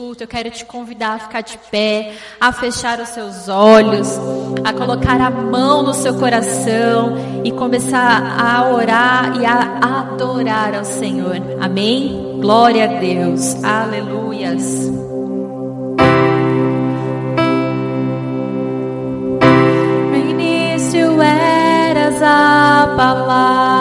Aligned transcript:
culto, 0.00 0.24
eu 0.24 0.28
quero 0.28 0.50
te 0.50 0.64
convidar 0.64 1.16
a 1.16 1.18
ficar 1.18 1.42
de 1.42 1.58
pé, 1.70 2.14
a 2.40 2.50
fechar 2.54 2.98
os 3.00 3.10
seus 3.10 3.50
olhos, 3.50 4.08
a 4.64 4.72
colocar 4.72 5.20
a 5.20 5.30
mão 5.30 5.82
no 5.82 5.92
seu 5.92 6.14
coração 6.14 7.42
e 7.44 7.52
começar 7.52 8.34
a 8.40 8.72
orar 8.72 9.36
e 9.38 9.44
a 9.44 10.00
adorar 10.00 10.74
ao 10.74 10.86
Senhor. 10.86 11.36
Amém? 11.60 12.38
Glória 12.40 12.84
a 12.84 12.98
Deus. 12.98 13.62
Aleluias. 13.62 14.88
No 20.10 20.16
início 20.16 21.20
eras 21.20 22.22
a 22.22 22.94
palavra. 22.96 23.79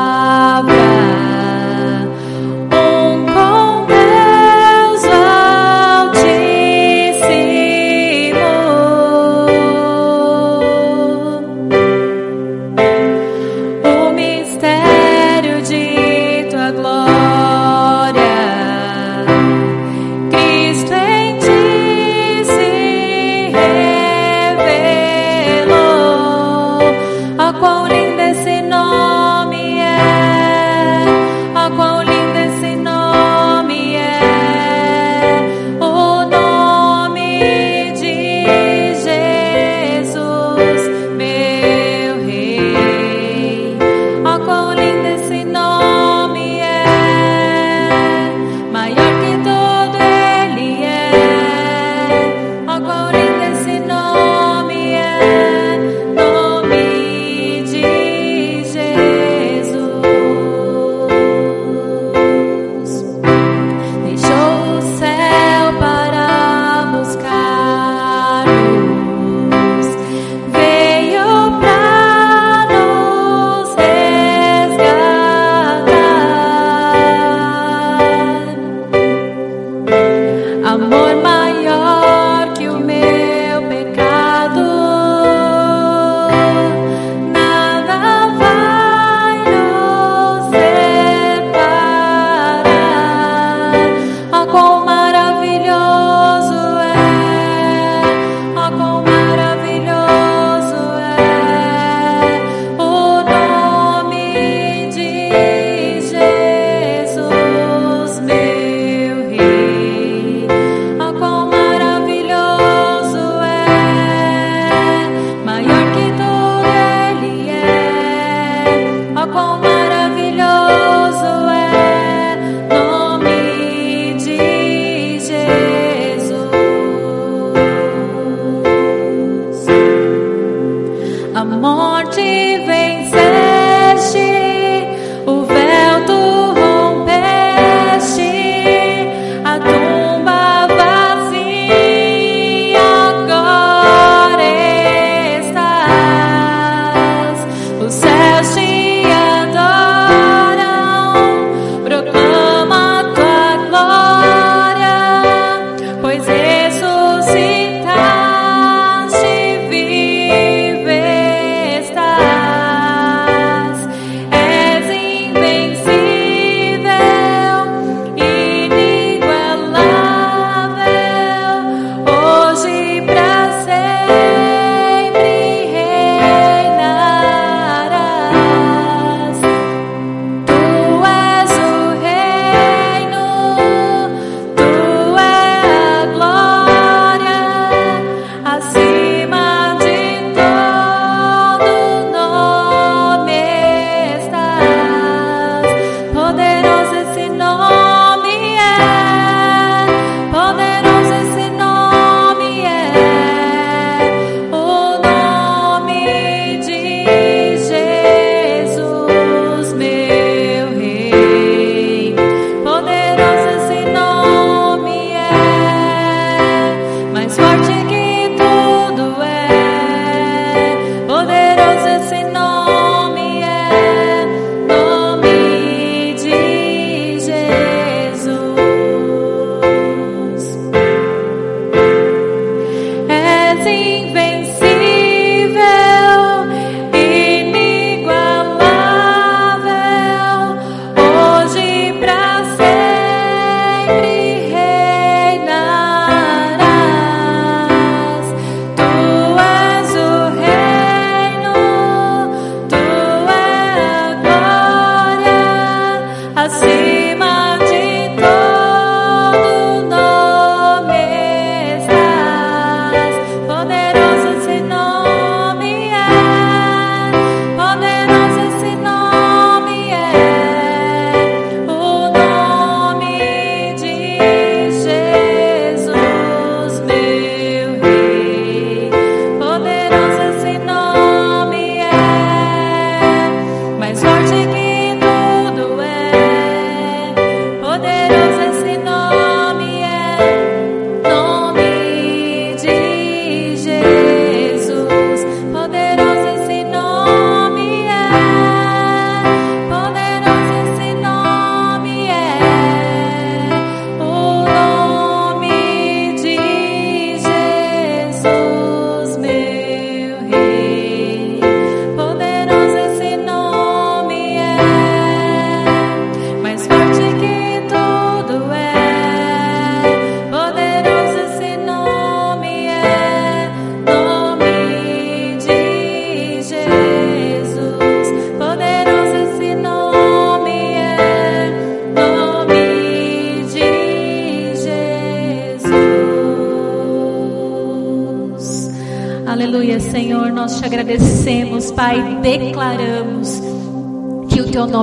A 109.40 109.79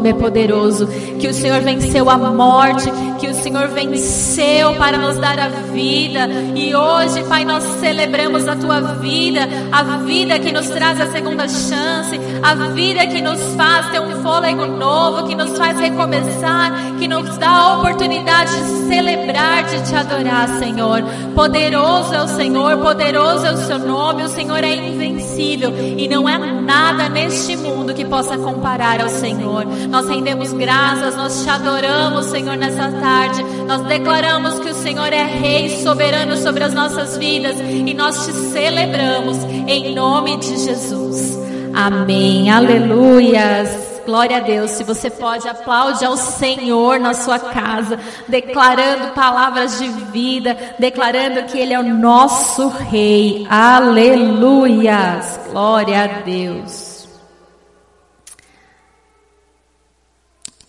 é 0.09 0.13
poderoso, 0.13 0.87
que 1.19 1.29
o 1.29 1.35
Senhor 1.35 1.61
venceu 1.61 2.09
a 2.09 2.17
morte, 2.17 2.91
que 3.19 3.29
o 3.29 3.35
Senhor 3.35 3.69
venceu 3.69 4.75
para 4.75 4.99
nos 4.99 5.17
dar 5.17 5.39
a 5.39 5.49
vida. 5.49 6.29
E 6.55 6.75
hoje, 6.75 7.23
Pai, 7.25 7.45
nós 7.45 7.63
celebramos 7.81 8.47
a 8.47 8.57
tua 8.57 8.81
vida, 8.81 9.49
a 9.73 9.83
vida 9.99 10.39
que 10.39 10.53
nos 10.53 10.69
traz 10.69 11.01
a 11.01 11.11
segunda 11.11 11.49
chance, 11.49 12.21
a 12.43 12.55
vida 12.73 13.07
que 13.07 13.21
nos 13.21 13.41
faz 13.55 13.91
ter 13.91 14.01
um 14.01 14.23
fôlego 14.23 14.67
novo, 14.67 15.27
que 15.27 15.35
nos 15.35 15.57
faz 15.57 15.79
recomeçar, 15.79 16.73
que 17.07 17.09
nos 17.09 17.39
dá 17.39 17.49
a 17.49 17.79
oportunidade 17.79 18.51
de 18.51 18.89
celebrar, 18.89 19.63
de 19.63 19.89
te 19.89 19.95
adorar, 19.95 20.49
Senhor. 20.59 21.05
Poderoso 21.37 22.13
é 22.13 22.23
o 22.23 22.27
Senhor, 22.27 22.79
poderoso 22.79 23.47
é 23.47 23.53
o 23.53 23.57
seu 23.59 23.79
nome, 23.79 24.25
o 24.25 24.29
Senhor 24.29 24.65
é 24.65 24.75
invencível 24.75 25.73
e 25.97 26.09
não 26.09 26.27
há 26.27 26.37
nada 26.37 27.09
neste 27.09 27.57
mundo 27.57 27.95
que 27.95 28.05
possa 28.05 28.37
comparar 28.37 29.01
ao 29.01 29.09
Senhor. 29.09 29.65
Nós 29.89 30.09
rendemos 30.09 30.53
graças, 30.53 31.15
nós 31.15 31.45
te 31.45 31.49
adoramos, 31.49 32.27
Senhor, 32.27 32.57
nessa 32.57 32.91
tarde. 32.91 33.45
Nós 33.69 33.83
declaramos 33.83 34.59
que 34.59 34.71
o 34.71 34.75
Senhor 34.75 35.13
é 35.13 35.23
Rei 35.23 35.69
soberano 35.85 36.37
sobre 36.37 36.65
as 36.65 36.75
nossas 36.75 37.17
vidas 37.17 37.57
e 37.61 37.95
nós 37.95 38.27
te 38.27 38.33
celebramos 38.33 39.37
em 39.69 39.95
nome 39.95 40.39
de 40.39 40.57
Jesus. 40.57 41.39
Amém. 41.73 42.51
Aleluias. 42.51 43.96
Glória 44.07 44.37
a 44.37 44.41
Deus. 44.41 44.71
Se 44.71 44.85
você 44.85 45.11
pode, 45.11 45.49
aplaude 45.49 46.05
ao 46.05 46.17
Senhor 46.17 47.01
na 47.01 47.13
sua 47.13 47.41
casa, 47.41 47.99
declarando 48.29 49.13
palavras 49.15 49.81
de 49.81 49.89
vida, 49.89 50.57
declarando 50.79 51.43
que 51.43 51.59
Ele 51.59 51.75
é 51.75 51.81
o 51.81 51.83
nosso 51.83 52.69
Rei. 52.69 53.45
Aleluias. 53.51 55.41
Glória 55.51 56.05
a 56.05 56.07
Deus. 56.23 57.09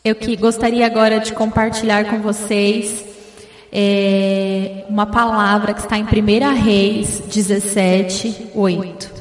Eu 0.04 0.16
que 0.16 0.36
gostaria 0.36 0.86
agora 0.86 1.20
de 1.20 1.34
compartilhar 1.34 2.06
com 2.06 2.20
vocês 2.20 3.06
é, 3.72 4.86
uma 4.90 5.06
palavra 5.06 5.74
que 5.74 5.82
está 5.82 5.98
em 5.98 6.04
1 6.04 6.56
Reis 6.56 7.20
17, 7.28 8.52
8. 8.56 9.17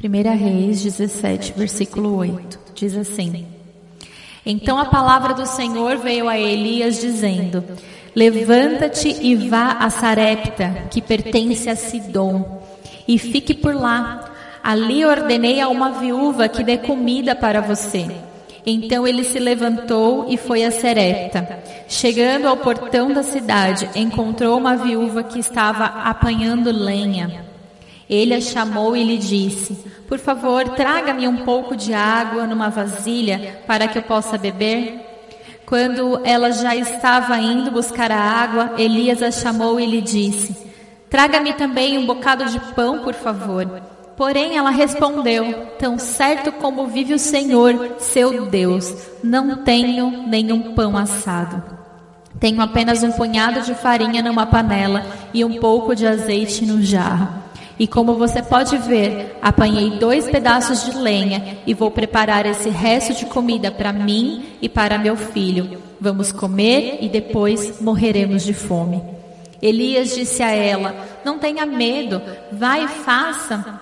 1 0.00 0.36
Reis 0.36 0.80
17, 0.80 1.54
versículo 1.56 2.14
8, 2.18 2.60
diz 2.72 2.96
assim: 2.96 3.44
Então 4.46 4.78
a 4.78 4.84
palavra 4.84 5.34
do 5.34 5.44
Senhor 5.44 5.96
veio 5.96 6.28
a 6.28 6.38
Elias 6.38 7.00
dizendo: 7.00 7.64
Levanta-te 8.14 9.08
e 9.20 9.34
vá 9.34 9.72
a 9.80 9.90
Sarepta, 9.90 10.84
que 10.88 11.02
pertence 11.02 11.68
a 11.68 11.74
Sidom, 11.74 12.62
e 13.08 13.18
fique 13.18 13.52
por 13.54 13.74
lá. 13.74 14.24
Ali 14.62 15.04
ordenei 15.04 15.60
a 15.60 15.68
uma 15.68 15.90
viúva 15.90 16.46
que 16.46 16.62
dê 16.62 16.78
comida 16.78 17.34
para 17.34 17.60
você. 17.60 18.08
Então 18.64 19.04
ele 19.04 19.24
se 19.24 19.40
levantou 19.40 20.26
e 20.28 20.36
foi 20.36 20.62
a 20.62 20.70
Serepta. 20.70 21.58
Chegando 21.88 22.46
ao 22.46 22.56
portão 22.58 23.12
da 23.12 23.24
cidade, 23.24 23.90
encontrou 23.96 24.58
uma 24.58 24.76
viúva 24.76 25.24
que 25.24 25.40
estava 25.40 25.86
apanhando 25.86 26.70
lenha. 26.70 27.47
Ele 28.08 28.34
a 28.34 28.40
chamou 28.40 28.96
e 28.96 29.04
lhe 29.04 29.18
disse: 29.18 29.74
Por 30.06 30.18
favor, 30.18 30.70
traga-me 30.70 31.28
um 31.28 31.44
pouco 31.44 31.76
de 31.76 31.92
água 31.92 32.46
numa 32.46 32.70
vasilha 32.70 33.62
para 33.66 33.86
que 33.86 33.98
eu 33.98 34.02
possa 34.02 34.38
beber. 34.38 35.04
Quando 35.66 36.20
ela 36.24 36.50
já 36.50 36.74
estava 36.74 37.38
indo 37.38 37.70
buscar 37.70 38.10
a 38.10 38.18
água, 38.18 38.72
Elias 38.78 39.22
a 39.22 39.30
chamou 39.30 39.78
e 39.78 39.84
lhe 39.84 40.00
disse: 40.00 40.56
Traga-me 41.10 41.52
também 41.52 41.98
um 41.98 42.06
bocado 42.06 42.46
de 42.46 42.58
pão, 42.74 43.00
por 43.00 43.12
favor. 43.12 43.66
Porém, 44.16 44.56
ela 44.56 44.70
respondeu: 44.70 45.66
Tão 45.78 45.98
certo 45.98 46.50
como 46.52 46.86
vive 46.86 47.12
o 47.12 47.18
Senhor, 47.18 47.96
seu 47.98 48.46
Deus, 48.46 48.94
não 49.22 49.58
tenho 49.58 50.26
nenhum 50.26 50.74
pão 50.74 50.96
assado. 50.96 51.62
Tenho 52.40 52.60
apenas 52.62 53.02
um 53.02 53.12
punhado 53.12 53.60
de 53.62 53.74
farinha 53.74 54.22
numa 54.22 54.46
panela 54.46 55.04
e 55.34 55.44
um 55.44 55.58
pouco 55.58 55.94
de 55.94 56.06
azeite 56.06 56.64
no 56.64 56.80
jarro. 56.82 57.47
E 57.78 57.86
como 57.86 58.14
você 58.14 58.42
pode 58.42 58.76
ver, 58.76 59.36
apanhei 59.40 59.98
dois 59.98 60.28
pedaços 60.28 60.84
de 60.84 60.98
lenha 60.98 61.58
e 61.66 61.74
vou 61.74 61.90
preparar 61.90 62.44
esse 62.44 62.68
resto 62.68 63.14
de 63.14 63.26
comida 63.26 63.70
para 63.70 63.92
mim 63.92 64.46
e 64.60 64.68
para 64.68 64.98
meu 64.98 65.16
filho. 65.16 65.80
Vamos 66.00 66.32
comer 66.32 66.98
e 67.00 67.08
depois 67.08 67.80
morreremos 67.80 68.42
de 68.42 68.52
fome. 68.52 69.02
Elias 69.62 70.14
disse 70.14 70.42
a 70.42 70.50
ela: 70.50 70.94
Não 71.24 71.38
tenha 71.38 71.64
medo, 71.64 72.20
vai 72.50 72.84
e 72.84 72.88
faça 72.88 73.80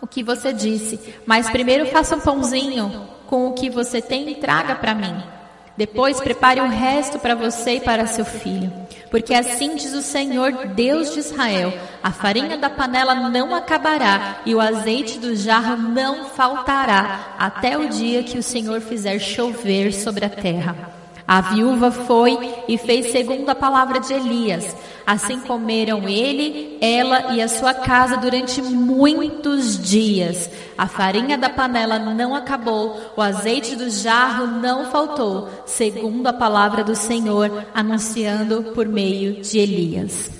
o 0.00 0.06
que 0.06 0.22
você 0.22 0.52
disse, 0.52 0.98
mas 1.24 1.50
primeiro 1.50 1.86
faça 1.86 2.16
um 2.16 2.20
pãozinho 2.20 3.08
com 3.26 3.48
o 3.48 3.52
que 3.52 3.70
você 3.70 4.00
tem 4.00 4.28
e 4.30 4.34
traga 4.36 4.74
para 4.74 4.94
mim. 4.94 5.35
Depois 5.76 6.20
prepare 6.20 6.60
o 6.60 6.68
resto 6.68 7.18
para 7.18 7.34
você 7.34 7.72
e 7.72 7.80
para 7.80 8.06
seu 8.06 8.24
filho. 8.24 8.72
Porque 9.10 9.34
assim 9.34 9.76
diz 9.76 9.92
o 9.92 10.02
Senhor, 10.02 10.52
Deus 10.74 11.12
de 11.12 11.20
Israel: 11.20 11.72
a 12.02 12.10
farinha 12.10 12.56
da 12.56 12.70
panela 12.70 13.14
não 13.14 13.54
acabará 13.54 14.38
e 14.46 14.54
o 14.54 14.60
azeite 14.60 15.18
do 15.18 15.36
jarro 15.36 15.76
não 15.76 16.26
faltará, 16.30 17.34
até 17.38 17.76
o 17.78 17.88
dia 17.88 18.22
que 18.22 18.38
o 18.38 18.42
Senhor 18.42 18.80
fizer 18.80 19.18
chover 19.18 19.92
sobre 19.92 20.24
a 20.24 20.30
terra. 20.30 21.05
A 21.28 21.40
viúva 21.40 21.90
foi 21.90 22.38
e 22.68 22.78
fez 22.78 23.10
segundo 23.10 23.48
a 23.48 23.54
palavra 23.54 23.98
de 23.98 24.12
Elias. 24.12 24.76
Assim 25.04 25.40
comeram 25.40 26.08
ele, 26.08 26.78
ela 26.80 27.34
e 27.34 27.42
a 27.42 27.48
sua 27.48 27.74
casa 27.74 28.16
durante 28.16 28.62
muitos 28.62 29.80
dias. 29.80 30.48
A 30.78 30.86
farinha 30.86 31.36
da 31.36 31.50
panela 31.50 31.98
não 31.98 32.34
acabou, 32.34 33.12
o 33.16 33.22
azeite 33.22 33.74
do 33.74 33.90
jarro 33.90 34.46
não 34.46 34.90
faltou, 34.90 35.48
segundo 35.66 36.26
a 36.28 36.32
palavra 36.32 36.84
do 36.84 36.94
Senhor, 36.94 37.66
anunciando 37.74 38.72
por 38.74 38.86
meio 38.86 39.42
de 39.42 39.58
Elias. 39.58 40.30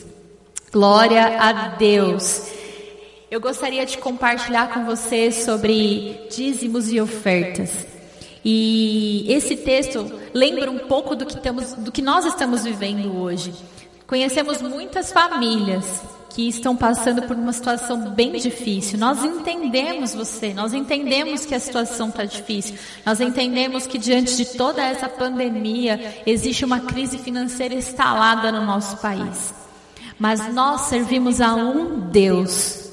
Glória 0.72 1.36
a 1.40 1.52
Deus. 1.76 2.48
Eu 3.28 3.40
gostaria 3.40 3.84
de 3.84 3.98
compartilhar 3.98 4.72
com 4.72 4.84
você 4.84 5.32
sobre 5.32 6.28
dízimos 6.30 6.92
e 6.92 7.00
ofertas. 7.00 7.95
E 8.48 9.26
esse 9.28 9.56
texto 9.56 10.08
lembra 10.32 10.70
um 10.70 10.78
pouco 10.78 11.16
do 11.16 11.26
que, 11.26 11.34
estamos, 11.34 11.72
do 11.72 11.90
que 11.90 12.00
nós 12.00 12.24
estamos 12.24 12.62
vivendo 12.62 13.20
hoje. 13.20 13.52
Conhecemos 14.06 14.62
muitas 14.62 15.12
famílias 15.12 16.00
que 16.30 16.46
estão 16.46 16.76
passando 16.76 17.22
por 17.22 17.36
uma 17.36 17.52
situação 17.52 18.10
bem 18.10 18.34
difícil. 18.34 19.00
Nós 19.00 19.24
entendemos 19.24 20.14
você, 20.14 20.54
nós 20.54 20.72
entendemos 20.72 21.44
que 21.44 21.56
a 21.56 21.58
situação 21.58 22.10
está 22.10 22.24
difícil, 22.24 22.76
nós 23.04 23.20
entendemos 23.20 23.84
que 23.84 23.98
diante 23.98 24.36
de 24.36 24.44
toda 24.56 24.80
essa 24.80 25.08
pandemia 25.08 26.22
existe 26.24 26.64
uma 26.64 26.78
crise 26.78 27.18
financeira 27.18 27.74
instalada 27.74 28.52
no 28.52 28.64
nosso 28.64 28.98
país. 28.98 29.52
Mas 30.20 30.54
nós 30.54 30.82
servimos 30.82 31.40
a 31.40 31.52
um 31.52 32.10
Deus 32.10 32.90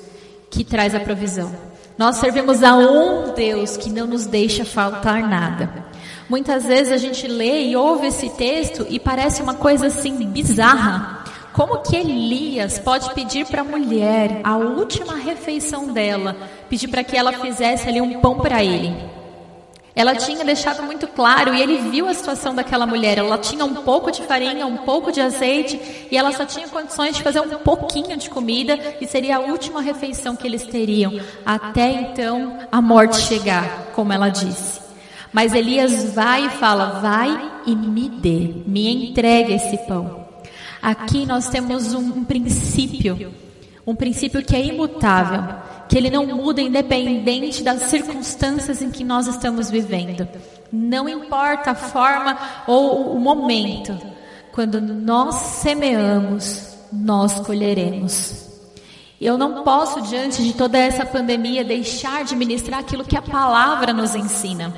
que 0.49 0.63
traz 0.63 0.95
a 0.95 0.99
provisão. 0.99 1.72
Nós 1.97 2.15
servimos 2.17 2.63
a 2.63 2.75
um 2.75 3.33
Deus 3.33 3.77
que 3.77 3.89
não 3.89 4.07
nos 4.07 4.25
deixa 4.25 4.65
faltar 4.65 5.21
nada. 5.27 5.85
Muitas 6.27 6.65
vezes 6.65 6.91
a 6.91 6.97
gente 6.97 7.27
lê 7.27 7.67
e 7.67 7.75
ouve 7.75 8.07
esse 8.07 8.29
texto 8.31 8.85
e 8.89 8.99
parece 8.99 9.41
uma 9.41 9.53
coisa 9.53 9.87
assim 9.87 10.25
bizarra. 10.25 11.23
Como 11.53 11.83
que 11.83 11.95
Elias 11.95 12.79
pode 12.79 13.13
pedir 13.13 13.45
para 13.45 13.61
a 13.61 13.65
mulher, 13.65 14.41
a 14.43 14.57
última 14.57 15.15
refeição 15.15 15.93
dela, 15.93 16.35
pedir 16.67 16.87
para 16.87 17.03
que 17.03 17.15
ela 17.15 17.33
fizesse 17.33 17.87
ali 17.87 18.01
um 18.01 18.19
pão 18.19 18.39
para 18.39 18.63
ele? 18.63 19.22
Ela 19.95 20.15
tinha 20.15 20.43
deixado 20.43 20.81
muito 20.81 21.07
claro 21.07 21.53
e 21.53 21.61
ele 21.61 21.77
viu 21.89 22.07
a 22.07 22.13
situação 22.13 22.55
daquela 22.55 22.85
mulher. 22.87 23.19
Ela 23.19 23.37
tinha 23.37 23.63
um 23.63 23.75
pouco 23.75 24.11
de 24.11 24.23
farinha, 24.23 24.65
um 24.65 24.77
pouco 24.77 25.11
de 25.11 25.21
azeite 25.21 26.07
e 26.09 26.17
ela 26.17 26.31
só 26.31 26.45
tinha 26.45 26.67
condições 26.67 27.15
de 27.15 27.21
fazer 27.21 27.41
um 27.41 27.59
pouquinho 27.59 28.17
de 28.17 28.29
comida 28.29 28.79
e 28.99 29.05
seria 29.05 29.37
a 29.37 29.39
última 29.39 29.81
refeição 29.81 30.35
que 30.35 30.47
eles 30.47 30.65
teriam 30.65 31.13
até 31.45 31.91
então 31.91 32.57
a 32.71 32.81
morte 32.81 33.17
chegar, 33.17 33.91
como 33.93 34.11
ela 34.11 34.29
disse. 34.29 34.81
Mas 35.31 35.53
Elias 35.53 36.13
vai 36.13 36.47
e 36.47 36.49
fala: 36.49 36.99
Vai 36.99 37.51
e 37.65 37.75
me 37.75 38.09
dê, 38.09 38.53
me 38.65 39.09
entregue 39.09 39.53
esse 39.53 39.77
pão. 39.85 40.23
Aqui 40.81 41.25
nós 41.25 41.49
temos 41.49 41.93
um, 41.93 41.99
um 41.99 42.23
princípio, 42.23 43.33
um 43.85 43.95
princípio 43.95 44.43
que 44.43 44.55
é 44.55 44.65
imutável 44.65 45.43
que 45.87 45.97
ele 45.97 46.09
não 46.09 46.25
muda 46.25 46.61
independente 46.61 47.61
das 47.61 47.83
circunstâncias 47.83 48.81
em 48.81 48.89
que 48.89 49.03
nós 49.03 49.27
estamos 49.27 49.69
vivendo. 49.69 50.27
Não 50.71 51.07
importa 51.07 51.71
a 51.71 51.75
forma 51.75 52.37
ou 52.65 53.15
o 53.15 53.19
momento. 53.19 53.95
Quando 54.51 54.81
nós 54.81 55.35
semeamos, 55.35 56.75
nós 56.91 57.39
colheremos. 57.41 58.49
Eu 59.19 59.37
não 59.37 59.63
posso, 59.63 60.01
diante 60.01 60.43
de 60.43 60.53
toda 60.53 60.77
essa 60.77 61.05
pandemia, 61.05 61.63
deixar 61.63 62.23
de 62.23 62.35
ministrar 62.35 62.79
aquilo 62.79 63.05
que 63.05 63.17
a 63.17 63.21
palavra 63.21 63.93
nos 63.93 64.15
ensina. 64.15 64.73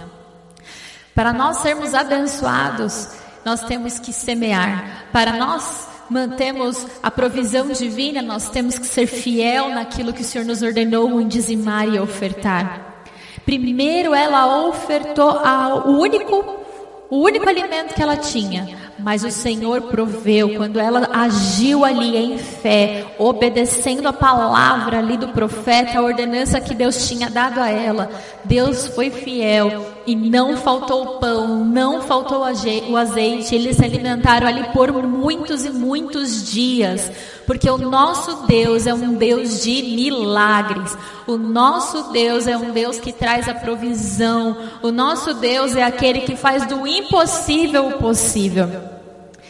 Para 1.14 1.32
nós 1.32 1.58
sermos 1.58 1.94
abençoados, 1.94 3.10
nós 3.46 3.64
temos 3.64 4.00
que 4.00 4.12
semear. 4.12 5.06
Para 5.14 5.34
nós 5.34 5.88
mantemos 6.10 6.86
a 7.02 7.10
provisão 7.10 7.68
divina, 7.68 8.22
nós 8.22 8.50
temos 8.50 8.78
que 8.78 8.86
ser 8.86 9.08
fiel 9.08 9.70
naquilo 9.70 10.14
que 10.14 10.22
o 10.22 10.26
Senhor 10.26 10.46
nos 10.46 10.62
ordenou 10.62 11.20
em 11.20 11.28
dizimar 11.28 11.88
e 11.88 12.00
ofertar. 12.00 13.06
Primeiro 13.46 14.14
ela 14.14 14.68
ofertou 14.68 15.40
o 15.86 16.00
único 16.00 16.66
o 17.08 17.18
único 17.18 17.48
alimento 17.48 17.94
que 17.94 18.02
ela 18.02 18.18
tinha, 18.18 18.68
mas 18.98 19.24
o 19.24 19.30
Senhor 19.30 19.84
proveu 19.84 20.56
quando 20.56 20.80
ela 20.80 21.08
agiu 21.14 21.86
ali 21.86 22.18
em 22.18 22.38
fé, 22.40 23.06
obedecendo 23.20 24.08
a 24.08 24.14
palavra 24.14 24.98
ali 24.98 25.16
do 25.16 25.28
profeta, 25.28 26.00
a 26.00 26.02
ordenança 26.02 26.60
que 26.60 26.74
Deus 26.74 27.08
tinha 27.08 27.30
dado 27.30 27.60
a 27.60 27.70
ela. 27.70 28.10
Deus 28.44 28.88
foi 28.88 29.12
fiel 29.12 29.86
e 30.06 30.16
não 30.16 30.58
faltou 30.58 31.04
o 31.04 31.20
pão, 31.20 31.64
não 31.66 32.02
faltou 32.02 32.40
o 32.40 32.98
azeite. 32.98 33.56
Eles 33.56 33.78
se 33.78 33.84
alimentaram 33.84 34.48
ali 34.48 34.64
por 34.74 34.92
muitos 35.04 35.66
e 35.66 35.70
muitos 35.70 36.52
dias, 36.52 37.12
porque 37.48 37.70
o 37.70 37.78
nosso 37.78 38.46
Deus 38.46 38.86
é 38.86 38.94
um 38.94 39.14
Deus 39.14 39.64
de 39.64 39.82
milagres. 39.96 40.98
O 41.26 41.38
nosso 41.38 42.12
Deus 42.12 42.48
é 42.48 42.58
um 42.58 42.72
Deus 42.72 43.00
que 43.00 43.12
traz 43.12 43.50
a 43.50 43.54
provisão. 43.54 44.58
O 44.82 44.92
nosso 44.92 45.34
Deus 45.34 45.76
é 45.76 45.84
aquele 45.84 46.22
que 46.22 46.36
faz 46.36 46.66
do 46.68 46.86
impossível 46.86 47.88
o 47.88 47.94
possível. 47.94 48.70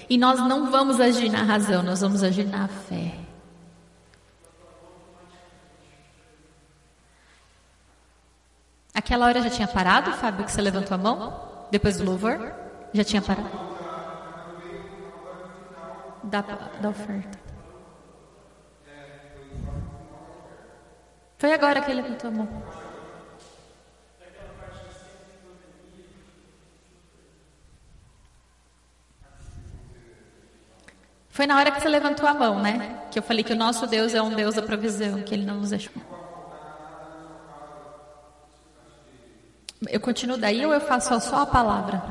E 0.10 0.18
nós 0.18 0.40
não 0.48 0.72
vamos 0.72 1.00
agir 1.00 1.30
na 1.30 1.44
razão, 1.44 1.82
nós 1.82 2.02
vamos 2.02 2.24
agir 2.24 2.48
na 2.48 2.68
fé. 2.68 3.25
Aquela 8.96 9.26
hora 9.26 9.42
já 9.42 9.50
tinha 9.50 9.68
parado, 9.68 10.14
Fábio, 10.14 10.46
que 10.46 10.52
você 10.52 10.62
levantou 10.62 10.96
a 10.96 10.98
mão? 10.98 11.68
Depois 11.70 11.98
do 11.98 12.06
louvor? 12.06 12.54
Já 12.94 13.04
tinha 13.04 13.22
parado? 13.22 13.50
Da, 16.24 16.42
da 16.42 16.90
oferta. 16.90 17.38
Foi 21.38 21.54
agora 21.54 21.82
que 21.82 21.92
ele 21.92 22.02
levantou 22.02 22.30
a 22.30 22.34
mão. 22.34 22.64
Foi 31.30 31.46
na 31.46 31.58
hora 31.58 31.70
que 31.70 31.82
você 31.82 31.90
levantou 31.90 32.26
a 32.30 32.34
mão, 32.34 32.62
né? 32.62 33.08
Que 33.12 33.20
eu 33.20 33.24
falei 33.24 33.44
que 33.44 33.52
o 33.52 33.58
nosso 33.58 33.86
Deus 33.86 34.14
é 34.14 34.22
um 34.22 34.34
Deus 34.34 34.56
da 34.56 34.62
provisão, 34.62 35.22
que 35.22 35.34
Ele 35.34 35.46
não 35.46 35.58
nos 35.58 35.72
deixou. 35.72 36.25
Eu 39.90 40.00
continuo 40.00 40.38
daí 40.38 40.66
ou 40.66 40.74
eu 40.74 40.82
faço 40.82 41.20
só 41.22 41.42
a 41.42 41.46
palavra? 41.46 42.02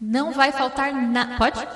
Não 0.00 0.32
vai 0.32 0.52
faltar 0.52 0.92
nada. 0.92 1.36
Pode? 1.36 1.68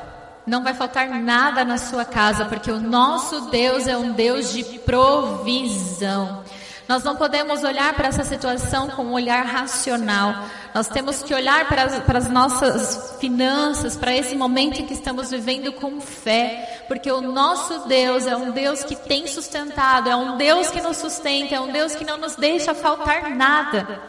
Não 0.46 0.62
vai 0.62 0.74
faltar 0.74 1.08
nada 1.08 1.64
na 1.64 1.78
sua 1.78 2.04
casa, 2.04 2.44
porque 2.44 2.70
o 2.70 2.80
nosso 2.80 3.50
Deus 3.50 3.86
é 3.86 3.96
um 3.96 4.12
Deus 4.12 4.52
de 4.52 4.64
provisão. 4.80 6.44
Nós 6.88 7.04
não 7.04 7.16
podemos 7.16 7.62
olhar 7.62 7.94
para 7.94 8.08
essa 8.08 8.24
situação 8.24 8.88
com 8.88 9.04
um 9.04 9.12
olhar 9.12 9.44
racional. 9.44 10.46
Nós 10.74 10.88
temos 10.88 11.22
que 11.22 11.32
olhar 11.32 11.66
para 11.68 11.84
as, 11.84 11.98
para 12.00 12.18
as 12.18 12.28
nossas 12.28 13.16
finanças, 13.20 13.96
para 13.96 14.14
esse 14.14 14.34
momento 14.34 14.80
em 14.80 14.86
que 14.86 14.94
estamos 14.94 15.30
vivendo 15.30 15.72
com 15.72 16.00
fé, 16.00 16.84
porque 16.88 17.10
o 17.10 17.20
nosso 17.20 17.86
Deus 17.86 18.26
é 18.26 18.36
um 18.36 18.50
Deus 18.50 18.82
que 18.82 18.96
tem 18.96 19.26
sustentado, 19.26 20.08
é 20.08 20.16
um 20.16 20.36
Deus 20.36 20.70
que 20.70 20.80
nos 20.80 20.96
sustenta, 20.96 21.54
é 21.54 21.60
um 21.60 21.70
Deus 21.70 21.94
que 21.94 22.04
não 22.04 22.18
nos 22.18 22.36
deixa 22.36 22.74
faltar 22.74 23.30
nada. 23.30 24.00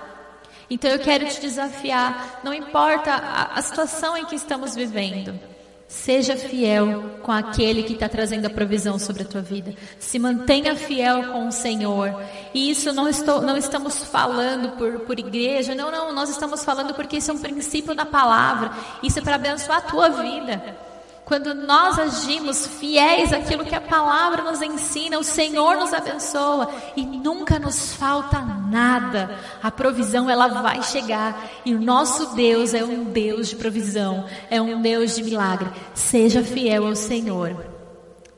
Então 0.69 0.89
eu 0.89 0.99
quero 0.99 1.27
te 1.27 1.39
desafiar, 1.39 2.41
não 2.43 2.53
importa 2.53 3.13
a, 3.13 3.59
a 3.59 3.61
situação 3.61 4.17
em 4.17 4.25
que 4.25 4.35
estamos 4.35 4.75
vivendo. 4.75 5.52
Seja 5.93 6.35
fiel 6.35 7.19
com 7.21 7.31
aquele 7.31 7.83
que 7.83 7.93
está 7.93 8.09
trazendo 8.09 8.47
a 8.47 8.49
provisão 8.49 8.97
sobre 8.97 9.21
a 9.21 9.25
tua 9.25 9.41
vida. 9.41 9.75
Se 9.99 10.17
mantenha 10.17 10.75
fiel 10.75 11.31
com 11.31 11.47
o 11.47 11.51
Senhor. 11.51 12.19
E 12.51 12.71
isso 12.71 12.91
não, 12.91 13.07
estou, 13.07 13.41
não 13.41 13.55
estamos 13.55 14.03
falando 14.03 14.75
por, 14.75 15.01
por 15.01 15.19
igreja, 15.19 15.75
não, 15.75 15.91
não, 15.91 16.11
nós 16.11 16.29
estamos 16.29 16.65
falando 16.65 16.95
porque 16.95 17.17
isso 17.17 17.29
é 17.29 17.33
um 17.35 17.37
princípio 17.37 17.93
da 17.93 18.05
palavra. 18.05 18.71
Isso 19.03 19.19
é 19.19 19.21
para 19.21 19.35
abençoar 19.35 19.77
a 19.77 19.81
tua 19.81 20.09
vida. 20.09 20.75
Quando 21.23 21.53
nós 21.53 21.97
agimos 21.97 22.65
fiéis 22.65 23.31
àquilo 23.31 23.63
que 23.63 23.75
a 23.75 23.79
palavra 23.79 24.41
nos 24.41 24.61
ensina, 24.61 25.19
o 25.19 25.23
Senhor 25.23 25.77
nos 25.77 25.93
abençoa 25.93 26.69
e 26.97 27.05
nunca 27.23 27.57
nos 27.57 27.93
falta 27.93 28.41
nada. 28.41 29.39
A 29.61 29.71
provisão 29.71 30.29
ela 30.29 30.47
vai 30.61 30.83
chegar 30.83 31.49
e 31.65 31.73
o 31.73 31.81
nosso 31.81 32.35
Deus 32.35 32.73
é 32.73 32.83
um 32.83 33.05
Deus 33.05 33.47
de 33.47 33.55
provisão, 33.55 34.25
é 34.49 34.61
um 34.61 34.81
Deus 34.81 35.15
de 35.15 35.23
milagre. 35.23 35.69
Seja 35.93 36.43
fiel 36.43 36.85
ao 36.85 36.95
Senhor. 36.95 37.73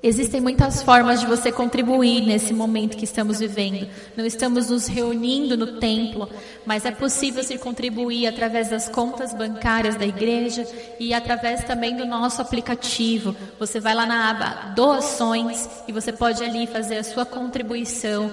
Existem 0.08 0.40
muitas 0.40 0.84
formas 0.84 1.20
de 1.20 1.26
você 1.26 1.52
contribuir 1.52 2.22
nesse 2.28 2.54
momento 2.54 2.96
que 2.96 3.06
estamos 3.06 3.40
vivendo. 3.40 3.90
Não 4.16 4.24
estamos 4.24 4.70
nos 4.70 4.86
reunindo 4.86 5.58
no 5.58 5.80
templo, 5.80 6.30
mas 6.64 6.86
é 6.86 6.92
possível 6.92 7.44
se 7.44 7.58
contribuir 7.58 8.28
através 8.28 8.70
das 8.70 8.88
contas 8.88 9.34
bancárias 9.34 9.96
da 9.96 10.06
igreja 10.06 10.64
e 11.00 11.12
através 11.12 11.64
também 11.64 11.98
do 11.98 12.06
nosso 12.06 12.40
aplicativo. 12.40 13.36
Você 13.58 13.80
vai 13.80 13.96
lá 13.96 14.06
na 14.06 14.30
aba 14.30 14.74
doações 14.76 15.68
e 15.88 15.92
você 15.92 16.14
pode 16.14 16.44
ali 16.44 16.68
fazer 16.68 16.98
a 16.98 17.04
sua 17.04 17.26
contribuição 17.26 18.30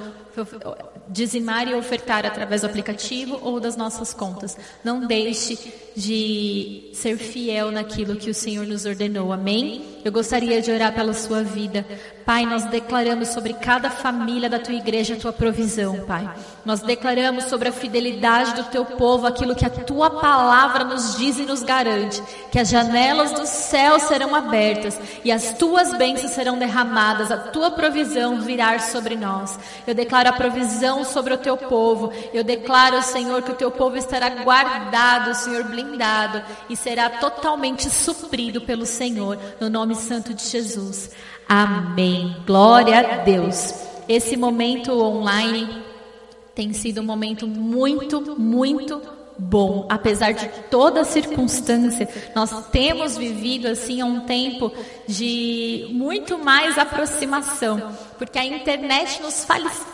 dizimar 1.09 1.69
e 1.69 1.75
ofertar 1.75 2.25
através 2.25 2.63
do 2.63 2.67
aplicativo 2.67 3.39
ou 3.43 3.61
das 3.61 3.77
nossas 3.77 4.15
contas. 4.15 4.57
Não 4.85 5.07
deixe 5.07 5.73
de 5.97 6.91
ser 6.93 7.17
fiel 7.19 7.71
naquilo 7.71 8.17
que 8.17 8.31
o 8.31 8.35
Senhor 8.35 8.67
nos 8.67 8.87
ordenou. 8.87 9.33
Amém? 9.33 9.83
Eu 10.05 10.11
gostaria 10.11 10.61
de 10.61 10.71
orar 10.71 10.93
pela 10.93 11.13
sua 11.13 11.43
vida. 11.43 11.87
Pai, 12.25 12.47
nós 12.47 12.65
declaramos 12.65 13.29
sobre 13.29 13.53
cada 13.53 13.91
família 13.91 14.49
da 14.49 14.59
tua 14.59 14.75
igreja 14.75 15.15
a 15.15 15.17
tua 15.17 15.33
provisão, 15.33 16.05
Pai. 16.07 16.29
Nós 16.65 16.81
declaramos 16.81 17.45
sobre 17.45 17.69
a 17.69 17.73
fidelidade 17.73 18.55
do 18.55 18.65
teu 18.65 18.85
povo 18.85 19.27
aquilo 19.27 19.55
que 19.55 19.67
a 19.67 19.71
tua 19.71 20.11
palavra 20.11 20.85
nos 20.85 21.17
diz 21.17 21.39
e 21.39 21.43
nos 21.45 21.63
garante, 21.63 22.23
que 22.51 22.59
as 22.59 22.69
janelas 22.69 23.33
do 23.33 23.47
céu 23.47 23.99
serão 23.99 24.35
abertas 24.35 24.99
e 25.25 25.33
as 25.33 25.53
tuas 25.55 25.93
bênçãos 25.95 26.33
serão 26.33 26.59
derramadas, 26.59 27.31
a 27.31 27.37
tua 27.37 27.73
provisão 27.73 28.41
virá 28.41 28.79
sobre 28.79 29.17
nós. 29.17 29.59
Eu 29.87 29.95
declaro 29.95 30.29
a 30.29 30.33
provisão 30.33 31.05
sobre 31.05 31.35
o 31.35 31.39
teu 31.39 31.57
povo. 31.57 32.13
Eu 32.33 32.45
declaro, 32.45 33.03
Senhor, 33.03 33.43
que 33.43 33.51
o 33.51 33.57
teu 33.57 33.71
povo 33.71 33.97
estará 33.97 34.29
guardado, 34.29 35.35
Senhor, 35.35 35.65
blindado 35.65 35.82
e 36.69 36.77
será 36.77 37.11
totalmente 37.11 37.89
suprido 37.91 38.61
pelo 38.61 38.87
Senhor, 38.87 39.39
no 39.61 39.69
nome 39.69 39.95
santo 39.95 40.35
de 40.35 40.45
Jesus. 40.45 41.11
Amém. 41.49 42.37
Glória 42.47 42.99
a 42.99 43.17
Deus. 43.19 43.75
Esse 44.09 44.37
momento 44.37 44.93
online 45.01 45.83
tem 46.55 46.73
sido 46.73 47.01
um 47.01 47.05
momento 47.05 47.47
muito, 47.47 48.39
muito 48.39 49.01
bom, 49.39 49.87
apesar 49.89 50.33
de 50.33 50.49
toda 50.71 51.05
circunstância. 51.05 52.09
Nós 52.35 52.69
temos 52.69 53.17
vivido 53.17 53.69
assim 53.69 54.03
um 54.03 54.21
tempo 54.21 54.73
de 55.07 55.89
muito 55.91 56.39
mais 56.39 56.79
aproximação, 56.79 57.97
porque 58.19 58.39
a 58.39 58.45
internet 58.45 59.23
nos, 59.23 59.47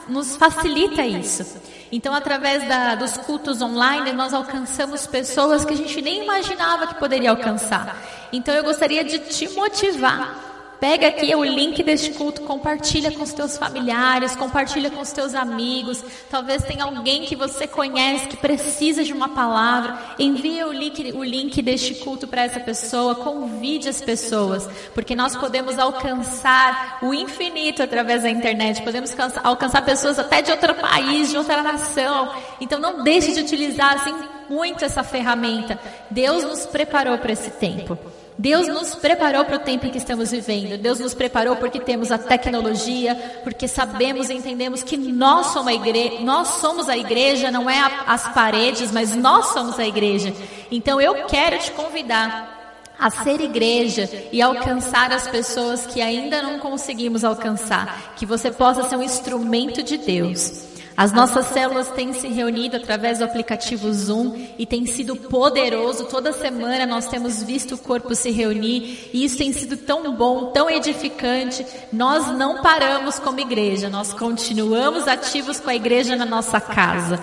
nos 0.09 0.37
facilita 0.37 1.05
isso. 1.05 1.61
Então, 1.91 2.15
através 2.15 2.67
da, 2.69 2.95
dos 2.95 3.17
cultos 3.17 3.63
online, 3.63 4.13
nós 4.13 4.35
alcançamos 4.35 5.07
pessoas 5.07 5.65
que 5.65 5.73
a 5.73 5.77
gente 5.77 6.03
nem 6.03 6.23
imaginava 6.23 6.87
que 6.87 6.95
poderia 6.97 7.31
alcançar. 7.31 7.97
Então, 8.33 8.55
eu 8.55 8.63
gostaria 8.63 9.03
de 9.03 9.19
te 9.19 9.49
motivar 9.55 10.58
Pega 10.81 11.09
aqui 11.09 11.35
o 11.35 11.43
link 11.43 11.83
deste 11.83 12.13
culto, 12.13 12.43
compartilha 12.43 13.11
com 13.11 13.25
os 13.25 13.33
teus 13.33 13.59
familiares, 13.59 14.37
compartilha 14.37 14.91
com 14.91 15.01
os 15.01 15.11
teus 15.11 15.35
amigos. 15.35 16.05
Talvez 16.31 16.63
tenha 16.63 16.85
alguém 16.85 17.25
que 17.25 17.35
você 17.35 17.67
conhece 17.67 18.29
que 18.29 18.37
precisa 18.37 19.03
de 19.03 19.13
uma 19.13 19.31
palavra. 19.31 19.99
Envie 20.21 20.63
o 20.63 20.73
link, 20.73 21.13
o 21.13 21.25
link 21.25 21.61
deste 21.63 21.97
culto 21.97 22.29
para 22.29 22.43
essa 22.43 22.61
pessoa, 22.61 23.17
convide 23.17 23.89
as 23.89 24.01
pessoas, 24.01 24.69
porque 24.95 25.17
nós 25.17 25.35
podemos 25.35 25.79
alcançar 25.81 26.99
o 27.03 27.13
infinito 27.13 27.83
através 27.83 28.23
da 28.23 28.31
internet. 28.31 28.81
Podemos 28.83 29.13
alcançar 29.43 29.83
pessoas 29.83 30.17
até 30.17 30.43
de 30.43 30.53
outro 30.53 30.77
país, 30.77 31.31
de 31.31 31.37
outra 31.37 31.61
nação. 31.61 32.33
Então 32.61 32.79
não 32.79 33.03
deixe 33.03 33.33
de 33.33 33.41
utilizar 33.41 33.95
assim 33.95 34.15
muito 34.49 34.85
essa 34.85 35.03
ferramenta. 35.03 35.79
Deus 36.09 36.45
nos 36.45 36.67
preparou 36.67 37.19
para 37.19 37.33
esse 37.33 37.51
tempo. 37.51 37.99
Deus 38.39 38.69
nos 38.69 38.95
preparou 38.95 39.45
para 39.45 39.57
o 39.57 39.59
tempo 39.59 39.85
em 39.85 39.91
que 39.91 39.99
estamos 39.99 40.31
vivendo. 40.31 40.79
Deus 40.79 41.01
nos 41.01 41.13
preparou 41.13 41.57
porque 41.57 41.81
temos 41.81 42.13
a 42.13 42.19
tecnologia, 42.19 43.41
porque 43.43 43.67
sabemos 43.67 44.31
e 44.31 44.35
entendemos 44.35 44.85
que 44.85 44.97
nós 44.97 45.47
somos 45.47 45.67
a 45.67 45.75
igreja, 45.75 46.21
nós 46.21 46.49
somos 46.61 46.89
a 46.89 46.97
igreja, 46.97 47.51
não 47.51 47.69
é 47.69 47.81
a, 47.81 48.05
as 48.07 48.33
paredes, 48.33 48.93
mas 48.93 49.17
nós 49.17 49.47
somos 49.47 49.77
a 49.81 49.85
igreja. 49.85 50.33
Então 50.71 51.01
eu 51.01 51.27
quero 51.27 51.59
te 51.59 51.73
convidar 51.73 52.55
a 52.97 53.11
ser 53.11 53.41
igreja 53.41 54.09
e 54.33 54.41
alcançar 54.41 55.13
as 55.13 55.27
pessoas 55.27 55.85
que 55.87 56.01
ainda 56.01 56.41
não 56.41 56.61
conseguimos 56.61 57.25
alcançar, 57.25 58.15
que 58.17 58.25
você 58.25 58.53
possa 58.53 58.85
ser 58.85 58.97
um 58.97 59.03
instrumento 59.03 59.83
de 59.83 59.99
Deus. 59.99 60.68
As 60.99 61.13
nossas 61.13 61.47
células 61.47 61.91
têm 61.91 62.13
se 62.13 62.27
reunido 62.27 62.77
através 62.77 63.19
do 63.19 63.25
aplicativo 63.25 63.93
Zoom 63.93 64.35
e 64.59 64.67
tem 64.67 64.85
sido 64.85 65.15
poderoso. 65.15 66.07
Toda 66.07 66.33
semana 66.33 66.85
nós 66.87 67.07
temos 67.07 67.41
visto 67.41 67.77
o 67.77 67.79
corpo 67.79 68.17
se 68.17 68.33
reunir 68.33 69.09
e 69.13 69.25
isso 69.25 69.39
tem 69.39 69.53
sido 69.53 69.77
tão 69.77 70.13
bom, 70.17 70.47
tão 70.47 70.69
edificante. 70.69 71.65
Nós 71.93 72.27
não 72.37 72.63
paramos 72.63 73.17
como 73.21 73.39
igreja, 73.39 73.89
nós 73.89 74.13
continuamos 74.13 75.07
ativos 75.07 75.61
com 75.61 75.71
a 75.71 75.75
igreja 75.77 76.17
na 76.17 76.25
nossa 76.25 76.61
casa. 76.61 77.21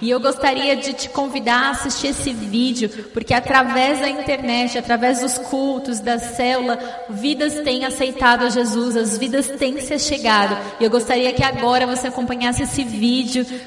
E 0.00 0.08
eu 0.10 0.20
gostaria 0.20 0.76
de 0.76 0.92
te 0.92 1.08
convidar 1.08 1.66
a 1.66 1.70
assistir 1.70 2.08
esse 2.08 2.32
vídeo, 2.32 2.88
porque 3.12 3.34
através 3.34 3.98
da 4.00 4.08
internet, 4.08 4.78
através 4.78 5.20
dos 5.20 5.36
cultos, 5.38 5.98
da 5.98 6.18
célula, 6.20 6.78
vidas 7.10 7.54
têm 7.64 7.84
aceitado 7.84 8.44
a 8.44 8.50
Jesus, 8.50 8.96
as 8.96 9.18
vidas 9.18 9.48
têm 9.48 9.80
se 9.80 9.98
chegado. 9.98 10.56
E 10.78 10.84
eu 10.84 10.90
gostaria 10.90 11.32
que 11.32 11.42
agora 11.42 11.86
você 11.86 12.06
acompanhasse 12.06 12.62
esse 12.62 12.84
vídeo, 12.84 13.17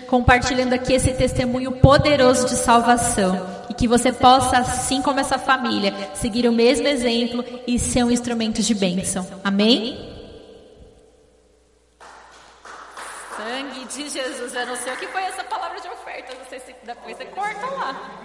compartilhando 0.07 0.73
aqui 0.73 0.93
esse 0.93 1.13
testemunho 1.13 1.73
poderoso 1.73 2.47
de 2.47 2.55
salvação. 2.55 3.61
E 3.69 3.73
que 3.73 3.87
você 3.87 4.11
possa, 4.11 4.57
assim 4.57 5.01
como 5.01 5.19
essa 5.19 5.37
família, 5.37 5.93
seguir 6.13 6.47
o 6.47 6.51
mesmo 6.51 6.87
exemplo 6.87 7.43
e 7.65 7.79
ser 7.79 8.03
um 8.03 8.11
instrumento 8.11 8.61
de 8.61 8.75
bênção. 8.75 9.25
Amém? 9.43 10.09
Sangue 13.37 13.85
de 13.85 14.09
Jesus, 14.09 14.53
eu 14.53 14.65
não 14.67 14.75
sei 14.75 14.93
o 14.93 14.97
que 14.97 15.07
foi 15.07 15.23
essa 15.23 15.43
palavra 15.43 15.79
de 15.79 15.87
oferta, 15.87 16.33
não 16.37 16.45
sei 16.49 16.59
se 16.59 16.75
depois 16.83 17.17
você 17.17 17.25
corta 17.25 17.65
lá. 17.67 18.20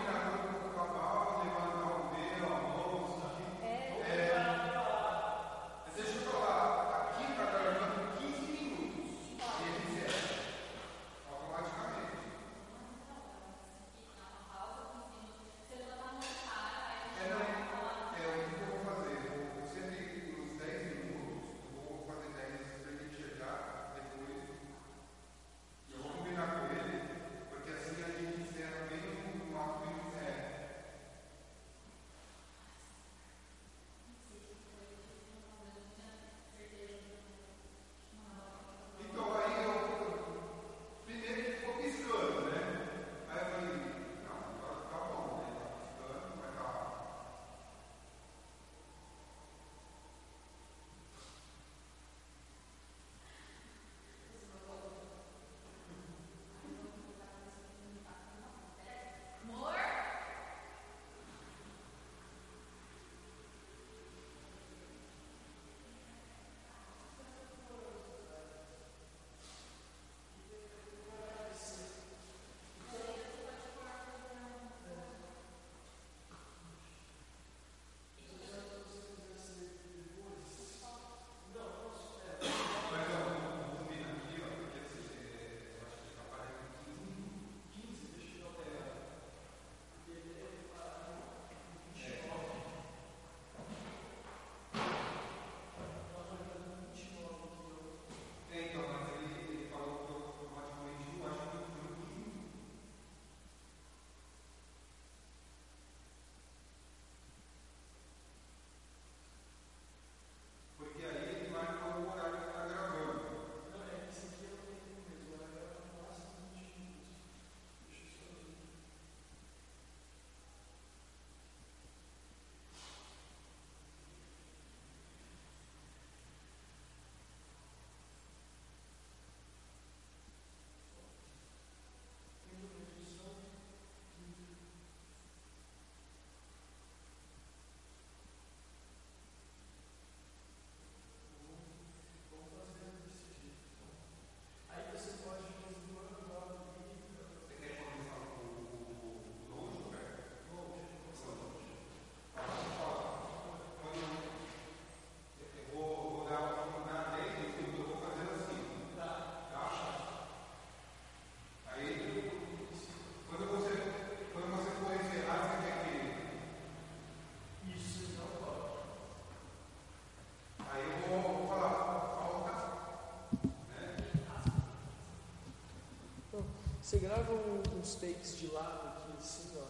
Você 176.87 176.99
grava 176.99 177.33
um, 177.33 177.81
uns 177.81 177.97
takes 177.97 178.39
de 178.39 178.47
lado 178.47 178.87
aqui, 178.87 179.19
assim, 179.19 179.59
ó. 179.59 179.65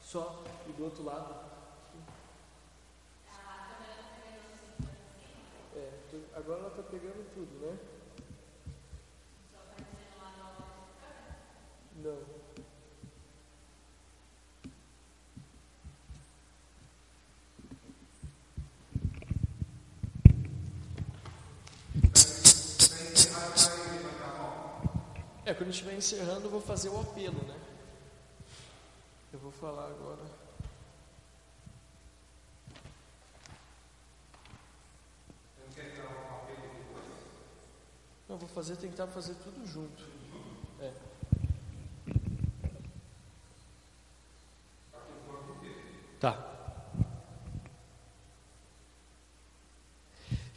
Só, 0.00 0.44
e 0.68 0.72
do 0.74 0.84
outro 0.84 1.02
lado. 1.02 1.34
É, 5.74 5.90
agora 6.36 6.60
ela 6.60 6.70
tá 6.70 6.84
pegando 6.84 7.34
tudo, 7.34 7.66
né? 7.66 7.76
Quando 25.72 25.76
estiver 25.76 25.96
encerrando, 25.96 26.48
eu 26.48 26.50
vou 26.50 26.60
fazer 26.60 26.90
o 26.90 27.00
apelo, 27.00 27.42
né? 27.46 27.58
Eu 29.32 29.38
vou 29.38 29.50
falar 29.52 29.86
agora. 29.86 30.20
Não, 38.28 38.36
vou 38.36 38.48
fazer, 38.50 38.76
tentar 38.76 39.06
fazer 39.06 39.34
tudo 39.36 39.66
junto. 39.66 40.04
É. 40.78 40.92
Tá. 46.20 46.50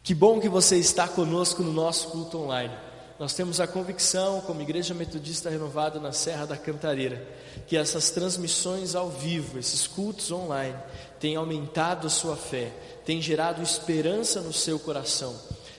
Que 0.02 0.14
bom 0.14 0.38
que 0.38 0.48
você 0.50 0.76
está 0.76 1.08
conosco 1.08 1.62
no 1.62 1.72
nosso 1.72 2.10
culto 2.10 2.36
online. 2.36 2.95
Nós 3.18 3.32
temos 3.32 3.60
a 3.60 3.66
convicção, 3.66 4.42
como 4.42 4.60
Igreja 4.60 4.92
Metodista 4.92 5.48
Renovada 5.48 5.98
na 5.98 6.12
Serra 6.12 6.44
da 6.44 6.56
Cantareira, 6.56 7.26
que 7.66 7.74
essas 7.74 8.10
transmissões 8.10 8.94
ao 8.94 9.08
vivo, 9.08 9.58
esses 9.58 9.86
cultos 9.86 10.30
online, 10.30 10.76
têm 11.18 11.34
aumentado 11.34 12.06
a 12.06 12.10
sua 12.10 12.36
fé, 12.36 12.70
têm 13.06 13.22
gerado 13.22 13.62
esperança 13.62 14.42
no 14.42 14.52
seu 14.52 14.78
coração. 14.78 15.34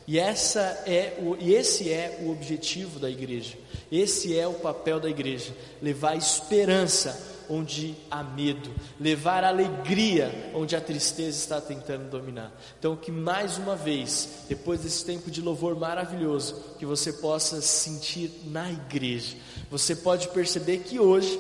E, 0.08 0.18
essa 0.18 0.62
é 0.88 1.16
o, 1.20 1.36
e 1.40 1.54
esse 1.54 1.92
é 1.92 2.20
o 2.24 2.32
objetivo 2.32 2.98
da 2.98 3.10
igreja. 3.10 3.56
Esse 3.92 4.38
é 4.38 4.48
o 4.48 4.54
papel 4.54 5.00
da 5.00 5.10
igreja: 5.10 5.54
levar 5.80 6.16
esperança 6.16 7.37
onde 7.50 7.96
há 8.10 8.24
medo, 8.24 8.70
levar 9.00 9.44
alegria 9.44 10.52
onde 10.54 10.76
a 10.76 10.82
tristeza 10.82 11.38
está 11.38 11.62
tentando 11.62 12.10
dominar. 12.10 12.52
Então, 12.80 12.96
que 12.96 13.12
mais 13.12 13.58
uma 13.58 13.76
vez, 13.76 14.46
depois 14.48 14.82
desse 14.82 15.06
tempo 15.06 15.30
de 15.32 15.42
louvor 15.42 15.78
maravilhoso, 15.78 16.76
que 16.78 16.86
você 16.86 17.14
possa 17.14 17.62
sentir 17.62 18.32
na 18.46 18.72
igreja. 18.72 19.36
Você 19.70 19.96
pode 19.96 20.28
perceber 20.30 20.80
que 20.80 21.00
hoje 21.00 21.40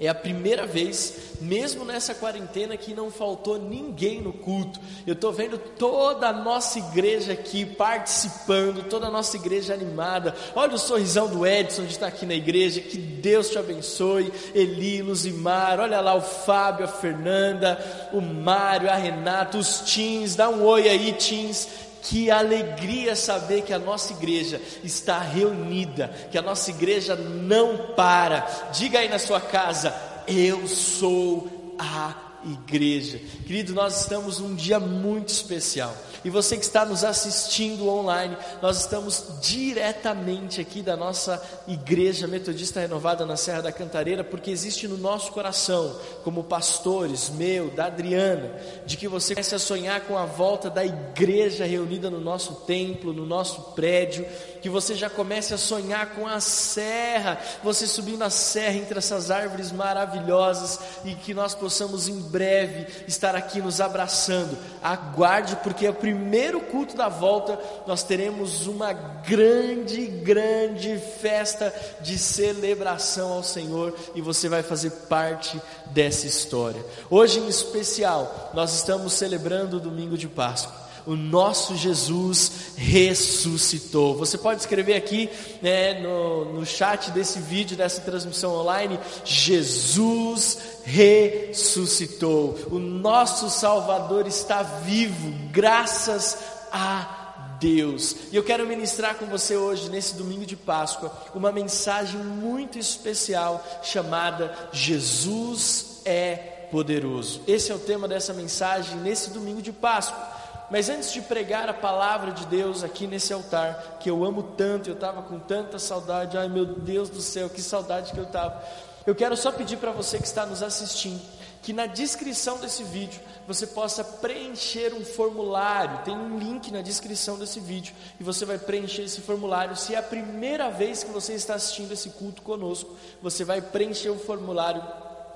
é 0.00 0.08
a 0.08 0.14
primeira 0.14 0.66
vez, 0.66 1.36
mesmo 1.40 1.84
nessa 1.84 2.14
quarentena, 2.14 2.76
que 2.76 2.94
não 2.94 3.10
faltou 3.10 3.58
ninguém 3.58 4.20
no 4.20 4.32
culto. 4.32 4.80
Eu 5.06 5.12
estou 5.12 5.32
vendo 5.32 5.56
toda 5.56 6.28
a 6.28 6.32
nossa 6.32 6.78
igreja 6.78 7.34
aqui 7.34 7.64
participando, 7.64 8.88
toda 8.88 9.06
a 9.06 9.10
nossa 9.10 9.36
igreja 9.36 9.72
animada. 9.72 10.34
Olha 10.56 10.74
o 10.74 10.78
sorrisão 10.78 11.28
do 11.28 11.46
Edson 11.46 11.84
de 11.84 11.92
estar 11.92 12.08
aqui 12.08 12.26
na 12.26 12.34
igreja. 12.34 12.80
Que 12.80 12.98
Deus 12.98 13.50
te 13.50 13.58
abençoe. 13.58 14.32
Eli, 14.54 15.02
Luzimar, 15.02 15.78
olha 15.78 16.00
lá 16.00 16.14
o 16.14 16.22
Fábio, 16.22 16.84
a 16.84 16.88
Fernanda, 16.88 17.78
o 18.12 18.20
Mário, 18.20 18.90
a 18.90 18.96
Renata, 18.96 19.56
os 19.56 19.80
teens. 19.80 20.34
Dá 20.34 20.48
um 20.48 20.64
oi 20.64 20.88
aí, 20.88 21.12
teens. 21.12 21.68
Que 22.02 22.30
alegria 22.30 23.14
saber 23.14 23.62
que 23.62 23.72
a 23.72 23.78
nossa 23.78 24.12
igreja 24.12 24.60
está 24.82 25.18
reunida, 25.18 26.08
que 26.30 26.36
a 26.36 26.42
nossa 26.42 26.70
igreja 26.70 27.14
não 27.14 27.94
para. 27.94 28.40
Diga 28.72 28.98
aí 28.98 29.08
na 29.08 29.18
sua 29.18 29.40
casa: 29.40 29.94
Eu 30.26 30.66
sou 30.66 31.74
a 31.78 32.14
igreja. 32.44 33.20
Querido, 33.46 33.72
nós 33.72 34.00
estamos 34.00 34.38
num 34.38 34.54
dia 34.54 34.80
muito 34.80 35.28
especial. 35.28 35.96
E 36.24 36.30
você 36.30 36.56
que 36.56 36.64
está 36.64 36.84
nos 36.84 37.02
assistindo 37.04 37.88
online, 37.88 38.36
nós 38.60 38.80
estamos 38.80 39.24
diretamente 39.40 40.60
aqui 40.60 40.80
da 40.80 40.96
nossa 40.96 41.42
Igreja 41.66 42.26
Metodista 42.26 42.80
Renovada 42.80 43.26
na 43.26 43.36
Serra 43.36 43.62
da 43.62 43.72
Cantareira, 43.72 44.22
porque 44.22 44.50
existe 44.50 44.86
no 44.86 44.96
nosso 44.96 45.32
coração, 45.32 45.96
como 46.22 46.44
pastores, 46.44 47.28
meu, 47.30 47.70
da 47.70 47.86
Adriana, 47.86 48.54
de 48.86 48.96
que 48.96 49.08
você 49.08 49.34
comece 49.34 49.54
a 49.54 49.58
sonhar 49.58 50.02
com 50.02 50.16
a 50.16 50.24
volta 50.24 50.70
da 50.70 50.84
igreja 50.84 51.64
reunida 51.64 52.08
no 52.08 52.20
nosso 52.20 52.54
templo, 52.66 53.12
no 53.12 53.26
nosso 53.26 53.72
prédio, 53.72 54.26
que 54.62 54.70
você 54.70 54.94
já 54.94 55.10
comece 55.10 55.52
a 55.52 55.58
sonhar 55.58 56.14
com 56.14 56.24
a 56.26 56.40
serra, 56.40 57.38
você 57.64 57.84
subindo 57.84 58.22
a 58.22 58.30
serra 58.30 58.76
entre 58.76 58.96
essas 58.96 59.30
árvores 59.30 59.72
maravilhosas 59.72 60.78
e 61.04 61.16
que 61.16 61.34
nós 61.34 61.52
possamos 61.52 62.06
em 62.06 62.20
breve 62.20 62.86
estar 63.08 63.34
aqui 63.34 63.60
nos 63.60 63.80
abraçando. 63.80 64.56
Aguarde, 64.80 65.56
porque 65.56 65.84
é 65.84 65.90
o 65.90 65.94
primeiro 65.94 66.60
culto 66.60 66.96
da 66.96 67.08
volta 67.08 67.58
nós 67.86 68.04
teremos 68.04 68.68
uma 68.68 68.92
grande, 68.92 70.06
grande 70.06 70.96
festa 71.20 71.74
de 72.00 72.16
celebração 72.16 73.32
ao 73.32 73.42
Senhor 73.42 73.94
e 74.14 74.20
você 74.20 74.48
vai 74.48 74.62
fazer 74.62 74.90
parte 75.08 75.60
dessa 75.86 76.26
história. 76.26 76.84
Hoje 77.10 77.40
em 77.40 77.48
especial, 77.48 78.52
nós 78.54 78.72
estamos 78.74 79.12
celebrando 79.14 79.78
o 79.78 79.80
domingo 79.80 80.16
de 80.16 80.28
Páscoa 80.28 80.82
o 81.06 81.16
nosso 81.16 81.76
Jesus 81.76 82.74
ressuscitou. 82.76 84.16
Você 84.16 84.38
pode 84.38 84.60
escrever 84.60 84.94
aqui 84.94 85.28
né, 85.60 86.00
no, 86.00 86.52
no 86.52 86.66
chat 86.66 87.10
desse 87.10 87.38
vídeo, 87.38 87.76
dessa 87.76 88.00
transmissão 88.00 88.54
online: 88.54 88.98
Jesus 89.24 90.58
ressuscitou. 90.84 92.58
O 92.70 92.78
nosso 92.78 93.50
Salvador 93.50 94.26
está 94.26 94.62
vivo, 94.62 95.32
graças 95.50 96.38
a 96.70 97.56
Deus. 97.60 98.16
E 98.32 98.36
eu 98.36 98.42
quero 98.42 98.66
ministrar 98.66 99.14
com 99.14 99.26
você 99.26 99.56
hoje, 99.56 99.88
nesse 99.88 100.16
domingo 100.16 100.44
de 100.44 100.56
Páscoa, 100.56 101.12
uma 101.34 101.52
mensagem 101.52 102.20
muito 102.20 102.78
especial 102.78 103.64
chamada 103.82 104.52
Jesus 104.72 106.00
é 106.04 106.34
poderoso. 106.72 107.42
Esse 107.46 107.70
é 107.70 107.74
o 107.74 107.78
tema 107.78 108.08
dessa 108.08 108.32
mensagem 108.32 108.96
nesse 108.96 109.30
domingo 109.30 109.62
de 109.62 109.70
Páscoa. 109.70 110.41
Mas 110.72 110.88
antes 110.88 111.12
de 111.12 111.20
pregar 111.20 111.68
a 111.68 111.74
palavra 111.74 112.32
de 112.32 112.46
Deus 112.46 112.82
aqui 112.82 113.06
nesse 113.06 113.30
altar, 113.30 113.98
que 114.00 114.08
eu 114.08 114.24
amo 114.24 114.42
tanto, 114.42 114.88
eu 114.88 114.94
estava 114.94 115.20
com 115.20 115.38
tanta 115.38 115.78
saudade, 115.78 116.38
ai 116.38 116.48
meu 116.48 116.64
Deus 116.64 117.10
do 117.10 117.20
céu, 117.20 117.50
que 117.50 117.60
saudade 117.60 118.10
que 118.10 118.18
eu 118.18 118.24
estava. 118.24 118.64
Eu 119.06 119.14
quero 119.14 119.36
só 119.36 119.52
pedir 119.52 119.76
para 119.76 119.92
você 119.92 120.16
que 120.16 120.24
está 120.24 120.46
nos 120.46 120.62
assistindo, 120.62 121.20
que 121.60 121.74
na 121.74 121.84
descrição 121.84 122.56
desse 122.56 122.84
vídeo 122.84 123.20
você 123.46 123.66
possa 123.66 124.02
preencher 124.02 124.94
um 124.94 125.04
formulário. 125.04 126.04
Tem 126.06 126.16
um 126.16 126.38
link 126.38 126.70
na 126.70 126.80
descrição 126.80 127.38
desse 127.38 127.60
vídeo 127.60 127.94
e 128.18 128.24
você 128.24 128.46
vai 128.46 128.56
preencher 128.56 129.02
esse 129.02 129.20
formulário. 129.20 129.76
Se 129.76 129.94
é 129.94 129.98
a 129.98 130.02
primeira 130.02 130.70
vez 130.70 131.04
que 131.04 131.10
você 131.10 131.34
está 131.34 131.54
assistindo 131.54 131.92
esse 131.92 132.08
culto 132.08 132.40
conosco, 132.40 132.96
você 133.20 133.44
vai 133.44 133.60
preencher 133.60 134.08
o 134.08 134.18
formulário 134.18 134.82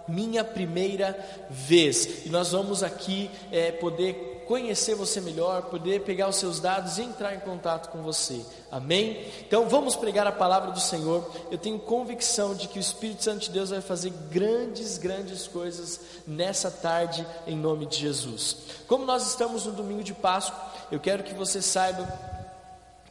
minha 0.09 0.45
primeira 0.45 1.19
vez. 1.51 2.25
E 2.25 2.31
nós 2.31 2.53
vamos 2.53 2.83
aqui 2.83 3.31
é, 3.51 3.73
poder 3.73 4.36
conhecer 4.47 4.95
você 4.95 5.21
melhor, 5.21 5.63
poder 5.65 6.03
pegar 6.03 6.29
os 6.29 6.37
seus 6.37 6.61
dados 6.61 6.99
e 6.99 7.03
entrar 7.03 7.35
em 7.35 7.41
contato 7.41 7.91
com 7.91 8.03
você. 8.03 8.41
Amém? 8.71 9.27
Então 9.47 9.69
vamos 9.69 9.97
pregar 9.97 10.27
a 10.27 10.33
palavra 10.33 10.71
do 10.71 10.81
Senhor. 10.81 11.29
Eu 11.51 11.59
tenho 11.59 11.79
convicção 11.79 12.55
de 12.55 12.69
que 12.69 12.79
o 12.79 12.81
Espírito 12.81 13.25
Santo 13.25 13.41
de 13.41 13.51
Deus 13.51 13.71
vai 13.71 13.81
fazer 13.81 14.11
grandes, 14.31 14.99
grandes 14.99 15.47
coisas 15.47 16.01
nessa 16.27 16.71
tarde 16.71 17.27
em 17.47 17.57
nome 17.57 17.87
de 17.87 17.99
Jesus. 17.99 18.57
Como 18.87 19.05
nós 19.05 19.29
estamos 19.29 19.67
no 19.67 19.73
domingo 19.73 20.05
de 20.05 20.15
Páscoa, 20.15 20.59
eu 20.91 21.01
quero 21.01 21.23
que 21.23 21.35
você 21.35 21.61
saiba 21.61 22.07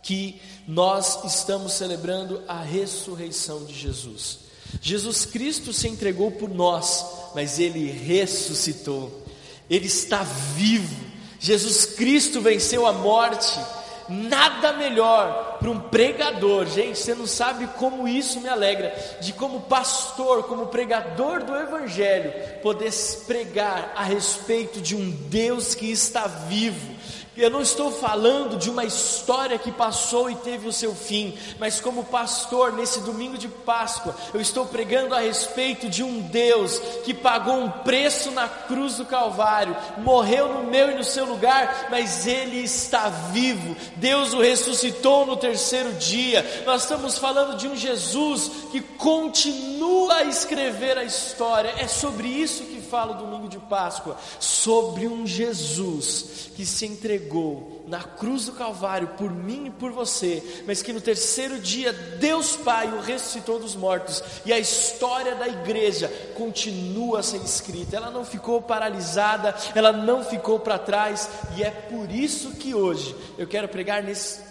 que 0.02 0.40
nós 0.68 1.24
estamos 1.26 1.74
celebrando 1.74 2.44
a 2.48 2.62
ressurreição 2.62 3.66
de 3.66 3.74
Jesus. 3.74 4.46
Jesus 4.82 5.26
Cristo 5.26 5.74
se 5.74 5.88
entregou 5.88 6.32
por 6.32 6.50
nós, 6.50 7.06
mas 7.34 7.60
ele 7.60 7.90
ressuscitou. 7.92 9.24
Ele 9.70 9.88
está 9.88 10.24
vivo. 10.24 11.15
Jesus 11.46 11.86
Cristo 11.86 12.42
venceu 12.42 12.88
a 12.88 12.92
morte. 12.92 13.60
Nada 14.10 14.74
melhor 14.74 15.58
para 15.60 15.70
um 15.70 15.80
pregador, 15.80 16.66
gente. 16.66 16.98
Você 16.98 17.14
não 17.14 17.28
sabe 17.28 17.68
como 17.78 18.08
isso 18.08 18.42
me 18.42 18.50
alegra, 18.50 18.96
de 19.22 19.32
como 19.32 19.62
pastor, 19.62 20.44
como 20.46 20.68
pregador 20.68 21.44
do 21.44 21.56
Evangelho, 21.56 22.34
poder 22.64 22.92
pregar 23.28 23.94
a 23.96 24.04
respeito 24.04 24.82
de 24.82 24.96
um 24.96 25.12
Deus 25.12 25.76
que 25.76 25.92
está 25.92 26.26
vivo, 26.26 26.95
eu 27.38 27.50
não 27.50 27.62
estou 27.62 27.92
falando 27.92 28.58
de 28.58 28.70
uma 28.70 28.86
história 28.86 29.58
que 29.58 29.72
passou 29.72 30.30
e 30.30 30.36
teve 30.36 30.68
o 30.68 30.74
seu 30.74 30.96
fim, 30.96 31.38
mas 31.60 31.80
como 31.80 32.06
pastor, 32.06 32.74
nesse 32.74 33.02
domingo 33.02 33.38
de 33.38 33.48
Páscoa, 33.48 34.16
eu 34.34 34.40
estou 34.40 34.66
pregando 34.66 35.14
a 35.14 35.20
respeito 35.20 35.90
de 35.90 36.04
um 36.04 36.22
Deus 36.22 36.80
que 37.04 37.14
pagou 37.14 37.56
um 37.56 37.70
preço 37.70 38.32
na 38.32 38.48
cruz 38.48 38.96
do 38.96 39.06
Calvário, 39.06 39.76
morreu 39.98 40.48
no 40.54 40.64
meu 40.64 40.92
e 40.92 40.96
no 40.96 41.04
seu 41.04 41.26
lugar, 41.26 41.88
mas 41.90 42.26
ele 42.26 42.60
está 42.64 43.10
vivo. 43.10 43.76
Deus 43.98 44.34
o 44.34 44.42
ressuscitou 44.42 45.26
no 45.26 45.38
terceiro 45.38 45.94
dia. 45.94 46.64
Nós 46.66 46.84
estamos 46.84 47.18
falando 47.18 47.58
de 47.58 47.68
um 47.68 47.76
Jesus 47.76 48.52
que 48.72 48.82
continua 48.82 50.18
a 50.18 50.24
escrever 50.24 50.98
a 50.98 51.04
história. 51.04 51.74
É 51.78 51.88
sobre 51.88 52.28
isso 52.28 52.64
que 52.64 52.75
fala 52.86 53.14
o 53.14 53.26
domingo 53.26 53.50
de 53.50 53.60
Páscoa, 53.60 54.18
sobre 54.40 55.08
um 55.08 55.28
Jesus 55.28 56.50
que 56.56 56.66
se 56.66 56.86
entregou 56.86 57.84
na 57.88 58.02
cruz 58.02 58.46
do 58.46 58.54
Calvário 58.54 59.10
por 59.10 59.30
mim 59.30 59.68
e 59.68 59.72
por 59.72 59.92
você, 59.92 60.64
mas 60.66 60.82
que 60.82 60.94
no 60.94 61.02
terceiro 61.02 61.60
dia 61.60 61.92
Deus 61.94 62.56
Pai 62.56 62.88
o 62.88 63.02
ressuscitou 63.02 63.60
dos 63.60 63.76
mortos 63.76 64.24
e 64.46 64.54
a 64.54 64.60
história 64.60 65.36
da 65.36 65.48
igreja 65.48 66.08
continua 66.36 67.20
a 67.20 67.24
ser 67.24 67.42
escrita. 67.44 67.98
Ela 67.98 68.10
não 68.10 68.26
ficou 68.26 68.62
paralisada, 68.62 69.56
ela 69.76 69.92
não 69.92 70.24
ficou 70.24 70.60
para 70.60 70.80
trás 70.80 71.30
e 71.58 71.64
é 71.64 71.70
por 71.70 72.10
isso 72.12 72.52
que 72.52 72.74
hoje 72.74 73.16
eu 73.38 73.48
quero 73.48 73.68
pregar 73.68 74.04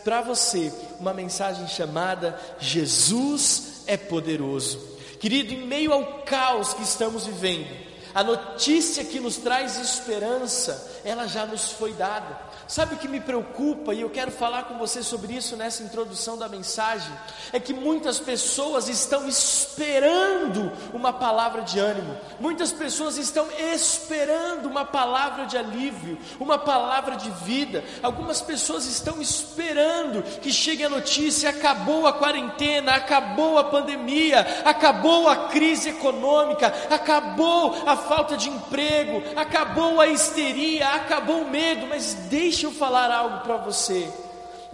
para 0.05 0.21
você 0.21 0.73
uma 1.01 1.13
mensagem 1.13 1.67
chamada 1.67 2.39
Jesus 2.59 3.83
é 3.87 3.97
poderoso. 3.97 4.95
Querido, 5.19 5.55
em 5.55 5.67
meio 5.67 5.93
ao 5.93 6.23
caos 6.23 6.75
que 6.75 6.83
estamos 6.83 7.27
vivendo, 7.27 7.67
a 8.15 8.23
notícia 8.23 9.05
que 9.05 9.19
nos 9.19 9.39
traz 9.39 9.77
esperança, 9.77 11.01
ela 11.05 11.27
já 11.27 11.45
nos 11.45 11.73
foi 11.73 11.93
dada. 11.93 12.39
Sabe 12.67 12.95
o 12.95 12.99
que 12.99 13.07
me 13.07 13.21
preocupa, 13.21 13.93
e 13.93 14.01
eu 14.01 14.09
quero 14.09 14.31
falar 14.31 14.65
com 14.65 14.79
você 14.79 15.03
sobre 15.03 15.35
isso 15.35 15.57
nessa 15.57 15.83
introdução 15.83 16.39
da 16.39 16.49
mensagem? 16.49 17.13
É 17.53 17.61
que 17.61 17.75
muitas 17.75 18.19
pessoas 18.19 18.89
estão 18.89 19.29
esperando 19.29 20.73
uma 20.93 21.13
palavra 21.13 21.63
de 21.63 21.79
ânimo, 21.79 22.17
muitas 22.41 22.73
pessoas 22.73 23.19
estão 23.19 23.47
esperando 23.75 24.67
uma 24.67 24.85
palavra 24.85 25.45
de 25.45 25.59
alívio, 25.59 26.19
uma 26.41 26.59
palavra 26.59 27.17
de 27.17 27.31
vida. 27.31 27.85
Algumas 28.03 28.41
pessoas 28.41 28.87
estão 28.87 29.21
esperando 29.21 30.23
que 30.41 30.51
chegue 30.51 30.85
a 30.85 30.89
notícia: 30.89 31.51
acabou 31.51 32.07
a 32.07 32.15
quarentena, 32.15 32.93
acabou 32.93 33.59
a 33.59 33.65
pandemia, 33.65 34.41
acabou 34.65 35.29
a 35.29 35.49
crise 35.49 35.91
econômica, 35.91 36.73
acabou 36.91 37.75
a 37.87 37.97
falta 37.97 38.37
de 38.37 38.49
emprego, 38.49 39.23
acabou 39.37 40.01
a 40.01 40.07
histeria, 40.07 40.89
acabou 40.89 41.43
o 41.43 41.51
medo, 41.51 41.87
mas 41.87 42.15
deixe 42.15 42.54
Deixa 42.55 42.69
eu 42.69 42.73
falar 42.73 43.11
algo 43.11 43.41
para 43.41 43.57
você. 43.57 44.09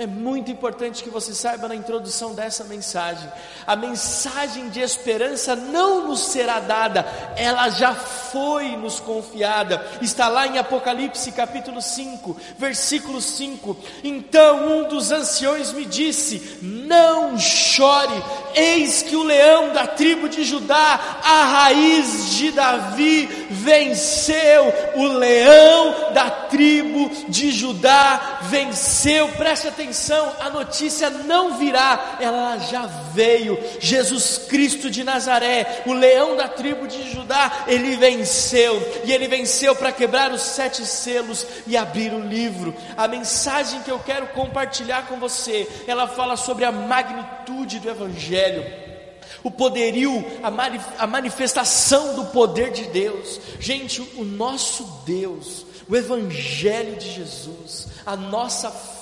É 0.01 0.07
muito 0.07 0.51
importante 0.51 1.03
que 1.05 1.11
você 1.11 1.35
saiba 1.35 1.69
na 1.69 1.75
introdução 1.75 2.35
dessa 2.35 2.65
mensagem. 2.65 3.31
A 3.67 3.77
mensagem 3.77 4.71
de 4.71 4.81
esperança 4.81 5.55
não 5.55 6.09
nos 6.09 6.21
será 6.21 6.59
dada, 6.59 7.05
ela 7.37 7.69
já 7.69 7.95
foi 7.95 8.79
nos 8.79 8.99
confiada. 8.99 9.85
Está 10.01 10.27
lá 10.29 10.47
em 10.47 10.57
Apocalipse 10.57 11.31
capítulo 11.33 11.83
5, 11.83 12.35
versículo 12.57 13.21
5. 13.21 13.77
Então 14.03 14.79
um 14.79 14.89
dos 14.89 15.11
anciões 15.11 15.71
me 15.71 15.85
disse: 15.85 16.59
Não 16.63 17.39
chore, 17.39 18.25
eis 18.55 19.03
que 19.03 19.15
o 19.15 19.23
leão 19.23 19.75
da 19.75 19.87
tribo 19.87 20.31
de 20.31 20.45
Judá, 20.45 21.21
a 21.23 21.45
raiz 21.45 22.37
de 22.37 22.53
Davi, 22.53 23.27
venceu. 23.51 24.73
O 24.95 25.09
leão 25.09 26.15
da 26.15 26.31
tribo 26.31 27.11
de 27.29 27.51
Judá 27.53 28.39
venceu. 28.45 29.29
Preste 29.33 29.69
atenção 29.69 29.90
a 30.41 30.51
notícia 30.51 31.11
não 31.11 31.59
virá, 31.59 32.19
ela 32.21 32.59
já 32.59 32.87
veio. 33.13 33.59
Jesus 33.79 34.39
Cristo 34.39 34.91
de 34.91 35.05
Nazaré, 35.05 35.83
o 35.87 35.93
leão 35.93 36.37
da 36.37 36.49
tribo 36.49 36.87
de 36.87 37.11
Judá, 37.11 37.65
ele 37.67 37.97
venceu, 37.97 38.81
e 39.05 39.13
ele 39.13 39.29
venceu 39.29 39.75
para 39.75 39.93
quebrar 39.93 40.33
os 40.33 40.43
sete 40.43 40.85
selos 40.87 41.47
e 41.67 41.77
abrir 41.77 42.13
o 42.13 42.21
livro. 42.21 42.75
A 42.97 43.09
mensagem 43.09 43.83
que 43.83 43.91
eu 43.91 43.99
quero 43.99 44.29
compartilhar 44.29 45.07
com 45.07 45.19
você, 45.19 45.69
ela 45.87 46.07
fala 46.07 46.37
sobre 46.37 46.65
a 46.65 46.73
magnitude 46.73 47.79
do 47.81 47.89
Evangelho 47.91 48.91
o 49.43 49.51
poderio, 49.51 50.25
a, 50.43 51.03
a, 51.03 51.07
manifestação 51.07 52.15
do 52.15 52.27
poder 52.27 52.73
de 52.73 52.85
Deus. 52.85 53.41
Gente, 53.59 54.01
o 54.17 54.25
nosso 54.25 54.85
Deus, 55.07 55.65
o 55.89 55.97
Evangelho 55.97 56.97
de 56.97 57.11
Jesus, 57.11 57.89
a 58.05 58.17
nossa 58.17 58.71
fé, 58.71 59.00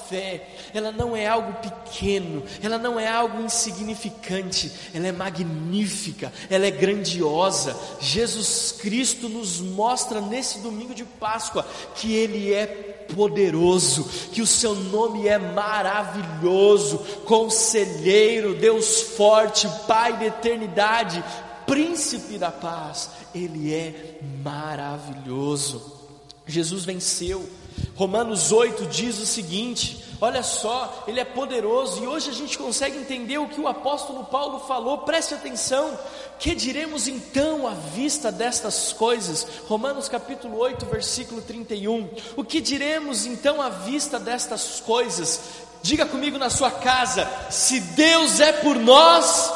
ela 0.74 0.92
não 0.92 1.16
é 1.16 1.26
algo 1.26 1.52
pequeno, 1.54 2.42
ela 2.62 2.78
não 2.78 2.98
é 2.98 3.08
algo 3.08 3.42
insignificante, 3.42 4.70
ela 4.94 5.06
é 5.06 5.12
magnífica, 5.12 6.32
ela 6.50 6.66
é 6.66 6.70
grandiosa. 6.70 7.76
Jesus 8.00 8.72
Cristo 8.80 9.28
nos 9.28 9.60
mostra 9.60 10.20
nesse 10.20 10.58
domingo 10.58 10.94
de 10.94 11.04
Páscoa 11.04 11.66
que 11.94 12.14
Ele 12.14 12.52
é 12.52 12.66
poderoso, 13.14 14.04
que 14.32 14.42
o 14.42 14.46
seu 14.46 14.74
nome 14.74 15.26
é 15.26 15.38
maravilhoso, 15.38 16.98
conselheiro, 17.24 18.54
Deus 18.54 19.00
forte, 19.00 19.68
Pai 19.86 20.16
da 20.18 20.26
eternidade, 20.26 21.24
príncipe 21.66 22.38
da 22.38 22.50
paz, 22.50 23.10
Ele 23.34 23.72
é 23.74 24.18
maravilhoso. 24.42 25.98
Jesus 26.46 26.84
venceu. 26.84 27.48
Romanos 27.96 28.52
8 28.52 28.86
diz 28.86 29.18
o 29.18 29.26
seguinte: 29.26 30.04
olha 30.20 30.42
só, 30.42 31.04
ele 31.06 31.20
é 31.20 31.24
poderoso, 31.24 32.02
e 32.02 32.06
hoje 32.06 32.30
a 32.30 32.32
gente 32.32 32.56
consegue 32.56 32.98
entender 32.98 33.38
o 33.38 33.48
que 33.48 33.60
o 33.60 33.68
apóstolo 33.68 34.24
Paulo 34.24 34.60
falou, 34.60 34.98
preste 34.98 35.34
atenção. 35.34 35.98
Que 36.38 36.54
diremos 36.54 37.08
então 37.08 37.66
à 37.66 37.74
vista 37.74 38.30
destas 38.30 38.92
coisas? 38.92 39.46
Romanos 39.68 40.08
capítulo 40.08 40.58
8, 40.58 40.86
versículo 40.86 41.42
31. 41.42 42.08
O 42.36 42.44
que 42.44 42.60
diremos 42.60 43.26
então 43.26 43.60
à 43.60 43.68
vista 43.68 44.18
destas 44.18 44.80
coisas? 44.80 45.40
Diga 45.82 46.06
comigo 46.06 46.38
na 46.38 46.50
sua 46.50 46.70
casa: 46.70 47.28
se 47.50 47.80
Deus 47.80 48.40
é 48.40 48.52
por 48.52 48.76
nós, 48.76 49.52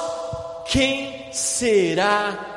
quem 0.67 1.33
será 1.33 2.52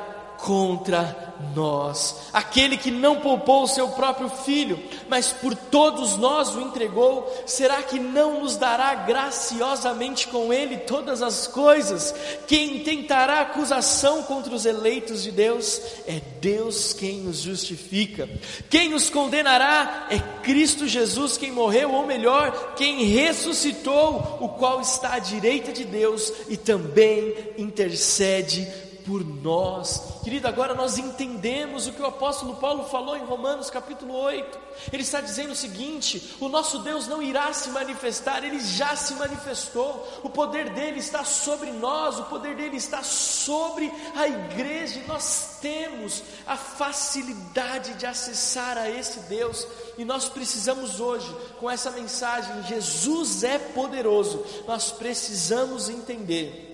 contra 0.46 1.34
nós. 1.56 2.28
Aquele 2.32 2.76
que 2.76 2.88
não 2.88 3.16
poupou 3.16 3.64
o 3.64 3.66
seu 3.66 3.88
próprio 3.88 4.28
filho, 4.28 4.78
mas 5.08 5.32
por 5.32 5.56
todos 5.56 6.16
nós 6.16 6.54
o 6.54 6.60
entregou, 6.60 7.28
será 7.44 7.82
que 7.82 7.98
não 7.98 8.42
nos 8.42 8.56
dará 8.56 8.94
graciosamente 8.94 10.28
com 10.28 10.52
ele 10.52 10.76
todas 10.76 11.20
as 11.20 11.48
coisas? 11.48 12.14
Quem 12.46 12.78
tentará 12.84 13.40
acusação 13.40 14.22
contra 14.22 14.54
os 14.54 14.64
eleitos 14.64 15.24
de 15.24 15.32
Deus? 15.32 15.82
É 16.06 16.20
Deus 16.40 16.92
quem 16.92 17.22
nos 17.22 17.38
justifica. 17.38 18.28
Quem 18.70 18.88
nos 18.88 19.10
condenará? 19.10 20.06
É 20.08 20.20
Cristo 20.44 20.86
Jesus 20.86 21.36
quem 21.36 21.50
morreu, 21.50 21.92
ou 21.92 22.06
melhor, 22.06 22.74
quem 22.76 23.02
ressuscitou, 23.02 24.38
o 24.40 24.50
qual 24.50 24.80
está 24.80 25.14
à 25.14 25.18
direita 25.18 25.72
de 25.72 25.82
Deus 25.82 26.32
e 26.48 26.56
também 26.56 27.34
intercede 27.58 28.85
por 29.06 29.24
nós. 29.24 30.20
Querido, 30.24 30.48
agora 30.48 30.74
nós 30.74 30.98
entendemos 30.98 31.86
o 31.86 31.92
que 31.92 32.02
o 32.02 32.06
apóstolo 32.06 32.56
Paulo 32.56 32.84
falou 32.84 33.16
em 33.16 33.24
Romanos 33.24 33.70
capítulo 33.70 34.12
8. 34.12 34.58
Ele 34.92 35.02
está 35.02 35.20
dizendo 35.20 35.52
o 35.52 35.56
seguinte: 35.56 36.34
o 36.40 36.48
nosso 36.48 36.80
Deus 36.80 37.06
não 37.06 37.22
irá 37.22 37.52
se 37.52 37.70
manifestar, 37.70 38.44
ele 38.44 38.58
já 38.58 38.96
se 38.96 39.14
manifestou. 39.14 40.06
O 40.24 40.28
poder 40.28 40.70
dele 40.70 40.98
está 40.98 41.24
sobre 41.24 41.70
nós, 41.70 42.18
o 42.18 42.24
poder 42.24 42.56
dele 42.56 42.76
está 42.76 43.02
sobre 43.02 43.92
a 44.16 44.26
igreja. 44.26 44.98
E 44.98 45.06
nós 45.06 45.58
temos 45.62 46.22
a 46.46 46.56
facilidade 46.56 47.94
de 47.94 48.06
acessar 48.06 48.76
a 48.76 48.90
esse 48.90 49.20
Deus. 49.20 49.66
E 49.96 50.04
nós 50.04 50.28
precisamos 50.28 51.00
hoje, 51.00 51.34
com 51.60 51.70
essa 51.70 51.90
mensagem, 51.92 52.64
Jesus 52.64 53.44
é 53.44 53.58
poderoso. 53.58 54.44
Nós 54.66 54.90
precisamos 54.90 55.88
entender 55.88 56.65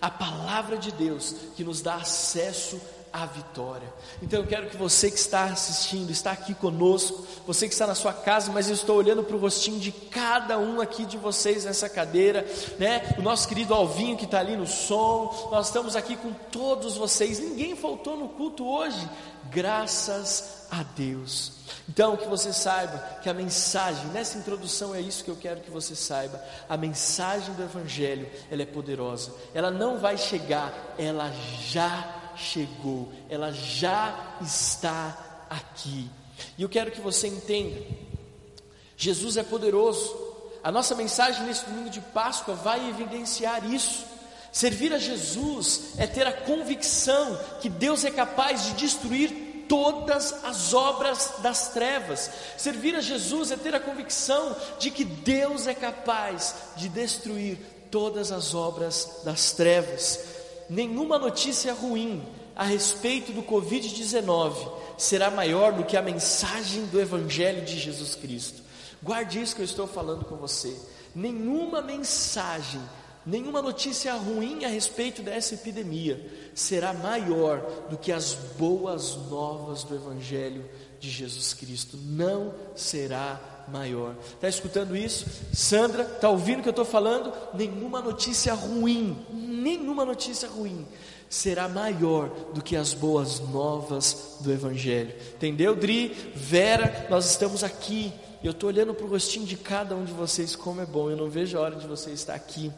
a 0.00 0.10
palavra 0.10 0.76
de 0.76 0.92
Deus 0.92 1.34
que 1.56 1.64
nos 1.64 1.80
dá 1.80 1.96
acesso 1.96 2.80
à 3.22 3.26
vitória. 3.26 3.92
Então 4.22 4.40
eu 4.40 4.46
quero 4.46 4.68
que 4.68 4.76
você 4.76 5.10
que 5.10 5.18
está 5.18 5.44
assistindo, 5.44 6.10
está 6.10 6.32
aqui 6.32 6.54
conosco, 6.54 7.26
você 7.46 7.66
que 7.66 7.72
está 7.72 7.86
na 7.86 7.94
sua 7.94 8.12
casa, 8.12 8.52
mas 8.52 8.68
eu 8.68 8.74
estou 8.74 8.96
olhando 8.96 9.22
para 9.24 9.36
o 9.36 9.38
rostinho 9.38 9.80
de 9.80 9.90
cada 9.90 10.58
um 10.58 10.80
aqui 10.80 11.06
de 11.06 11.16
vocês 11.16 11.64
nessa 11.64 11.88
cadeira, 11.88 12.46
né? 12.78 13.14
O 13.18 13.22
nosso 13.22 13.48
querido 13.48 13.72
Alvinho 13.72 14.16
que 14.16 14.24
está 14.24 14.40
ali 14.40 14.56
no 14.56 14.66
som, 14.66 15.48
nós 15.50 15.66
estamos 15.66 15.96
aqui 15.96 16.16
com 16.16 16.32
todos 16.32 16.96
vocês. 16.96 17.38
Ninguém 17.38 17.74
faltou 17.74 18.16
no 18.16 18.28
culto 18.28 18.66
hoje, 18.66 19.08
graças 19.50 20.66
a 20.70 20.82
Deus. 20.82 21.52
Então, 21.88 22.16
que 22.16 22.26
você 22.26 22.52
saiba 22.52 22.98
que 23.22 23.28
a 23.28 23.34
mensagem, 23.34 24.06
nessa 24.06 24.38
introdução 24.38 24.94
é 24.94 25.00
isso 25.00 25.24
que 25.24 25.30
eu 25.30 25.36
quero 25.36 25.60
que 25.60 25.70
você 25.70 25.94
saiba. 25.94 26.42
A 26.68 26.76
mensagem 26.76 27.54
do 27.54 27.62
Evangelho, 27.62 28.28
ela 28.50 28.62
é 28.62 28.66
poderosa. 28.66 29.32
Ela 29.54 29.70
não 29.70 29.98
vai 29.98 30.18
chegar, 30.18 30.72
ela 30.98 31.30
já 31.60 32.15
chegou, 32.36 33.12
ela 33.28 33.52
já 33.52 34.36
está 34.40 35.46
aqui. 35.48 36.10
E 36.58 36.62
eu 36.62 36.68
quero 36.68 36.90
que 36.90 37.00
você 37.00 37.28
entenda: 37.28 37.80
Jesus 38.96 39.36
é 39.36 39.42
poderoso. 39.42 40.24
A 40.62 40.72
nossa 40.72 40.94
mensagem 40.94 41.44
nesse 41.44 41.64
domingo 41.64 41.90
de 41.90 42.00
Páscoa 42.00 42.54
vai 42.54 42.88
evidenciar 42.88 43.64
isso. 43.72 44.04
Servir 44.50 44.92
a 44.92 44.98
Jesus 44.98 45.92
é 45.98 46.06
ter 46.06 46.26
a 46.26 46.32
convicção 46.32 47.38
que 47.60 47.68
Deus 47.68 48.04
é 48.04 48.10
capaz 48.10 48.64
de 48.64 48.72
destruir 48.72 49.64
todas 49.68 50.32
as 50.44 50.72
obras 50.72 51.34
das 51.38 51.68
trevas. 51.68 52.30
Servir 52.56 52.96
a 52.96 53.00
Jesus 53.00 53.50
é 53.50 53.56
ter 53.56 53.74
a 53.74 53.80
convicção 53.80 54.56
de 54.78 54.90
que 54.90 55.04
Deus 55.04 55.66
é 55.66 55.74
capaz 55.74 56.54
de 56.76 56.88
destruir 56.88 57.58
todas 57.90 58.32
as 58.32 58.54
obras 58.54 59.20
das 59.24 59.52
trevas. 59.52 60.35
Nenhuma 60.68 61.18
notícia 61.18 61.72
ruim 61.72 62.22
a 62.54 62.64
respeito 62.64 63.32
do 63.32 63.42
Covid-19 63.42 64.72
será 64.96 65.30
maior 65.30 65.72
do 65.72 65.84
que 65.84 65.96
a 65.96 66.02
mensagem 66.02 66.86
do 66.86 67.00
Evangelho 67.00 67.64
de 67.64 67.78
Jesus 67.78 68.14
Cristo. 68.14 68.62
Guarde 69.02 69.40
isso 69.40 69.54
que 69.54 69.60
eu 69.60 69.66
estou 69.66 69.86
falando 69.86 70.24
com 70.24 70.36
você. 70.36 70.76
Nenhuma 71.14 71.80
mensagem 71.80 72.80
nenhuma 73.26 73.60
notícia 73.60 74.14
ruim 74.14 74.64
a 74.64 74.68
respeito 74.68 75.20
dessa 75.20 75.54
epidemia 75.54 76.24
será 76.54 76.94
maior 76.94 77.58
do 77.90 77.98
que 77.98 78.12
as 78.12 78.34
boas 78.56 79.16
novas 79.28 79.82
do 79.82 79.96
Evangelho 79.96 80.64
de 81.00 81.10
Jesus 81.10 81.52
Cristo. 81.52 81.98
Não 82.00 82.54
será 82.76 83.40
maior. 83.68 84.14
Está 84.34 84.48
escutando 84.48 84.96
isso? 84.96 85.26
Sandra, 85.52 86.02
está 86.02 86.28
ouvindo 86.28 86.60
o 86.60 86.62
que 86.62 86.68
eu 86.68 86.70
estou 86.70 86.84
falando? 86.84 87.32
Nenhuma 87.54 88.00
notícia 88.00 88.54
ruim, 88.54 89.16
nenhuma 89.32 90.04
notícia 90.04 90.48
ruim 90.48 90.86
será 91.28 91.68
maior 91.68 92.28
do 92.54 92.62
que 92.62 92.76
as 92.76 92.94
boas 92.94 93.40
novas 93.40 94.38
do 94.40 94.52
Evangelho. 94.52 95.14
Entendeu, 95.34 95.74
Dri? 95.74 96.08
Vera, 96.34 97.06
nós 97.10 97.28
estamos 97.28 97.64
aqui. 97.64 98.12
Eu 98.42 98.52
estou 98.52 98.68
olhando 98.68 98.94
para 98.94 99.06
o 99.06 99.08
rostinho 99.08 99.46
de 99.46 99.56
cada 99.56 99.96
um 99.96 100.04
de 100.04 100.12
vocês, 100.12 100.54
como 100.54 100.80
é 100.80 100.86
bom. 100.86 101.10
Eu 101.10 101.16
não 101.16 101.28
vejo 101.28 101.58
a 101.58 101.60
hora 101.60 101.76
de 101.76 101.86
você 101.86 102.10
estar 102.10 102.34
aqui 102.34 102.72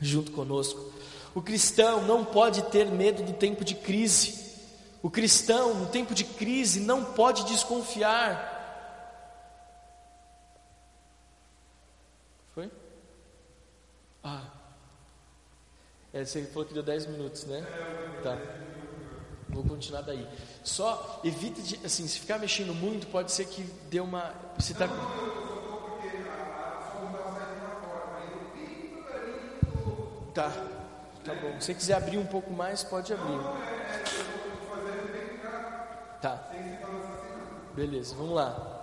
junto 0.00 0.32
conosco. 0.32 0.92
O 1.34 1.42
cristão 1.42 2.02
não 2.02 2.24
pode 2.24 2.62
ter 2.62 2.86
medo 2.86 3.22
do 3.22 3.32
tempo 3.32 3.64
de 3.64 3.74
crise. 3.74 4.44
O 5.02 5.10
cristão, 5.10 5.74
no 5.74 5.86
tempo 5.86 6.14
de 6.14 6.24
crise, 6.24 6.80
não 6.80 7.04
pode 7.04 7.44
desconfiar. 7.44 8.53
É, 16.14 16.24
você 16.24 16.44
falou 16.44 16.64
que 16.64 16.72
deu 16.72 16.82
10 16.82 17.06
minutos, 17.06 17.44
né? 17.44 17.60
Tá. 18.22 18.38
Vou 19.48 19.64
continuar 19.64 20.02
daí. 20.02 20.24
Só 20.62 21.20
evite 21.24 21.60
de, 21.60 21.84
assim, 21.84 22.06
se 22.06 22.20
ficar 22.20 22.38
mexendo 22.38 22.72
muito, 22.72 23.08
pode 23.08 23.32
ser 23.32 23.46
que 23.46 23.64
dê 23.90 23.98
uma. 23.98 24.32
Você 24.56 24.72
tá... 24.74 24.86
Tá. 30.32 30.50
Tá 31.24 31.34
bom. 31.34 31.60
Se 31.60 31.66
você 31.66 31.74
quiser 31.74 31.94
abrir 31.94 32.18
um 32.18 32.26
pouco 32.26 32.52
mais, 32.52 32.84
pode 32.84 33.12
abrir. 33.12 33.40
Tá. 36.20 36.48
Beleza, 37.74 38.14
vamos 38.14 38.34
lá. 38.34 38.73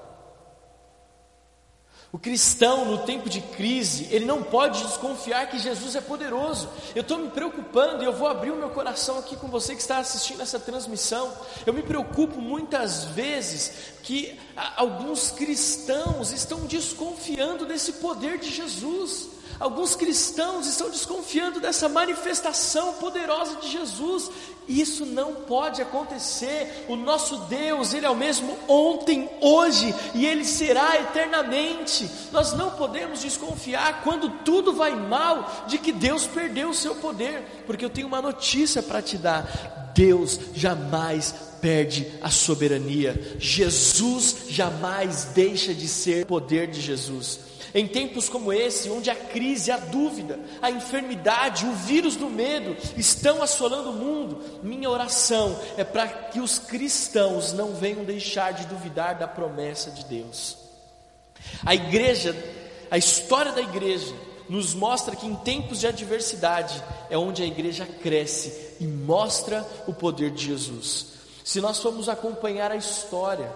O 2.13 2.19
cristão, 2.19 2.83
no 2.83 3.05
tempo 3.05 3.29
de 3.29 3.39
crise, 3.39 4.09
ele 4.11 4.25
não 4.25 4.43
pode 4.43 4.83
desconfiar 4.83 5.49
que 5.49 5.57
Jesus 5.57 5.95
é 5.95 6.01
poderoso. 6.01 6.69
Eu 6.93 7.03
estou 7.03 7.17
me 7.17 7.29
preocupando 7.29 8.03
e 8.03 8.05
eu 8.05 8.11
vou 8.11 8.27
abrir 8.27 8.51
o 8.51 8.57
meu 8.57 8.69
coração 8.69 9.17
aqui 9.17 9.37
com 9.37 9.47
você 9.47 9.73
que 9.73 9.81
está 9.81 9.97
assistindo 9.99 10.41
essa 10.41 10.59
transmissão. 10.59 11.31
Eu 11.65 11.73
me 11.73 11.81
preocupo 11.81 12.41
muitas 12.41 13.05
vezes 13.05 13.93
que 14.03 14.37
alguns 14.75 15.31
cristãos 15.31 16.33
estão 16.33 16.65
desconfiando 16.65 17.65
desse 17.65 17.93
poder 17.93 18.39
de 18.39 18.51
Jesus. 18.51 19.29
Alguns 19.59 19.95
cristãos 19.95 20.67
estão 20.67 20.89
desconfiando 20.89 21.59
dessa 21.59 21.87
manifestação 21.87 22.93
poderosa 22.93 23.57
de 23.57 23.69
Jesus. 23.69 24.29
Isso 24.67 25.05
não 25.05 25.33
pode 25.33 25.81
acontecer. 25.81 26.85
O 26.87 26.95
nosso 26.95 27.37
Deus, 27.45 27.93
Ele 27.93 28.05
é 28.05 28.09
o 28.09 28.15
mesmo 28.15 28.57
ontem, 28.67 29.29
hoje 29.41 29.93
e 30.13 30.25
Ele 30.25 30.45
será 30.45 30.99
eternamente. 30.99 32.09
Nós 32.31 32.53
não 32.53 32.71
podemos 32.71 33.21
desconfiar 33.21 34.01
quando 34.03 34.29
tudo 34.43 34.73
vai 34.73 34.95
mal 34.95 35.65
de 35.67 35.77
que 35.77 35.91
Deus 35.91 36.25
perdeu 36.25 36.69
o 36.69 36.75
seu 36.75 36.95
poder, 36.95 37.63
porque 37.65 37.83
eu 37.83 37.89
tenho 37.89 38.07
uma 38.07 38.21
notícia 38.21 38.81
para 38.81 39.01
te 39.01 39.17
dar: 39.17 39.91
Deus 39.93 40.39
jamais 40.53 41.33
perde 41.61 42.11
a 42.21 42.29
soberania. 42.29 43.37
Jesus 43.37 44.45
jamais 44.49 45.25
deixa 45.35 45.73
de 45.73 45.87
ser 45.87 46.23
o 46.23 46.27
poder 46.27 46.67
de 46.67 46.81
Jesus. 46.81 47.50
Em 47.73 47.87
tempos 47.87 48.27
como 48.27 48.51
esse, 48.51 48.89
onde 48.89 49.09
a 49.09 49.15
crise, 49.15 49.71
a 49.71 49.77
dúvida, 49.77 50.39
a 50.61 50.69
enfermidade, 50.69 51.65
o 51.65 51.73
vírus 51.73 52.15
do 52.15 52.29
medo 52.29 52.75
estão 52.97 53.41
assolando 53.41 53.91
o 53.91 53.93
mundo, 53.93 54.59
minha 54.61 54.89
oração 54.89 55.57
é 55.77 55.83
para 55.83 56.07
que 56.07 56.39
os 56.39 56.59
cristãos 56.59 57.53
não 57.53 57.73
venham 57.73 58.03
deixar 58.03 58.51
de 58.51 58.65
duvidar 58.65 59.17
da 59.17 59.27
promessa 59.27 59.89
de 59.91 60.03
Deus. 60.05 60.57
A 61.65 61.73
igreja, 61.73 62.35
a 62.89 62.97
história 62.97 63.53
da 63.53 63.61
igreja, 63.61 64.13
nos 64.49 64.73
mostra 64.73 65.15
que 65.15 65.25
em 65.25 65.35
tempos 65.35 65.79
de 65.79 65.87
adversidade 65.87 66.83
é 67.09 67.17
onde 67.17 67.41
a 67.41 67.45
igreja 67.45 67.85
cresce 67.85 68.75
e 68.81 68.85
mostra 68.85 69.65
o 69.87 69.93
poder 69.93 70.31
de 70.31 70.45
Jesus. 70.47 71.07
Se 71.43 71.61
nós 71.61 71.79
formos 71.79 72.09
acompanhar 72.09 72.69
a 72.69 72.75
história, 72.75 73.49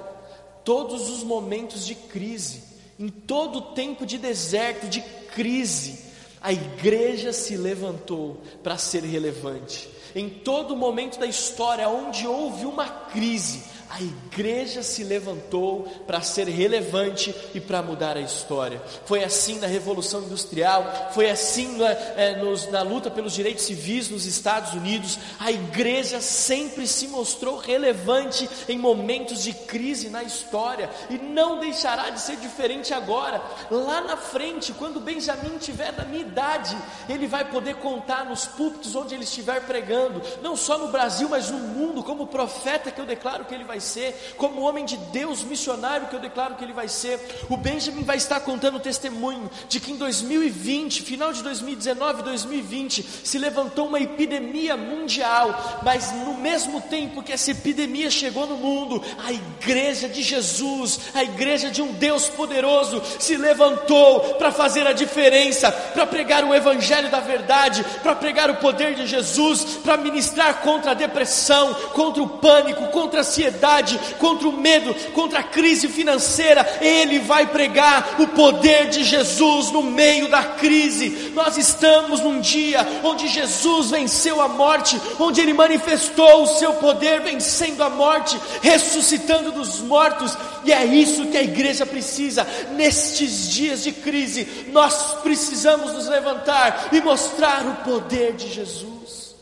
todos 0.63 1.10
os 1.10 1.21
momentos 1.21 1.86
de 1.86 1.95
crise, 1.95 2.63
em 2.99 3.10
todo 3.10 3.73
tempo 3.73 4.05
de 4.05 4.17
deserto, 4.17 4.88
de 4.88 5.01
crise, 5.34 6.05
a 6.41 6.53
igreja 6.53 7.34
se 7.34 7.58
levantou 7.58 8.41
para 8.63 8.77
ser 8.77 9.03
relevante. 9.03 9.89
Em 10.15 10.29
todo 10.29 10.77
momento 10.77 11.19
da 11.19 11.25
história 11.25 11.89
onde 11.89 12.25
houve 12.25 12.65
uma 12.65 12.88
crise, 12.88 13.63
a 13.95 14.01
igreja 14.01 14.84
se 14.84 15.05
levantou 15.05 15.84
para 16.05 16.19
ser 16.19 16.49
relevante 16.49 17.34
e 17.53 17.62
para 17.62 17.81
mudar 17.81 18.17
a 18.17 18.21
história. 18.21 18.81
Foi 19.05 19.23
assim 19.23 19.58
na 19.58 19.67
Revolução 19.67 20.23
Industrial, 20.23 21.12
foi 21.13 21.29
assim 21.29 21.77
na, 21.77 21.91
é, 21.91 22.36
nos, 22.36 22.69
na 22.69 22.81
luta 22.81 23.10
pelos 23.10 23.31
direitos 23.31 23.63
civis 23.63 24.10
nos 24.10 24.25
Estados 24.25 24.73
Unidos. 24.73 25.17
A 25.39 25.49
igreja 25.49 26.19
sempre 26.19 26.88
se 26.88 27.08
mostrou 27.08 27.58
relevante 27.58 28.49
em 28.67 28.77
momentos 28.77 29.41
de 29.41 29.53
crise 29.53 30.10
na 30.10 30.23
história 30.23 30.89
e 31.10 31.17
não 31.17 31.62
deixará 31.62 32.10
de 32.10 32.19
ser 32.19 32.36
diferente 32.36 32.93
agora. 32.93 33.41
Lá 33.71 34.01
na 34.01 34.17
frente, 34.17 34.73
quando 34.73 34.99
Benjamin 34.99 35.58
tiver 35.58 35.93
da 35.93 36.03
minha 36.03 36.25
idade, 36.25 36.75
ele 37.08 37.27
vai 37.27 37.45
poder 37.45 37.75
contar 37.75 38.25
nos 38.25 38.45
púlpitos 38.45 38.93
onde 38.93 39.15
ele 39.15 39.23
estiver 39.23 39.65
pregando, 39.65 40.21
não 40.41 40.58
só 40.58 40.77
no 40.77 40.89
Brasil, 40.89 41.29
mas 41.29 41.49
no 41.49 41.60
mundo, 41.60 42.03
como 42.03 42.27
profeta 42.27 42.91
que 42.91 42.99
eu 42.99 43.05
declaro 43.05 43.45
que 43.45 43.55
ele 43.55 43.63
vai 43.63 43.85
ser, 43.86 44.34
como 44.36 44.62
homem 44.62 44.84
de 44.84 44.98
Deus 44.98 45.43
missionário 45.43 46.08
que 46.08 46.15
eu 46.15 46.19
declaro 46.19 46.56
que 46.56 46.63
ele 46.63 46.74
vai 46.74 46.88
ser. 46.88 47.19
O 47.50 47.56
Benjamin 47.56 48.04
vai 48.04 48.17
estar 48.17 48.39
contando 48.41 48.76
o 48.76 48.80
testemunho 48.80 49.50
de 49.69 49.80
que 49.80 49.91
em 49.91 49.98
2020, 49.98 51.02
final 51.04 51.32
de 51.32 51.41
2019, 51.43 52.24
2020, 52.24 53.06
se 53.24 53.38
levantou 53.38 53.88
uma 53.88 54.00
epidemia 54.00 54.76
mundial, 54.76 55.80
mas 55.84 56.12
no 56.12 56.34
mesmo 56.34 56.82
tempo 56.82 57.24
que 57.24 57.32
essa 57.32 57.52
epidemia 57.52 58.10
chegou 58.10 58.48
no 58.48 58.58
mundo, 58.58 59.02
a 59.24 59.32
igreja 59.32 60.10
de 60.10 60.21
Jesus, 60.24 61.00
a 61.13 61.24
igreja 61.24 61.69
de 61.69 61.82
um 61.82 61.93
Deus 61.93 62.28
poderoso, 62.28 63.02
se 63.19 63.38
levantou 63.38 64.36
para 64.36 64.52
fazer 64.52 64.88
a 64.88 64.93
diferença, 64.93 65.71
para 65.71 66.06
pregar 66.06 66.43
o 66.43 66.54
evangelho 66.54 67.10
da 67.10 67.19
verdade, 67.19 67.86
para 68.02 68.15
pregar 68.15 68.50
o 68.50 68.56
poder 68.56 68.95
de 68.95 69.06
Jesus, 69.06 69.63
para 69.84 69.98
ministrar 69.98 70.62
contra 70.62 70.91
a 70.91 70.95
depressão, 70.95 71.74
contra 71.93 72.24
o 72.24 72.30
pânico, 72.30 72.88
contra 72.88 73.19
a 73.19 73.21
ansiedade 73.21 73.74
ansiedade, 73.75 73.99
contra 74.19 74.47
o 74.47 74.53
medo, 74.53 74.93
contra 75.11 75.39
a 75.39 75.43
crise 75.43 75.88
financeira, 75.88 76.65
Ele 76.81 77.19
vai 77.19 77.47
pregar 77.47 78.15
o 78.19 78.27
poder 78.27 78.89
de 78.89 79.03
Jesus 79.03 79.71
no 79.71 79.83
meio 79.83 80.29
da 80.29 80.43
crise. 80.43 81.31
Nós 81.33 81.57
estamos 81.57 82.19
num 82.21 82.39
dia 82.39 82.85
onde 83.03 83.27
Jesus 83.27 83.91
venceu 83.91 84.41
a 84.41 84.47
morte, 84.47 84.99
onde 85.19 85.41
Ele 85.41 85.53
manifestou 85.53 86.43
o 86.43 86.47
seu 86.47 86.73
poder 86.75 87.21
vencendo 87.21 87.83
a 87.83 87.89
morte, 87.89 88.39
ressuscitando 88.61 89.51
dos 89.51 89.79
mortos, 89.79 90.38
e 90.63 90.71
é 90.71 90.85
isso 90.85 91.27
que 91.27 91.38
a 91.38 91.43
igreja 91.43 91.85
precisa 91.85 92.45
nestes 92.71 93.49
dias 93.51 93.83
de 93.83 93.91
crise. 93.91 94.65
Nós 94.71 95.15
precisamos 95.21 95.93
nos 95.93 96.07
levantar 96.07 96.89
e 96.91 97.01
mostrar 97.01 97.65
o 97.65 97.75
poder 97.83 98.33
de 98.33 98.51
Jesus. 98.51 99.35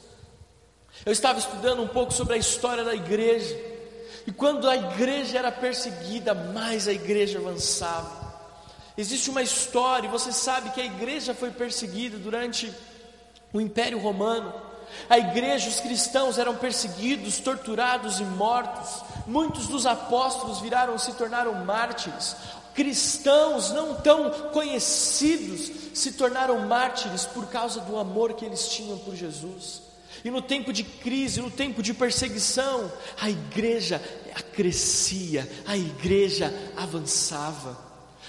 Eu 1.05 1.11
estava 1.11 1.37
estudando 1.37 1.81
um 1.81 1.87
pouco 1.87 2.13
sobre 2.13 2.35
a 2.35 2.37
história 2.37 2.83
da 2.83 2.95
igreja. 2.95 3.72
E 4.25 4.31
quando 4.31 4.69
a 4.69 4.75
igreja 4.75 5.37
era 5.37 5.51
perseguida, 5.51 6.33
mais 6.33 6.87
a 6.87 6.93
igreja 6.93 7.39
avançava. 7.39 8.23
Existe 8.97 9.29
uma 9.29 9.41
história, 9.41 10.07
e 10.07 10.11
você 10.11 10.31
sabe 10.31 10.69
que 10.69 10.81
a 10.81 10.85
igreja 10.85 11.33
foi 11.33 11.51
perseguida 11.51 12.17
durante 12.17 12.71
o 13.51 13.59
Império 13.59 13.99
Romano. 13.99 14.53
A 15.09 15.17
igreja, 15.17 15.69
os 15.69 15.79
cristãos 15.79 16.37
eram 16.37 16.55
perseguidos, 16.55 17.39
torturados 17.39 18.19
e 18.19 18.23
mortos. 18.23 19.03
Muitos 19.25 19.67
dos 19.67 19.85
apóstolos 19.85 20.59
viraram 20.59 20.97
se 20.97 21.13
tornaram 21.13 21.53
mártires. 21.65 22.35
Cristãos 22.73 23.71
não 23.71 23.95
tão 23.95 24.31
conhecidos 24.51 25.71
se 25.93 26.13
tornaram 26.13 26.67
mártires 26.67 27.25
por 27.25 27.47
causa 27.47 27.81
do 27.81 27.97
amor 27.97 28.33
que 28.33 28.45
eles 28.45 28.67
tinham 28.69 28.97
por 28.97 29.15
Jesus. 29.15 29.82
E 30.23 30.31
no 30.31 30.41
tempo 30.41 30.71
de 30.71 30.83
crise, 30.83 31.41
no 31.41 31.51
tempo 31.51 31.83
de 31.83 31.93
perseguição, 31.93 32.91
a 33.19 33.29
igreja 33.29 34.01
crescia, 34.53 35.49
a 35.65 35.75
igreja 35.75 36.53
avançava. 36.77 37.77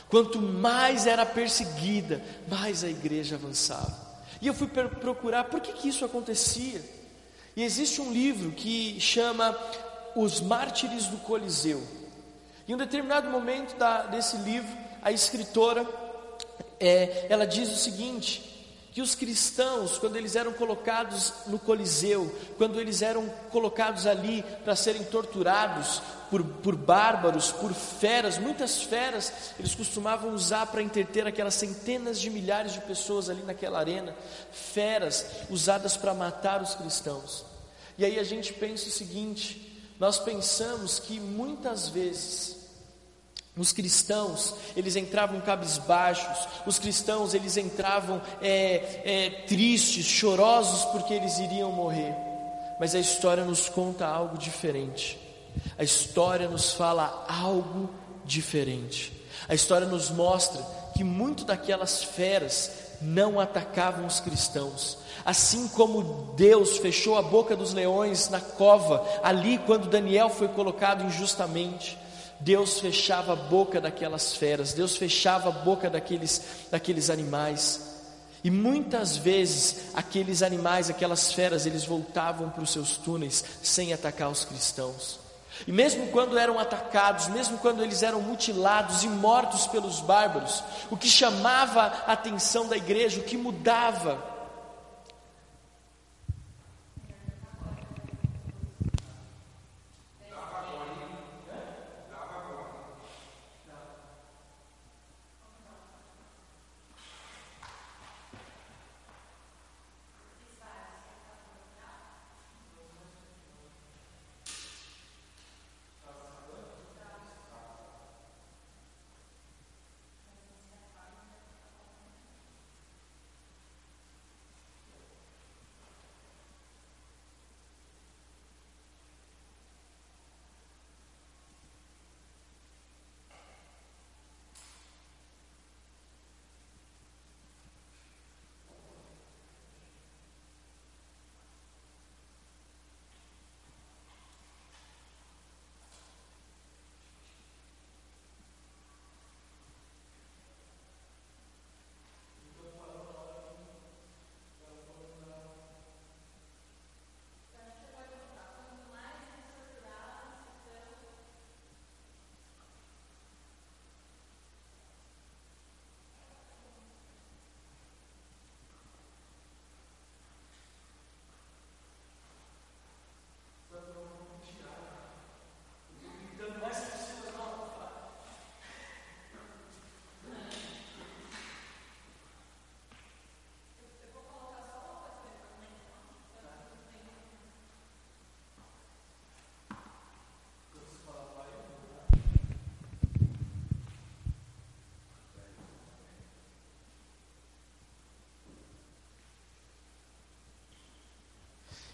Quanto 0.09 0.41
mais 0.41 1.07
era 1.07 1.25
perseguida, 1.25 2.23
mais 2.49 2.83
a 2.83 2.89
igreja 2.89 3.37
avançava. 3.37 3.95
E 4.41 4.47
eu 4.47 4.55
fui 4.55 4.67
procurar 4.67 5.45
por 5.45 5.61
que, 5.61 5.73
que 5.73 5.89
isso 5.89 6.05
acontecia. 6.05 6.83
E 7.57 7.63
existe 7.63 8.01
um 8.01 8.13
livro 8.13 8.51
que 8.51 9.01
chama 9.01 9.57
Os 10.17 10.41
Mártires 10.41 11.07
do 11.07 11.19
Coliseu. 11.19 11.83
Em 12.67 12.75
um 12.75 12.79
determinado 12.79 13.31
momento 13.31 13.77
da, 13.77 14.03
desse 14.03 14.37
livro, 14.39 14.71
a 15.03 15.13
escritora 15.13 15.87
é, 16.81 17.27
ela 17.29 17.47
diz 17.47 17.71
o 17.71 17.77
seguinte: 17.77 18.54
que 18.95 19.03
os 19.03 19.17
cristãos, 19.17 19.99
quando 19.99 20.15
eles 20.15 20.37
eram 20.37 20.53
colocados 20.53 21.33
no 21.49 21.59
Coliseu, 21.59 22.33
quando 22.57 22.81
eles 22.81 23.03
eram 23.03 23.29
colocados 23.51 24.07
ali 24.07 24.45
para 24.63 24.77
serem 24.77 25.03
torturados 25.03 26.01
por, 26.31 26.45
por 26.45 26.77
bárbaros, 26.77 27.51
por 27.51 27.75
feras, 27.75 28.39
muitas 28.39 28.85
feras, 28.85 29.33
eles 29.59 29.75
costumavam 29.75 30.33
usar 30.33 30.67
para 30.69 30.81
interter 30.81 31.27
aquelas 31.27 31.55
centenas 31.55 32.21
de 32.21 32.31
milhares 32.31 32.73
de 32.73 32.81
pessoas 32.83 33.29
ali 33.29 33.43
naquela 33.43 33.81
arena, 33.81 34.15
feras 34.53 35.27
usadas 35.51 35.97
para 35.97 36.15
matar 36.15 36.63
os 36.63 36.77
cristãos. 36.77 37.45
E 37.99 38.05
aí 38.05 38.17
a 38.17 38.25
gente 38.25 38.53
pensa 38.53 38.87
o 38.87 38.93
seguinte: 38.93 39.77
nós 39.99 40.21
pensamos 40.21 41.01
que 41.01 41.19
muitas 41.19 41.89
vezes, 41.89 42.54
os 43.57 43.73
cristãos, 43.73 44.55
eles 44.77 44.97
entravam 44.97 45.41
cabisbaixos, 45.41 46.49
os 46.67 46.79
cristãos, 46.79 47.35
eles 47.35 47.57
entravam 47.57 48.21
é, 48.43 49.03
é, 49.05 49.31
tristes, 49.47 50.07
chorosos, 50.07 50.85
porque 50.87 51.15
eles 51.15 51.39
iriam 51.39 51.71
morrer. 51.71 52.15
Mas 52.81 52.95
a 52.95 52.99
história 52.99 53.45
nos 53.45 53.69
conta 53.69 54.07
algo 54.07 54.37
diferente. 54.37 55.19
A 55.79 55.85
história 55.85 56.49
nos 56.49 56.73
fala 56.73 57.25
algo 57.29 57.89
diferente. 58.25 59.13
A 59.49 59.55
história 59.55 59.87
nos 59.87 60.11
mostra 60.11 60.61
que 60.97 61.05
muito 61.05 61.45
daquelas 61.45 62.03
feras 62.03 62.73
não 63.01 63.39
atacavam 63.39 64.07
os 64.07 64.19
cristãos. 64.19 64.99
Assim 65.25 65.69
como 65.69 66.33
Deus 66.37 66.79
fechou 66.79 67.17
a 67.17 67.23
boca 67.23 67.55
dos 67.57 67.73
leões 67.73 68.29
na 68.29 68.41
cova, 68.41 69.07
ali 69.23 69.59
quando 69.59 69.89
Daniel 69.89 70.29
foi 70.29 70.49
colocado 70.49 71.05
injustamente. 71.05 71.99
Deus 72.41 72.81
fechava 72.81 73.33
a 73.33 73.37
boca 73.37 73.81
daquelas 73.81 74.37
feras, 74.37 74.73
Deus 74.73 74.97
fechava 74.97 75.49
a 75.49 75.53
boca 75.53 75.89
daqueles, 75.89 76.43
daqueles 76.71 77.11
animais. 77.11 77.95
E 78.43 78.51
muitas 78.51 79.17
vezes 79.17 79.87
aqueles 79.95 80.43
animais, 80.43 80.91
aquelas 80.91 81.33
feras, 81.33 81.65
eles 81.65 81.85
voltavam 81.85 82.51
para 82.51 82.63
os 82.63 82.71
seus 82.71 82.99
túneis 82.99 83.43
sem 83.63 83.93
atacar 83.93 84.29
os 84.31 84.45
cristãos. 84.45 85.19
E 85.67 85.73
mesmo 85.73 86.09
quando 86.09 86.37
eram 86.37 86.59
atacados, 86.59 87.29
mesmo 87.29 87.59
quando 87.59 87.83
eles 87.83 88.03
eram 88.03 88.21
mutilados 88.21 89.05
e 89.05 89.09
mortos 89.09 89.67
pelos 89.67 90.01
bárbaros, 90.01 90.63
o 90.91 90.97
que 90.97 91.09
chamava 91.09 91.83
a 92.07 92.13
atenção 92.13 92.69
da 92.69 92.77
igreja, 92.77 93.21
o 93.21 93.25
que 93.25 93.37
mudava, 93.37 94.34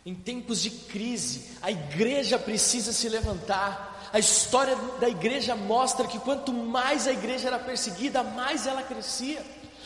Em 0.05 0.15
tempos 0.15 0.63
de 0.63 0.71
crise, 0.71 1.43
a 1.61 1.71
igreja 1.71 2.39
precisa 2.39 2.93
se 2.93 3.09
levantar. 3.09 4.11
A 4.13 4.19
história 4.19 4.75
da 4.99 5.09
igreja 5.09 5.55
mostra 5.55 6.09
que 6.09 6.19
quanto 6.19 6.53
mais 6.53 7.07
a 7.07 7.13
igreja 7.13 7.49
era 7.49 7.59
perseguida, 7.59 8.23
mais 8.23 8.67
ela 8.67 8.83
crescia. 8.83 9.45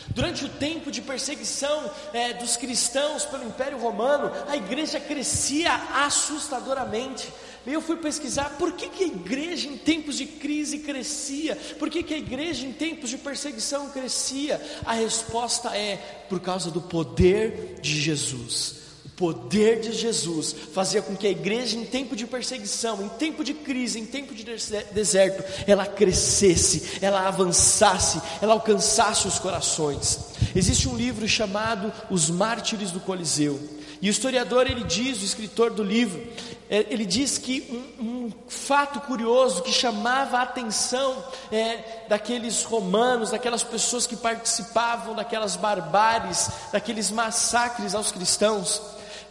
Durante 0.08 0.44
o 0.44 0.48
tempo 0.48 0.90
de 0.90 1.02
perseguição 1.02 1.90
é, 2.12 2.32
dos 2.34 2.56
cristãos 2.56 3.24
pelo 3.24 3.44
Império 3.44 3.78
Romano, 3.78 4.30
a 4.48 4.56
igreja 4.56 5.00
crescia 5.00 5.72
assustadoramente. 6.04 7.28
Eu 7.66 7.80
fui 7.80 7.96
pesquisar 7.96 8.56
por 8.58 8.72
que, 8.72 8.88
que 8.90 9.04
a 9.04 9.06
igreja 9.08 9.66
em 9.66 9.76
tempos 9.76 10.18
de 10.18 10.26
crise 10.26 10.80
crescia, 10.80 11.56
por 11.78 11.90
que, 11.90 12.02
que 12.02 12.14
a 12.14 12.18
igreja 12.18 12.66
em 12.66 12.72
tempos 12.72 13.10
de 13.10 13.18
perseguição 13.18 13.90
crescia. 13.90 14.60
A 14.84 14.92
resposta 14.92 15.76
é 15.76 15.96
por 16.28 16.38
causa 16.38 16.70
do 16.70 16.82
poder 16.82 17.80
de 17.80 18.00
Jesus 18.00 18.83
poder 19.16 19.80
de 19.80 19.92
Jesus 19.92 20.54
fazia 20.72 21.00
com 21.00 21.16
que 21.16 21.26
a 21.26 21.30
igreja, 21.30 21.76
em 21.76 21.84
tempo 21.84 22.16
de 22.16 22.26
perseguição, 22.26 23.02
em 23.02 23.08
tempo 23.08 23.44
de 23.44 23.54
crise, 23.54 23.98
em 23.98 24.06
tempo 24.06 24.34
de 24.34 24.44
deserto, 24.44 25.44
ela 25.66 25.86
crescesse, 25.86 26.98
ela 27.00 27.26
avançasse, 27.26 28.20
ela 28.40 28.54
alcançasse 28.54 29.26
os 29.28 29.38
corações. 29.38 30.18
Existe 30.54 30.88
um 30.88 30.96
livro 30.96 31.28
chamado 31.28 31.92
Os 32.10 32.28
Mártires 32.30 32.90
do 32.90 33.00
Coliseu. 33.00 33.60
E 34.02 34.08
o 34.08 34.10
historiador 34.10 34.66
ele 34.66 34.84
diz, 34.84 35.22
o 35.22 35.24
escritor 35.24 35.70
do 35.70 35.82
livro, 35.82 36.22
é, 36.68 36.86
ele 36.90 37.06
diz 37.06 37.38
que 37.38 37.94
um, 38.00 38.04
um 38.04 38.32
fato 38.48 39.00
curioso 39.00 39.62
que 39.62 39.72
chamava 39.72 40.38
a 40.38 40.42
atenção 40.42 41.24
é, 41.52 42.06
daqueles 42.08 42.64
romanos, 42.64 43.30
daquelas 43.30 43.62
pessoas 43.62 44.06
que 44.06 44.16
participavam 44.16 45.14
daquelas 45.14 45.56
barbáries, 45.56 46.50
daqueles 46.72 47.10
massacres 47.10 47.94
aos 47.94 48.10
cristãos, 48.10 48.82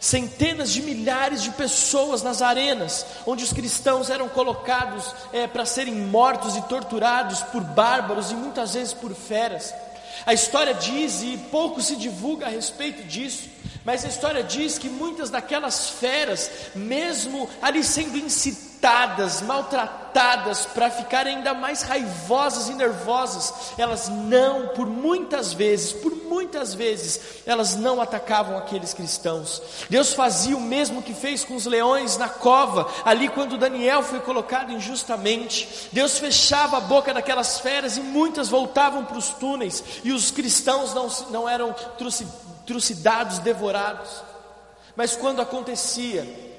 centenas 0.04 0.70
de 0.70 0.82
milhares 0.82 1.42
de 1.42 1.50
pessoas 1.52 2.22
nas 2.22 2.42
arenas, 2.42 3.06
onde 3.24 3.42
os 3.42 3.54
cristãos 3.54 4.10
eram 4.10 4.28
colocados 4.28 5.14
é, 5.32 5.46
para 5.46 5.64
serem 5.64 5.94
mortos 5.94 6.56
e 6.56 6.62
torturados 6.62 7.40
por 7.44 7.62
bárbaros 7.62 8.30
e 8.30 8.34
muitas 8.34 8.74
vezes 8.74 8.92
por 8.92 9.14
feras. 9.14 9.72
A 10.26 10.34
história 10.34 10.74
diz, 10.74 11.22
e 11.22 11.38
pouco 11.50 11.80
se 11.80 11.96
divulga 11.96 12.44
a 12.44 12.50
respeito 12.50 13.02
disso, 13.04 13.48
mas 13.82 14.04
a 14.04 14.08
história 14.08 14.42
diz 14.42 14.76
que 14.76 14.90
muitas 14.90 15.30
daquelas 15.30 15.88
feras, 15.88 16.50
mesmo 16.74 17.48
ali 17.62 17.82
sendo 17.82 18.18
incitadas, 18.18 18.73
irritadas, 18.84 19.40
maltratadas, 19.40 20.66
para 20.66 20.90
ficarem 20.90 21.36
ainda 21.36 21.54
mais 21.54 21.80
raivosas 21.80 22.68
e 22.68 22.74
nervosas, 22.74 23.72
elas 23.78 24.10
não, 24.10 24.68
por 24.68 24.86
muitas 24.86 25.54
vezes, 25.54 25.92
por 25.92 26.14
muitas 26.14 26.74
vezes, 26.74 27.42
elas 27.46 27.76
não 27.76 27.98
atacavam 28.00 28.58
aqueles 28.58 28.92
cristãos. 28.92 29.62
Deus 29.88 30.12
fazia 30.12 30.54
o 30.54 30.60
mesmo 30.60 31.00
que 31.02 31.14
fez 31.14 31.42
com 31.42 31.56
os 31.56 31.64
leões 31.64 32.18
na 32.18 32.28
cova, 32.28 32.86
ali 33.06 33.28
quando 33.28 33.56
Daniel 33.56 34.02
foi 34.02 34.20
colocado 34.20 34.70
injustamente. 34.70 35.88
Deus 35.90 36.18
fechava 36.18 36.76
a 36.76 36.80
boca 36.80 37.14
daquelas 37.14 37.58
feras 37.60 37.96
e 37.96 38.00
muitas 38.00 38.50
voltavam 38.50 39.06
para 39.06 39.16
os 39.16 39.30
túneis, 39.30 39.82
e 40.04 40.12
os 40.12 40.30
cristãos 40.30 40.92
não, 40.92 41.08
não 41.30 41.48
eram 41.48 41.74
trucidados, 42.66 43.38
devorados. 43.38 44.22
Mas 44.94 45.16
quando 45.16 45.40
acontecia, 45.40 46.53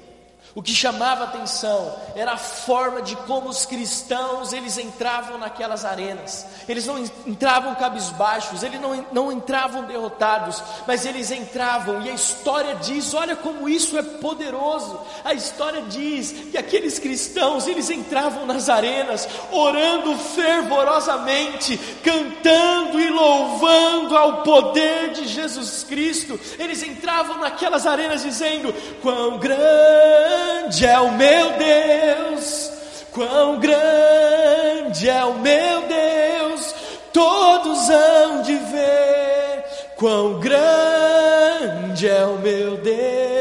o 0.56 0.62
que 0.62 0.72
chamava 0.72 1.24
atenção 1.24 1.94
era 2.14 2.32
a 2.32 2.38
forma 2.38 3.02
de 3.02 3.14
como 3.14 3.50
os 3.50 3.66
cristãos 3.66 4.54
eles 4.54 4.78
entravam 4.78 5.36
naquelas 5.36 5.84
arenas. 5.84 6.46
Eles 6.66 6.86
não 6.86 6.98
entravam 7.26 7.74
cabisbaixos, 7.74 8.62
eles 8.62 8.80
não, 8.80 9.04
não 9.12 9.30
entravam 9.30 9.84
derrotados, 9.84 10.62
mas 10.86 11.04
eles 11.04 11.30
entravam, 11.30 12.00
e 12.00 12.08
a 12.08 12.14
história 12.14 12.74
diz: 12.76 13.12
olha 13.12 13.36
como 13.36 13.68
isso 13.68 13.98
é 13.98 14.02
poderoso. 14.02 14.98
A 15.22 15.34
história 15.34 15.82
diz 15.82 16.32
que 16.50 16.56
aqueles 16.56 16.98
cristãos 16.98 17.66
eles 17.66 17.90
entravam 17.90 18.46
nas 18.46 18.70
arenas, 18.70 19.28
orando 19.52 20.16
fervorosamente, 20.16 21.76
cantando 22.02 22.98
e 22.98 23.10
louvando 23.10 24.16
ao 24.16 24.42
poder 24.42 25.10
de 25.10 25.28
Jesus 25.28 25.84
Cristo. 25.84 26.40
Eles 26.58 26.82
entravam 26.82 27.40
naquelas 27.40 27.86
arenas 27.86 28.22
dizendo: 28.22 28.72
quão 29.02 29.36
grande 29.36 30.45
grande 30.46 30.86
é 30.86 30.98
o 31.00 31.12
meu 31.12 31.52
Deus, 31.52 32.70
quão 33.12 33.58
grande 33.58 35.08
é 35.08 35.24
o 35.24 35.34
meu 35.34 35.82
Deus, 35.82 36.74
todos 37.12 37.90
hão 37.90 38.42
de 38.42 38.54
ver, 38.54 39.64
quão 39.96 40.38
grande 40.38 42.08
é 42.08 42.24
o 42.24 42.38
meu 42.38 42.76
Deus, 42.76 43.35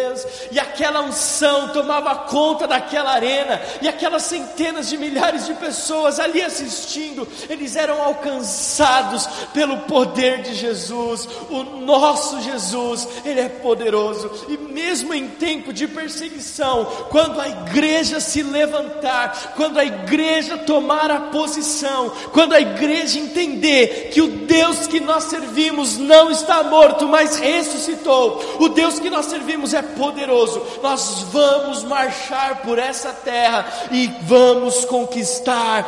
aquela 0.75 1.01
unção 1.01 1.69
tomava 1.69 2.13
conta 2.15 2.67
daquela 2.67 3.11
arena, 3.11 3.61
e 3.81 3.87
aquelas 3.87 4.23
centenas 4.23 4.89
de 4.89 4.97
milhares 4.97 5.45
de 5.45 5.53
pessoas 5.53 6.19
ali 6.19 6.41
assistindo, 6.41 7.25
eles 7.49 7.77
eram 7.77 8.01
alcançados 8.01 9.25
pelo 9.53 9.77
poder 9.79 10.41
de 10.41 10.53
Jesus. 10.53 11.27
O 11.49 11.63
nosso 11.63 12.41
Jesus, 12.41 13.07
Ele 13.23 13.39
é 13.39 13.47
poderoso, 13.47 14.29
e 14.49 14.57
mesmo 14.57 15.13
em 15.13 15.29
tempo 15.29 15.71
de 15.71 15.87
perseguição, 15.87 16.85
quando 17.09 17.39
a 17.39 17.47
igreja 17.47 18.19
se 18.19 18.43
levantar, 18.43 19.53
quando 19.55 19.79
a 19.79 19.85
igreja 19.85 20.57
tomar 20.57 21.09
a 21.09 21.19
posição, 21.21 22.11
quando 22.33 22.53
a 22.53 22.59
igreja 22.59 23.17
entender 23.17 24.09
que 24.11 24.21
o 24.21 24.27
Deus 24.27 24.87
que 24.87 24.99
nós 24.99 25.25
servimos 25.25 25.97
não 25.97 26.29
está 26.29 26.63
morto, 26.63 27.07
mas 27.07 27.37
ressuscitou, 27.37 28.57
o 28.59 28.67
Deus 28.67 28.99
que 28.99 29.09
nós 29.09 29.27
servimos 29.27 29.73
é 29.73 29.81
poderoso, 29.81 30.64
nós 30.81 31.21
vamos 31.31 31.83
marchar 31.83 32.61
por 32.61 32.77
essa 32.79 33.11
terra 33.11 33.65
e 33.91 34.07
vamos 34.23 34.85
conquistar 34.85 35.87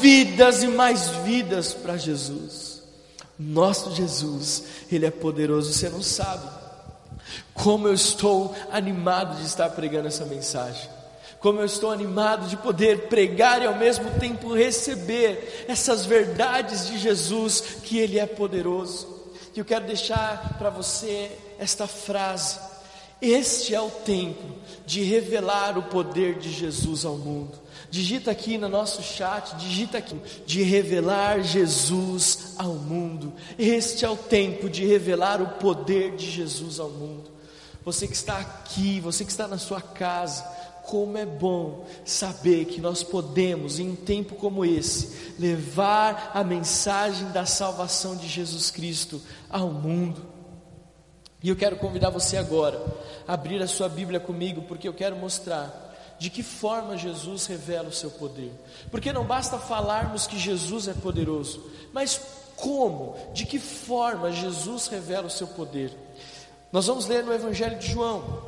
vidas 0.00 0.62
e 0.62 0.68
mais 0.68 1.08
vidas 1.24 1.74
para 1.74 1.96
Jesus. 1.96 2.82
Nosso 3.38 3.94
Jesus, 3.94 4.64
Ele 4.90 5.06
é 5.06 5.10
poderoso, 5.10 5.72
você 5.72 5.88
não 5.88 6.02
sabe 6.02 6.56
como 7.56 7.88
eu 7.88 7.94
estou 7.94 8.54
animado 8.70 9.36
de 9.36 9.46
estar 9.46 9.70
pregando 9.70 10.08
essa 10.08 10.24
mensagem. 10.26 10.88
Como 11.40 11.60
eu 11.60 11.64
estou 11.64 11.90
animado 11.90 12.48
de 12.48 12.56
poder 12.56 13.08
pregar 13.08 13.62
e 13.62 13.66
ao 13.66 13.74
mesmo 13.74 14.10
tempo 14.18 14.54
receber 14.54 15.64
essas 15.68 16.04
verdades 16.04 16.86
de 16.86 16.98
Jesus, 16.98 17.60
que 17.82 17.98
Ele 17.98 18.18
é 18.18 18.26
poderoso. 18.26 19.08
E 19.54 19.58
eu 19.58 19.64
quero 19.64 19.86
deixar 19.86 20.56
para 20.58 20.70
você 20.70 21.30
esta 21.58 21.86
frase: 21.86 22.58
Este 23.20 23.74
é 23.74 23.80
o 23.80 23.90
tempo 23.90 24.44
de 24.84 25.02
revelar 25.02 25.78
o 25.78 25.84
poder 25.84 26.38
de 26.38 26.52
Jesus 26.52 27.04
ao 27.04 27.16
mundo. 27.16 27.58
Digita 27.90 28.30
aqui 28.30 28.58
no 28.58 28.68
nosso 28.68 29.02
chat, 29.02 29.56
digita 29.56 29.98
aqui, 29.98 30.20
de 30.44 30.62
revelar 30.62 31.42
Jesus 31.42 32.54
ao 32.58 32.74
mundo. 32.74 33.32
Este 33.58 34.04
é 34.04 34.10
o 34.10 34.16
tempo 34.16 34.68
de 34.68 34.84
revelar 34.84 35.40
o 35.40 35.48
poder 35.58 36.14
de 36.16 36.30
Jesus 36.30 36.78
ao 36.78 36.90
mundo. 36.90 37.30
Você 37.84 38.06
que 38.06 38.16
está 38.16 38.38
aqui, 38.38 39.00
você 39.00 39.24
que 39.24 39.30
está 39.30 39.48
na 39.48 39.58
sua 39.58 39.80
casa, 39.80 40.42
como 40.86 41.16
é 41.16 41.24
bom 41.24 41.86
saber 42.04 42.66
que 42.66 42.80
nós 42.80 43.02
podemos, 43.02 43.78
em 43.78 43.90
um 43.90 43.96
tempo 43.96 44.34
como 44.34 44.64
esse, 44.64 45.32
levar 45.38 46.32
a 46.34 46.44
mensagem 46.44 47.30
da 47.30 47.46
salvação 47.46 48.16
de 48.16 48.28
Jesus 48.28 48.70
Cristo 48.70 49.22
ao 49.48 49.70
mundo. 49.70 50.35
E 51.46 51.48
eu 51.48 51.54
quero 51.54 51.76
convidar 51.76 52.10
você 52.10 52.36
agora 52.36 52.84
a 53.24 53.34
abrir 53.34 53.62
a 53.62 53.68
sua 53.68 53.88
Bíblia 53.88 54.18
comigo, 54.18 54.62
porque 54.62 54.88
eu 54.88 54.92
quero 54.92 55.14
mostrar 55.14 55.94
de 56.18 56.28
que 56.28 56.42
forma 56.42 56.98
Jesus 56.98 57.46
revela 57.46 57.88
o 57.88 57.92
seu 57.92 58.10
poder. 58.10 58.50
Porque 58.90 59.12
não 59.12 59.24
basta 59.24 59.56
falarmos 59.56 60.26
que 60.26 60.36
Jesus 60.40 60.88
é 60.88 60.92
poderoso, 60.92 61.64
mas 61.92 62.20
como, 62.56 63.14
de 63.32 63.46
que 63.46 63.60
forma 63.60 64.32
Jesus 64.32 64.88
revela 64.88 65.28
o 65.28 65.30
seu 65.30 65.46
poder. 65.46 65.96
Nós 66.72 66.88
vamos 66.88 67.06
ler 67.06 67.22
no 67.22 67.32
Evangelho 67.32 67.78
de 67.78 67.92
João, 67.92 68.42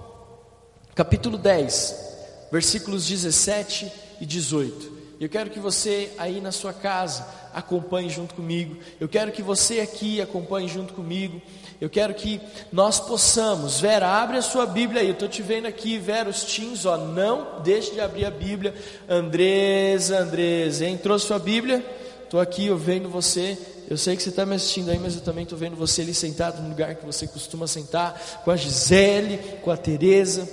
capítulo 0.92 1.38
10, 1.38 2.49
versículos 2.51 3.07
17 3.07 3.92
e 4.20 4.26
18. 4.26 4.97
Eu 5.20 5.28
quero 5.28 5.50
que 5.50 5.58
você 5.58 6.10
aí 6.16 6.40
na 6.40 6.52
sua 6.52 6.72
casa 6.72 7.26
acompanhe 7.52 8.08
junto 8.08 8.34
comigo. 8.34 8.76
Eu 9.00 9.08
quero 9.08 9.32
que 9.32 9.42
você 9.42 9.80
aqui 9.80 10.20
acompanhe 10.20 10.68
junto 10.68 10.94
comigo. 10.94 11.42
Eu 11.80 11.90
quero 11.90 12.14
que 12.14 12.40
nós 12.70 13.00
possamos. 13.00 13.80
Vera, 13.80 14.06
abre 14.06 14.36
a 14.36 14.42
sua 14.42 14.64
Bíblia 14.64 15.02
aí. 15.02 15.08
Eu 15.08 15.14
estou 15.14 15.28
te 15.28 15.42
vendo 15.42 15.66
aqui, 15.66 15.98
Vera, 15.98 16.28
os 16.28 16.44
teens, 16.44 16.86
ó. 16.86 16.96
Não 16.96 17.60
deixe 17.62 17.92
de 17.92 18.00
abrir 18.00 18.26
a 18.26 18.30
Bíblia. 18.30 18.72
Andresa, 19.08 20.20
Andresa, 20.20 20.86
entrou 20.86 21.18
sua 21.18 21.38
Bíblia? 21.38 21.84
Estou 22.22 22.38
aqui, 22.40 22.66
eu 22.66 22.76
vendo 22.76 23.08
você. 23.08 23.58
Eu 23.88 23.96
sei 23.96 24.14
que 24.14 24.22
você 24.22 24.28
está 24.28 24.44
me 24.44 24.54
assistindo 24.54 24.90
aí, 24.90 24.98
mas 24.98 25.14
eu 25.14 25.22
também 25.22 25.44
estou 25.44 25.58
vendo 25.58 25.74
você 25.74 26.02
ali 26.02 26.12
sentado 26.12 26.62
no 26.62 26.68
lugar 26.68 26.94
que 26.94 27.06
você 27.06 27.26
costuma 27.26 27.66
sentar, 27.66 28.42
com 28.44 28.50
a 28.50 28.56
Gisele, 28.56 29.38
com 29.62 29.70
a 29.70 29.76
Teresa. 29.76 30.46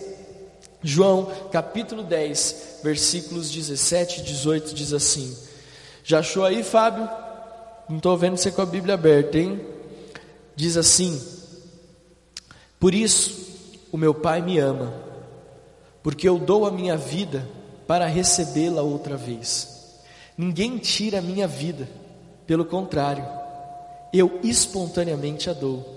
João 0.87 1.31
capítulo 1.51 2.03
10, 2.03 2.81
versículos 2.83 3.49
17 3.49 4.21
e 4.21 4.23
18 4.23 4.75
diz 4.75 4.93
assim: 4.93 5.35
Já 6.03 6.19
achou 6.19 6.45
aí, 6.45 6.61
Fábio? 6.61 7.09
Não 7.89 7.97
estou 7.97 8.15
vendo 8.15 8.37
você 8.37 8.51
com 8.51 8.61
a 8.61 8.67
Bíblia 8.67 8.93
aberta, 8.93 9.35
hein? 9.39 9.59
Diz 10.55 10.77
assim: 10.77 11.19
Por 12.79 12.93
isso 12.93 13.33
o 13.91 13.97
meu 13.97 14.13
Pai 14.13 14.43
me 14.43 14.59
ama, 14.59 14.93
porque 16.03 16.29
eu 16.29 16.37
dou 16.37 16.67
a 16.67 16.71
minha 16.71 16.95
vida 16.95 17.49
para 17.87 18.05
recebê-la 18.05 18.83
outra 18.83 19.17
vez. 19.17 19.97
Ninguém 20.37 20.77
tira 20.77 21.17
a 21.17 21.21
minha 21.21 21.47
vida, 21.47 21.89
pelo 22.45 22.63
contrário, 22.63 23.25
eu 24.13 24.39
espontaneamente 24.43 25.49
a 25.49 25.53
dou. 25.53 25.95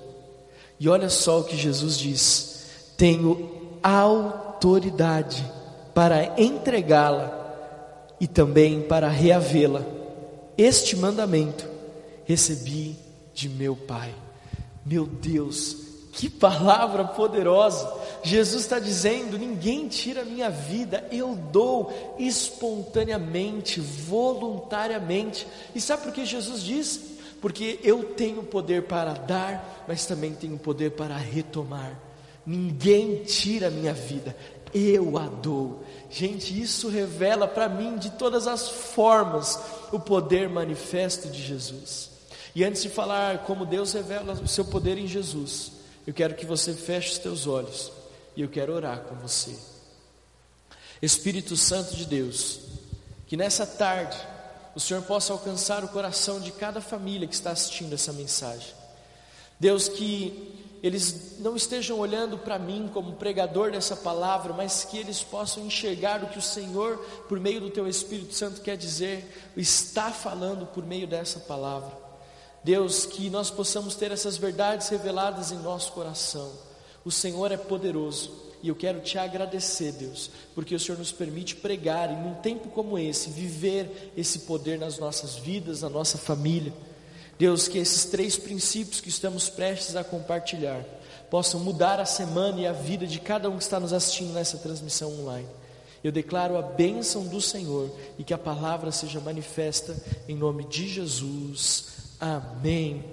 E 0.81 0.89
olha 0.89 1.11
só 1.11 1.41
o 1.41 1.45
que 1.45 1.59
Jesus 1.59 1.99
diz: 1.99 2.65
Tenho 2.97 3.79
autoridade 3.83 4.48
autoridade 4.59 5.49
para 5.95 6.35
entregá-la 6.41 7.33
e 8.21 8.27
também 8.27 8.83
para 8.83 9.09
reavê-la. 9.09 9.85
Este 10.57 10.97
mandamento 10.97 11.69
recebi 12.25 12.97
de 13.33 13.49
meu 13.49 13.77
Pai. 13.77 14.13
Meu 14.85 15.07
Deus, 15.07 15.77
que 16.13 16.29
palavra 16.29 17.05
poderosa! 17.05 17.89
Jesus 18.25 18.63
está 18.63 18.81
dizendo: 18.81 19.39
ninguém 19.39 19.87
tira 19.87 20.25
minha 20.25 20.51
vida, 20.51 21.07
eu 21.13 21.37
dou 21.37 22.17
espontaneamente, 22.19 23.81
voluntariamente. 23.81 25.47
E 25.73 25.81
sabe 25.81 26.03
por 26.03 26.13
que 26.13 26.27
Jesus 26.27 26.65
diz? 26.65 27.01
Porque 27.41 27.79
eu 27.85 28.03
tenho 28.03 28.43
poder 28.43 28.89
para 28.89 29.13
dar, 29.13 29.85
mas 29.87 30.05
também 30.07 30.33
tenho 30.33 30.59
poder 30.59 30.91
para 30.91 31.17
retomar. 31.17 32.08
Ninguém 32.49 33.25
tira 33.25 33.67
a 33.67 33.71
minha 33.71 33.93
vida, 33.93 34.35
eu 34.73 35.19
a 35.19 35.27
dou. 35.27 35.85
Gente, 36.09 36.59
isso 36.59 36.89
revela 36.89 37.47
para 37.47 37.69
mim 37.69 37.99
de 37.99 38.09
todas 38.13 38.47
as 38.47 38.71
formas 38.71 39.61
o 39.93 40.01
poder 40.01 40.49
manifesto 40.49 41.29
de 41.29 41.43
Jesus. 41.43 42.09
E 42.55 42.65
antes 42.65 42.83
de 42.83 42.89
falar 42.89 43.41
como 43.41 43.67
Deus 43.67 43.93
revela 43.93 44.33
o 44.33 44.49
seu 44.49 44.65
poder 44.65 44.97
em 44.97 45.07
Jesus, 45.07 45.73
eu 46.07 46.15
quero 46.15 46.35
que 46.35 46.47
você 46.47 46.73
feche 46.73 47.13
os 47.13 47.19
teus 47.19 47.47
olhos 47.47 47.93
e 48.35 48.41
eu 48.41 48.49
quero 48.49 48.73
orar 48.73 49.01
com 49.01 49.15
você. 49.17 49.55
Espírito 51.03 51.55
Santo 51.55 51.95
de 51.95 52.07
Deus, 52.07 52.61
que 53.27 53.37
nessa 53.37 53.67
tarde 53.67 54.17
o 54.75 54.81
Senhor 54.81 55.03
possa 55.03 55.35
alcançar 55.35 55.85
o 55.85 55.89
coração 55.89 56.41
de 56.41 56.51
cada 56.51 56.81
família 56.81 57.29
que 57.29 57.35
está 57.35 57.51
assistindo 57.51 57.93
essa 57.93 58.11
mensagem. 58.11 58.73
Deus, 59.61 59.87
que 59.87 60.58
eles 60.83 61.39
não 61.41 61.57
estejam 61.57 61.99
olhando 61.99 62.39
para 62.39 62.59
mim 62.59 62.89
como 62.93 63.15
pregador 63.15 63.73
dessa 63.73 63.97
palavra, 63.97 64.53
mas 64.53 64.85
que 64.85 64.97
eles 64.97 65.23
possam 65.23 65.65
enxergar 65.65 66.23
o 66.23 66.29
que 66.29 66.39
o 66.39 66.43
Senhor, 66.43 66.99
por 67.29 67.41
meio 67.41 67.61
do 67.61 67.71
Teu 67.71 67.87
Espírito 67.89 68.35
Santo, 68.35 68.61
quer 68.61 68.77
dizer, 68.77 69.53
está 69.57 70.11
falando 70.11 70.67
por 70.67 70.85
meio 70.85 71.07
dessa 71.07 71.41
palavra. 71.41 71.91
Deus, 72.63 73.07
que 73.07 73.31
nós 73.31 73.51
possamos 73.51 73.95
ter 73.95 74.13
essas 74.13 74.37
verdades 74.37 74.89
reveladas 74.89 75.53
em 75.53 75.59
nosso 75.59 75.93
coração. 75.93 76.53
O 77.05 77.11
Senhor 77.11 77.51
é 77.51 77.57
poderoso 77.57 78.49
e 78.63 78.69
eu 78.69 78.75
quero 78.75 79.01
te 79.01 79.19
agradecer, 79.19 79.93
Deus, 79.93 80.31
porque 80.55 80.75
o 80.75 80.81
Senhor 80.81 80.99
nos 80.99 81.13
permite 81.13 81.57
pregar 81.57 82.13
e 82.13 82.17
num 82.17 82.35
tempo 82.35 82.69
como 82.69 82.99
esse, 82.99 83.31
viver 83.31 84.13
esse 84.17 84.41
poder 84.41 84.79
nas 84.79 84.99
nossas 84.99 85.37
vidas, 85.37 85.83
na 85.83 85.89
nossa 85.89 86.19
família. 86.19 86.73
Deus, 87.39 87.69
que 87.69 87.79
esses 87.79 88.05
três 88.05 88.37
princípios 88.37 89.01
que 89.01 89.09
estamos 89.09 89.49
prestes 89.49 89.95
a 89.95 90.03
compartilhar 90.03 90.85
possam 91.31 91.61
mudar 91.61 92.01
a 92.01 92.05
semana 92.05 92.61
e 92.61 92.67
a 92.67 92.73
vida 92.73 93.07
de 93.07 93.21
cada 93.21 93.49
um 93.49 93.57
que 93.57 93.63
está 93.63 93.79
nos 93.79 93.93
assistindo 93.93 94.33
nessa 94.33 94.59
transmissão 94.59 95.13
online. 95.21 95.47
Eu 96.03 96.11
declaro 96.11 96.57
a 96.57 96.63
bênção 96.63 97.27
do 97.27 97.41
Senhor 97.41 97.91
e 98.19 98.25
que 98.25 98.35
a 98.35 98.39
palavra 98.39 98.91
seja 98.91 99.21
manifesta 99.21 99.97
em 100.29 100.37
nome 100.37 100.65
de 100.65 100.89
Jesus. 100.89 101.87
Amém. 102.21 103.05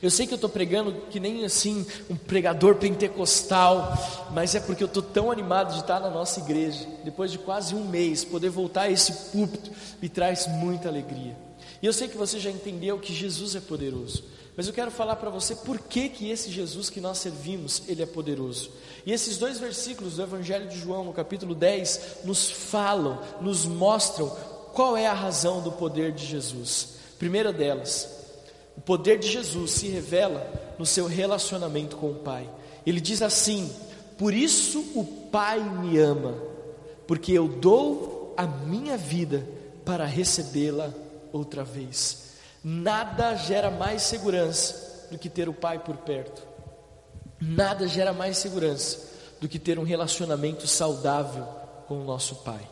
Eu 0.00 0.10
sei 0.10 0.26
que 0.26 0.32
eu 0.32 0.36
estou 0.36 0.50
pregando 0.50 0.92
que 1.10 1.18
nem 1.18 1.44
assim 1.44 1.84
um 2.08 2.14
pregador 2.14 2.76
pentecostal, 2.76 3.94
mas 4.32 4.54
é 4.54 4.60
porque 4.60 4.82
eu 4.84 4.86
estou 4.86 5.02
tão 5.02 5.30
animado 5.30 5.72
de 5.74 5.80
estar 5.80 5.98
na 5.98 6.08
nossa 6.08 6.40
igreja. 6.40 6.86
Depois 7.04 7.32
de 7.32 7.38
quase 7.38 7.74
um 7.74 7.84
mês, 7.88 8.24
poder 8.24 8.50
voltar 8.50 8.82
a 8.82 8.90
esse 8.90 9.12
púlpito 9.32 9.70
me 10.00 10.08
traz 10.08 10.46
muita 10.46 10.88
alegria. 10.88 11.47
E 11.82 11.86
eu 11.86 11.92
sei 11.92 12.08
que 12.08 12.16
você 12.16 12.38
já 12.38 12.50
entendeu 12.50 12.98
que 12.98 13.14
Jesus 13.14 13.54
é 13.54 13.60
poderoso, 13.60 14.24
mas 14.56 14.66
eu 14.66 14.72
quero 14.72 14.90
falar 14.90 15.14
para 15.16 15.30
você 15.30 15.54
por 15.54 15.78
que, 15.78 16.08
que 16.08 16.30
esse 16.30 16.50
Jesus 16.50 16.90
que 16.90 17.00
nós 17.00 17.18
servimos, 17.18 17.82
ele 17.86 18.02
é 18.02 18.06
poderoso. 18.06 18.70
E 19.06 19.12
esses 19.12 19.38
dois 19.38 19.58
versículos 19.58 20.16
do 20.16 20.22
Evangelho 20.22 20.68
de 20.68 20.76
João, 20.76 21.04
no 21.04 21.12
capítulo 21.12 21.54
10, 21.54 22.24
nos 22.24 22.50
falam, 22.50 23.20
nos 23.40 23.64
mostram 23.64 24.28
qual 24.72 24.96
é 24.96 25.06
a 25.06 25.14
razão 25.14 25.62
do 25.62 25.70
poder 25.70 26.10
de 26.10 26.26
Jesus. 26.26 26.96
Primeira 27.20 27.52
delas, 27.52 28.08
o 28.76 28.80
poder 28.80 29.20
de 29.20 29.30
Jesus 29.30 29.70
se 29.70 29.86
revela 29.86 30.74
no 30.76 30.84
seu 30.84 31.06
relacionamento 31.06 31.96
com 31.96 32.10
o 32.10 32.16
Pai. 32.16 32.50
Ele 32.84 33.00
diz 33.00 33.22
assim: 33.22 33.70
Por 34.16 34.34
isso 34.34 34.80
o 34.94 35.04
Pai 35.30 35.60
me 35.60 35.98
ama, 35.98 36.34
porque 37.06 37.32
eu 37.32 37.46
dou 37.46 38.34
a 38.36 38.44
minha 38.44 38.96
vida 38.96 39.46
para 39.84 40.04
recebê-la 40.04 40.92
outra 41.32 41.64
vez. 41.64 42.34
Nada 42.62 43.34
gera 43.34 43.70
mais 43.70 44.02
segurança 44.02 45.08
do 45.10 45.18
que 45.18 45.28
ter 45.28 45.48
o 45.48 45.54
Pai 45.54 45.78
por 45.78 45.96
perto. 45.98 46.42
Nada 47.40 47.86
gera 47.86 48.12
mais 48.12 48.38
segurança 48.38 49.08
do 49.40 49.48
que 49.48 49.58
ter 49.58 49.78
um 49.78 49.84
relacionamento 49.84 50.66
saudável 50.66 51.46
com 51.86 52.00
o 52.00 52.04
nosso 52.04 52.36
Pai. 52.36 52.68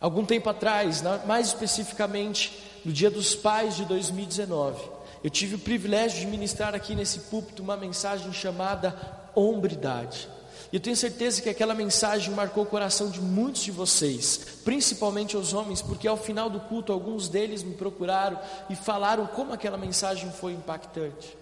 Algum 0.00 0.24
tempo 0.24 0.48
atrás, 0.48 1.02
mais 1.26 1.48
especificamente 1.48 2.80
no 2.84 2.92
Dia 2.92 3.10
dos 3.10 3.34
Pais 3.34 3.76
de 3.76 3.84
2019, 3.84 4.82
eu 5.22 5.30
tive 5.30 5.56
o 5.56 5.58
privilégio 5.58 6.20
de 6.20 6.26
ministrar 6.26 6.74
aqui 6.74 6.94
nesse 6.94 7.20
púlpito 7.20 7.62
uma 7.62 7.76
mensagem 7.76 8.32
chamada 8.32 8.96
Hombridade. 9.34 10.28
E 10.72 10.76
eu 10.76 10.80
tenho 10.80 10.96
certeza 10.96 11.42
que 11.42 11.48
aquela 11.48 11.74
mensagem 11.74 12.32
marcou 12.32 12.62
o 12.62 12.66
coração 12.66 13.10
de 13.10 13.20
muitos 13.20 13.62
de 13.62 13.72
vocês, 13.72 14.58
principalmente 14.64 15.36
os 15.36 15.52
homens, 15.52 15.82
porque 15.82 16.06
ao 16.06 16.16
final 16.16 16.48
do 16.48 16.60
culto 16.60 16.92
alguns 16.92 17.28
deles 17.28 17.62
me 17.62 17.74
procuraram 17.74 18.38
e 18.68 18.76
falaram 18.76 19.26
como 19.26 19.52
aquela 19.52 19.76
mensagem 19.76 20.30
foi 20.30 20.52
impactante. 20.52 21.36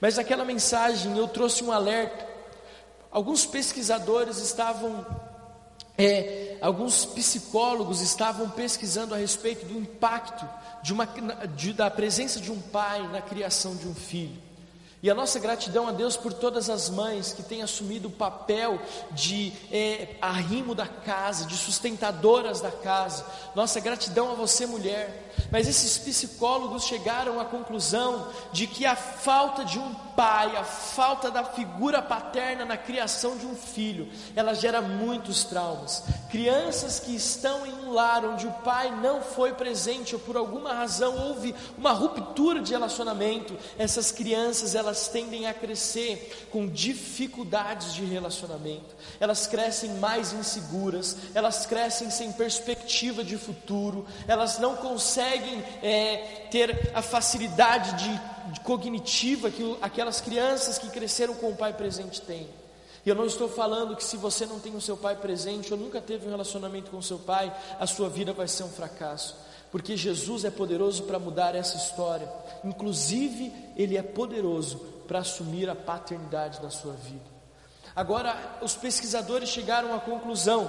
Mas 0.00 0.16
naquela 0.16 0.46
mensagem 0.46 1.16
eu 1.18 1.28
trouxe 1.28 1.62
um 1.62 1.70
alerta. 1.70 2.26
Alguns 3.10 3.44
pesquisadores 3.44 4.38
estavam, 4.38 5.04
é, 5.98 6.56
alguns 6.62 7.04
psicólogos 7.04 8.00
estavam 8.00 8.48
pesquisando 8.48 9.14
a 9.14 9.18
respeito 9.18 9.66
do 9.66 9.78
impacto 9.78 10.48
de 10.82 10.94
uma, 10.94 11.06
de, 11.54 11.74
da 11.74 11.90
presença 11.90 12.40
de 12.40 12.50
um 12.50 12.58
pai 12.58 13.06
na 13.08 13.20
criação 13.20 13.76
de 13.76 13.86
um 13.86 13.94
filho. 13.94 14.49
E 15.02 15.08
a 15.08 15.14
nossa 15.14 15.38
gratidão 15.38 15.88
a 15.88 15.92
Deus 15.92 16.14
por 16.14 16.30
todas 16.30 16.68
as 16.68 16.90
mães 16.90 17.32
que 17.32 17.42
têm 17.42 17.62
assumido 17.62 18.08
o 18.08 18.10
papel 18.10 18.78
de 19.12 19.50
é, 19.72 20.16
arrimo 20.20 20.74
da 20.74 20.86
casa, 20.86 21.46
de 21.46 21.56
sustentadoras 21.56 22.60
da 22.60 22.70
casa. 22.70 23.24
Nossa 23.54 23.80
gratidão 23.80 24.30
a 24.30 24.34
você, 24.34 24.66
mulher. 24.66 25.29
Mas 25.50 25.66
esses 25.66 25.98
psicólogos 25.98 26.84
chegaram 26.84 27.40
à 27.40 27.44
conclusão 27.44 28.28
de 28.52 28.66
que 28.66 28.84
a 28.84 28.96
falta 28.96 29.64
de 29.64 29.78
um 29.78 29.94
pai, 30.20 30.54
a 30.56 30.64
falta 30.64 31.30
da 31.30 31.44
figura 31.44 32.02
paterna 32.02 32.64
na 32.64 32.76
criação 32.76 33.38
de 33.38 33.46
um 33.46 33.54
filho, 33.54 34.08
ela 34.36 34.54
gera 34.54 34.82
muitos 34.82 35.44
traumas. 35.44 36.02
Crianças 36.30 37.00
que 37.00 37.14
estão 37.14 37.66
em 37.66 37.72
um 37.72 37.92
lar 37.92 38.24
onde 38.24 38.46
o 38.46 38.52
pai 38.52 38.90
não 38.90 39.22
foi 39.22 39.54
presente 39.54 40.14
ou 40.14 40.20
por 40.20 40.36
alguma 40.36 40.74
razão 40.74 41.28
houve 41.28 41.54
uma 41.78 41.92
ruptura 41.92 42.60
de 42.60 42.72
relacionamento, 42.72 43.56
essas 43.78 44.12
crianças 44.12 44.74
elas 44.74 45.08
tendem 45.08 45.46
a 45.46 45.54
crescer 45.54 46.48
com 46.50 46.68
dificuldades 46.68 47.94
de 47.94 48.04
relacionamento. 48.04 48.94
Elas 49.18 49.46
crescem 49.46 49.94
mais 49.94 50.32
inseguras, 50.32 51.16
elas 51.34 51.66
crescem 51.66 52.10
sem 52.10 52.32
perspectiva 52.32 53.24
de 53.24 53.36
futuro, 53.36 54.06
elas 54.28 54.58
não 54.58 54.76
conseguem 54.76 55.29
é, 55.82 56.46
ter 56.50 56.90
a 56.94 57.02
facilidade 57.02 57.96
de 58.52 58.60
cognitiva 58.60 59.50
que 59.50 59.76
aquelas 59.80 60.20
crianças 60.20 60.78
que 60.78 60.88
cresceram 60.90 61.34
com 61.34 61.50
o 61.50 61.56
pai 61.56 61.72
presente 61.72 62.20
têm. 62.20 62.48
E 63.04 63.08
eu 63.08 63.14
não 63.14 63.24
estou 63.24 63.48
falando 63.48 63.96
que 63.96 64.04
se 64.04 64.16
você 64.16 64.44
não 64.44 64.60
tem 64.60 64.74
o 64.76 64.80
seu 64.80 64.96
pai 64.96 65.16
presente 65.16 65.72
ou 65.72 65.78
nunca 65.78 66.00
teve 66.00 66.26
um 66.26 66.30
relacionamento 66.30 66.90
com 66.90 67.00
seu 67.00 67.18
pai, 67.18 67.54
a 67.78 67.86
sua 67.86 68.08
vida 68.08 68.32
vai 68.32 68.46
ser 68.46 68.64
um 68.64 68.68
fracasso. 68.68 69.36
Porque 69.72 69.96
Jesus 69.96 70.44
é 70.44 70.50
poderoso 70.50 71.04
para 71.04 71.18
mudar 71.18 71.54
essa 71.54 71.76
história. 71.76 72.28
Inclusive, 72.64 73.52
Ele 73.76 73.96
é 73.96 74.02
poderoso 74.02 74.78
para 75.06 75.20
assumir 75.20 75.70
a 75.70 75.74
paternidade 75.74 76.62
na 76.62 76.70
sua 76.70 76.92
vida. 76.92 77.24
Agora, 77.94 78.58
os 78.62 78.74
pesquisadores 78.74 79.48
chegaram 79.48 79.94
à 79.94 80.00
conclusão 80.00 80.68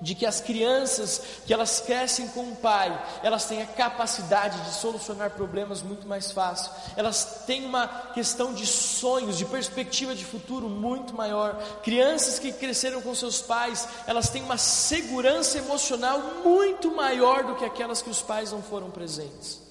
de 0.00 0.14
que 0.14 0.26
as 0.26 0.40
crianças 0.40 1.22
que 1.46 1.54
elas 1.54 1.80
crescem 1.80 2.28
com 2.28 2.50
o 2.50 2.56
pai, 2.56 3.02
elas 3.22 3.44
têm 3.46 3.62
a 3.62 3.66
capacidade 3.66 4.60
de 4.62 4.74
solucionar 4.74 5.30
problemas 5.30 5.82
muito 5.82 6.06
mais 6.06 6.30
fácil. 6.30 6.70
Elas 6.96 7.44
têm 7.46 7.64
uma 7.64 7.86
questão 8.12 8.52
de 8.52 8.66
sonhos, 8.66 9.38
de 9.38 9.44
perspectiva 9.44 10.14
de 10.14 10.24
futuro 10.24 10.68
muito 10.68 11.14
maior. 11.14 11.56
Crianças 11.82 12.38
que 12.38 12.52
cresceram 12.52 13.00
com 13.00 13.14
seus 13.14 13.40
pais, 13.40 13.88
elas 14.06 14.28
têm 14.28 14.42
uma 14.42 14.58
segurança 14.58 15.58
emocional 15.58 16.18
muito 16.44 16.94
maior 16.94 17.44
do 17.44 17.54
que 17.54 17.64
aquelas 17.64 18.02
que 18.02 18.10
os 18.10 18.20
pais 18.20 18.52
não 18.52 18.62
foram 18.62 18.90
presentes. 18.90 19.62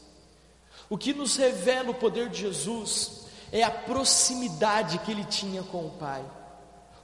O 0.90 0.98
que 0.98 1.14
nos 1.14 1.36
revela 1.36 1.92
o 1.92 1.96
poder 1.96 2.30
de 2.30 2.40
Jesus 2.40 3.24
é 3.52 3.64
a 3.64 3.72
proximidade 3.72 4.98
que 5.00 5.12
ele 5.12 5.24
tinha 5.26 5.64
com 5.64 5.86
o 5.86 5.92
pai. 5.92 6.24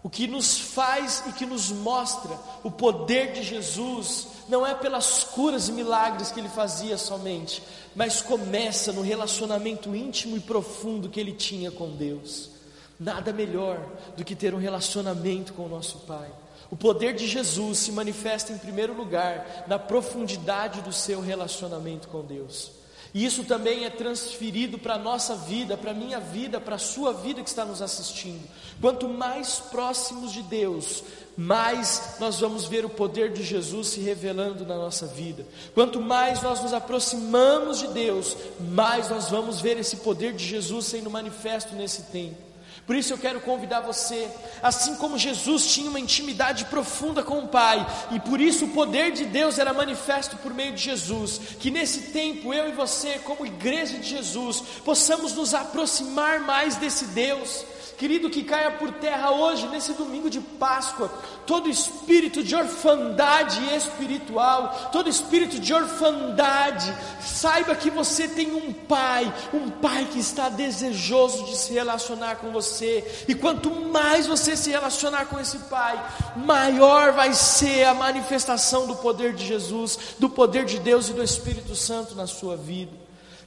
O 0.02 0.10
que 0.10 0.28
nos 0.28 0.58
faz 0.58 1.24
e 1.28 1.34
que 1.34 1.46
nos 1.46 1.72
mostra 1.72 2.32
o 2.64 2.72
poder 2.72 3.34
de 3.34 3.44
Jesus 3.44 4.28
não 4.48 4.66
é 4.66 4.74
pelas 4.74 5.24
curas 5.26 5.68
e 5.68 5.74
milagres 5.74 6.32
que 6.32 6.40
ele 6.40 6.48
fazia 6.48 6.98
somente, 6.98 7.62
mas 7.96 8.22
começa 8.22 8.94
no 8.94 9.02
relacionamento 9.02 9.94
íntimo 9.94 10.38
e 10.38 10.40
profundo 10.40 11.10
que 11.10 11.20
ele 11.20 11.34
tinha 11.34 11.70
com 11.70 11.96
Deus. 11.96 12.50
Nada 12.98 13.34
melhor 13.34 13.86
do 14.16 14.24
que 14.24 14.36
ter 14.36 14.54
um 14.54 14.58
relacionamento 14.58 15.54
com 15.54 15.66
o 15.66 15.70
nosso 15.70 16.00
Pai. 16.00 16.30
O 16.72 16.78
poder 16.78 17.14
de 17.14 17.28
Jesus 17.28 17.80
se 17.80 17.92
manifesta 17.92 18.54
em 18.54 18.58
primeiro 18.58 18.94
lugar 18.94 19.66
na 19.68 19.78
profundidade 19.78 20.82
do 20.82 20.94
seu 20.94 21.20
relacionamento 21.20 22.08
com 22.08 22.22
Deus. 22.22 22.79
E 23.14 23.26
isso 23.26 23.44
também 23.44 23.86
é 23.86 23.90
transferido 23.90 24.78
para 24.78 24.94
a 24.94 25.00
nossa 25.00 25.36
vida, 25.36 25.76
para 25.76 25.92
a 25.92 25.96
minha 25.96 26.20
vida, 26.20 26.60
para 26.62 26.76
a 26.76 26.80
sua 26.80 27.12
vida 27.12 27.42
que 27.42 27.50
está 27.50 27.66
nos 27.66 27.82
assistindo. 27.82 28.48
Quanto 28.80 29.10
mais 29.10 29.60
próximos 29.60 30.32
de 30.32 30.44
Deus, 30.44 31.04
mais 31.36 32.18
nós 32.20 32.40
vamos 32.40 32.66
ver 32.66 32.86
o 32.86 32.90
poder 32.90 33.32
de 33.32 33.44
Jesus 33.44 33.88
se 33.88 34.00
revelando 34.02 34.66
na 34.66 34.76
nossa 34.76 35.08
vida. 35.08 35.46
Quanto 35.74 36.00
mais 36.00 36.44
nós 36.44 36.62
nos 36.62 36.74
aproximamos 36.74 37.80
de 37.80 37.88
Deus, 37.88 38.38
mais 38.60 39.10
nós 39.10 39.30
vamos 39.30 39.60
ver 39.60 39.78
esse 39.78 39.98
poder 39.98 40.34
de 40.34 40.46
Jesus 40.46 40.86
sendo 40.86 41.10
manifesto 41.10 41.76
nesse 41.76 42.04
tempo. 42.04 42.49
Por 42.90 42.96
isso 42.96 43.14
eu 43.14 43.20
quero 43.20 43.40
convidar 43.42 43.82
você, 43.82 44.28
assim 44.64 44.96
como 44.96 45.16
Jesus 45.16 45.68
tinha 45.72 45.92
uma 45.92 46.00
intimidade 46.00 46.66
profunda 46.66 47.22
com 47.22 47.38
o 47.38 47.48
Pai, 47.48 47.86
e 48.10 48.20
por 48.20 48.42
isso 48.42 48.66
o 48.66 48.70
poder 48.70 49.12
de 49.12 49.26
Deus 49.26 49.60
era 49.60 49.72
manifesto 49.72 50.36
por 50.38 50.52
meio 50.56 50.74
de 50.74 50.86
Jesus, 50.86 51.40
que 51.60 51.70
nesse 51.70 52.12
tempo 52.12 52.52
eu 52.52 52.68
e 52.68 52.72
você, 52.72 53.20
como 53.20 53.46
igreja 53.46 54.00
de 54.00 54.10
Jesus, 54.10 54.64
possamos 54.84 55.36
nos 55.36 55.54
aproximar 55.54 56.40
mais 56.40 56.78
desse 56.78 57.06
Deus 57.06 57.64
Querido, 58.00 58.30
que 58.30 58.46
caia 58.46 58.72
por 58.72 58.94
terra 58.94 59.32
hoje, 59.32 59.68
nesse 59.68 59.92
domingo 59.92 60.30
de 60.30 60.40
Páscoa, 60.40 61.12
todo 61.46 61.70
espírito 61.70 62.42
de 62.42 62.56
orfandade 62.56 63.76
espiritual, 63.76 64.90
todo 64.90 65.10
espírito 65.10 65.60
de 65.60 65.74
orfandade, 65.74 66.96
saiba 67.22 67.76
que 67.76 67.90
você 67.90 68.26
tem 68.26 68.54
um 68.54 68.72
pai, 68.72 69.30
um 69.54 69.70
pai 69.70 70.08
que 70.10 70.18
está 70.18 70.48
desejoso 70.48 71.44
de 71.44 71.58
se 71.58 71.74
relacionar 71.74 72.38
com 72.38 72.52
você, 72.52 73.26
e 73.28 73.36
quanto 73.36 73.70
mais 73.70 74.26
você 74.26 74.56
se 74.56 74.70
relacionar 74.70 75.26
com 75.26 75.38
esse 75.38 75.58
pai, 75.58 76.02
maior 76.38 77.12
vai 77.12 77.34
ser 77.34 77.84
a 77.84 77.94
manifestação 77.94 78.88
do 78.88 78.96
poder 78.96 79.34
de 79.34 79.46
Jesus, 79.46 80.16
do 80.18 80.30
poder 80.30 80.64
de 80.64 80.80
Deus 80.80 81.10
e 81.10 81.14
do 81.14 81.22
Espírito 81.22 81.76
Santo 81.76 82.16
na 82.16 82.28
sua 82.28 82.56
vida. 82.56 82.94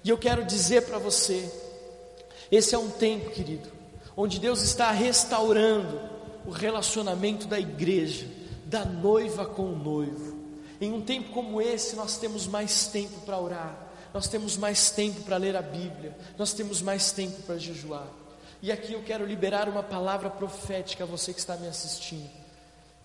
E 0.05 0.11
eu 0.11 0.19
quero 0.19 0.45
dizer 0.45 0.83
para 0.83 0.99
você, 0.99 1.51
esse 2.51 2.75
é 2.75 2.79
um 2.79 2.91
tempo, 2.91 3.31
querido 3.31 3.81
onde 4.17 4.39
Deus 4.39 4.63
está 4.63 4.91
restaurando 4.91 6.01
o 6.47 6.51
relacionamento 6.51 7.47
da 7.47 7.59
igreja, 7.59 8.27
da 8.67 8.85
noiva 8.85 9.47
com 9.47 9.65
o 9.65 9.77
noivo. 9.77 10.41
Em 10.81 10.93
um 10.93 11.01
tempo 11.01 11.31
como 11.31 11.61
esse, 11.61 11.95
nós 11.95 12.17
temos 12.17 12.47
mais 12.47 12.89
tempo 12.89 13.21
para 13.21 13.39
orar, 13.39 13.93
nós 14.13 14.27
temos 14.29 14.57
mais 14.57 14.91
tempo 14.91 15.23
para 15.23 15.37
ler 15.37 15.57
a 15.57 15.63
Bíblia, 15.63 16.17
nós 16.37 16.53
temos 16.53 16.83
mais 16.83 17.13
tempo 17.13 17.41
para 17.43 17.57
jejuar. 17.57 18.09
E 18.61 18.71
aqui 18.71 18.93
eu 18.93 19.03
quero 19.03 19.27
liberar 19.27 19.69
uma 19.69 19.83
palavra 19.83 20.31
profética 20.31 21.05
a 21.05 21.07
você 21.07 21.33
que 21.33 21.41
está 21.41 21.57
me 21.57 21.67
assistindo. 21.67 22.31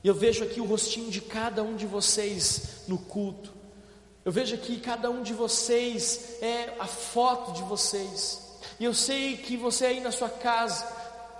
Eu 0.03 0.13
vejo 0.13 0.43
aqui 0.43 0.61
o 0.61 0.65
rostinho 0.65 1.09
de 1.09 1.21
cada 1.21 1.63
um 1.63 1.75
de 1.75 1.85
vocês 1.85 2.83
no 2.87 2.97
culto. 2.97 3.53
Eu 4.23 4.31
vejo 4.31 4.55
aqui 4.55 4.77
cada 4.77 5.09
um 5.09 5.23
de 5.23 5.33
vocês 5.33 6.41
é 6.41 6.75
a 6.79 6.85
foto 6.85 7.53
de 7.53 7.63
vocês. 7.63 8.46
E 8.79 8.85
eu 8.85 8.93
sei 8.93 9.37
que 9.37 9.57
você 9.57 9.87
aí 9.87 9.99
na 9.99 10.11
sua 10.11 10.29
casa, 10.29 10.87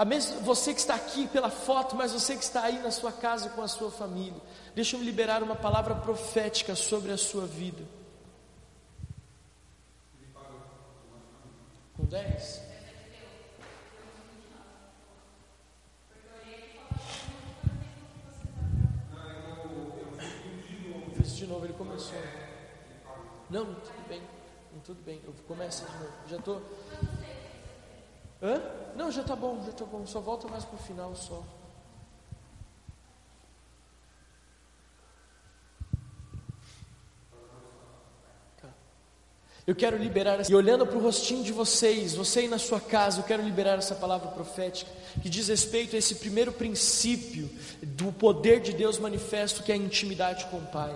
mesmo, 0.06 0.42
você 0.42 0.74
que 0.74 0.80
está 0.80 0.96
aqui 0.96 1.28
pela 1.28 1.50
foto, 1.50 1.96
mas 1.96 2.12
você 2.12 2.36
que 2.36 2.44
está 2.44 2.64
aí 2.64 2.80
na 2.80 2.92
sua 2.92 3.12
casa 3.12 3.50
com 3.50 3.62
a 3.62 3.68
sua 3.68 3.92
família, 3.92 4.42
deixa 4.76 4.96
eu 4.96 5.04
liberar 5.04 5.44
uma 5.44 5.56
palavra 5.56 5.96
profética 5.96 6.76
sobre 6.76 7.12
a 7.12 7.18
sua 7.18 7.46
vida. 7.46 7.84
Com 11.96 12.06
10? 12.06 12.62
Fiz 21.16 21.36
de 21.36 21.48
novo, 21.48 21.66
ele 21.66 21.74
começou. 21.74 22.18
Não, 23.50 23.66
tudo 23.66 24.08
bem, 24.10 24.22
tudo 24.84 25.02
bem, 25.04 25.22
eu 25.26 25.34
começo 25.48 25.86
de 25.86 25.92
novo. 25.94 26.14
Já 26.28 26.38
estou. 26.38 26.62
Hã? 28.42 28.62
Não, 28.96 29.12
já 29.12 29.22
está 29.22 29.36
bom, 29.36 29.62
já 29.64 29.72
está 29.72 29.86
bom, 29.86 30.06
só 30.06 30.20
volta 30.20 30.48
mais 30.48 30.64
para 30.64 30.76
o 30.76 30.80
final 30.80 31.16
só. 31.16 31.44
Tá. 38.62 38.70
Eu 39.66 39.76
quero 39.76 39.98
liberar, 39.98 40.48
e 40.50 40.56
olhando 40.56 40.86
para 40.86 40.98
o 40.98 41.02
rostinho 41.02 41.44
de 41.44 41.52
vocês, 41.52 42.14
você 42.14 42.40
aí 42.40 42.48
na 42.48 42.60
sua 42.60 42.80
casa, 42.80 43.20
eu 43.20 43.24
quero 43.24 43.44
liberar 43.44 43.78
essa 43.78 43.96
palavra 43.96 44.30
profética, 44.30 44.92
que 45.22 45.30
diz 45.30 45.48
respeito 45.48 45.96
a 45.96 46.00
esse 46.00 46.16
primeiro 46.16 46.52
princípio 46.52 47.50
do 47.82 48.12
poder 48.12 48.60
de 48.60 48.72
Deus 48.72 49.00
manifesto, 49.00 49.64
que 49.64 49.72
é 49.72 49.76
a 49.76 49.80
intimidade 49.80 50.46
com 50.46 50.58
o 50.58 50.68
Pai. 50.68 50.96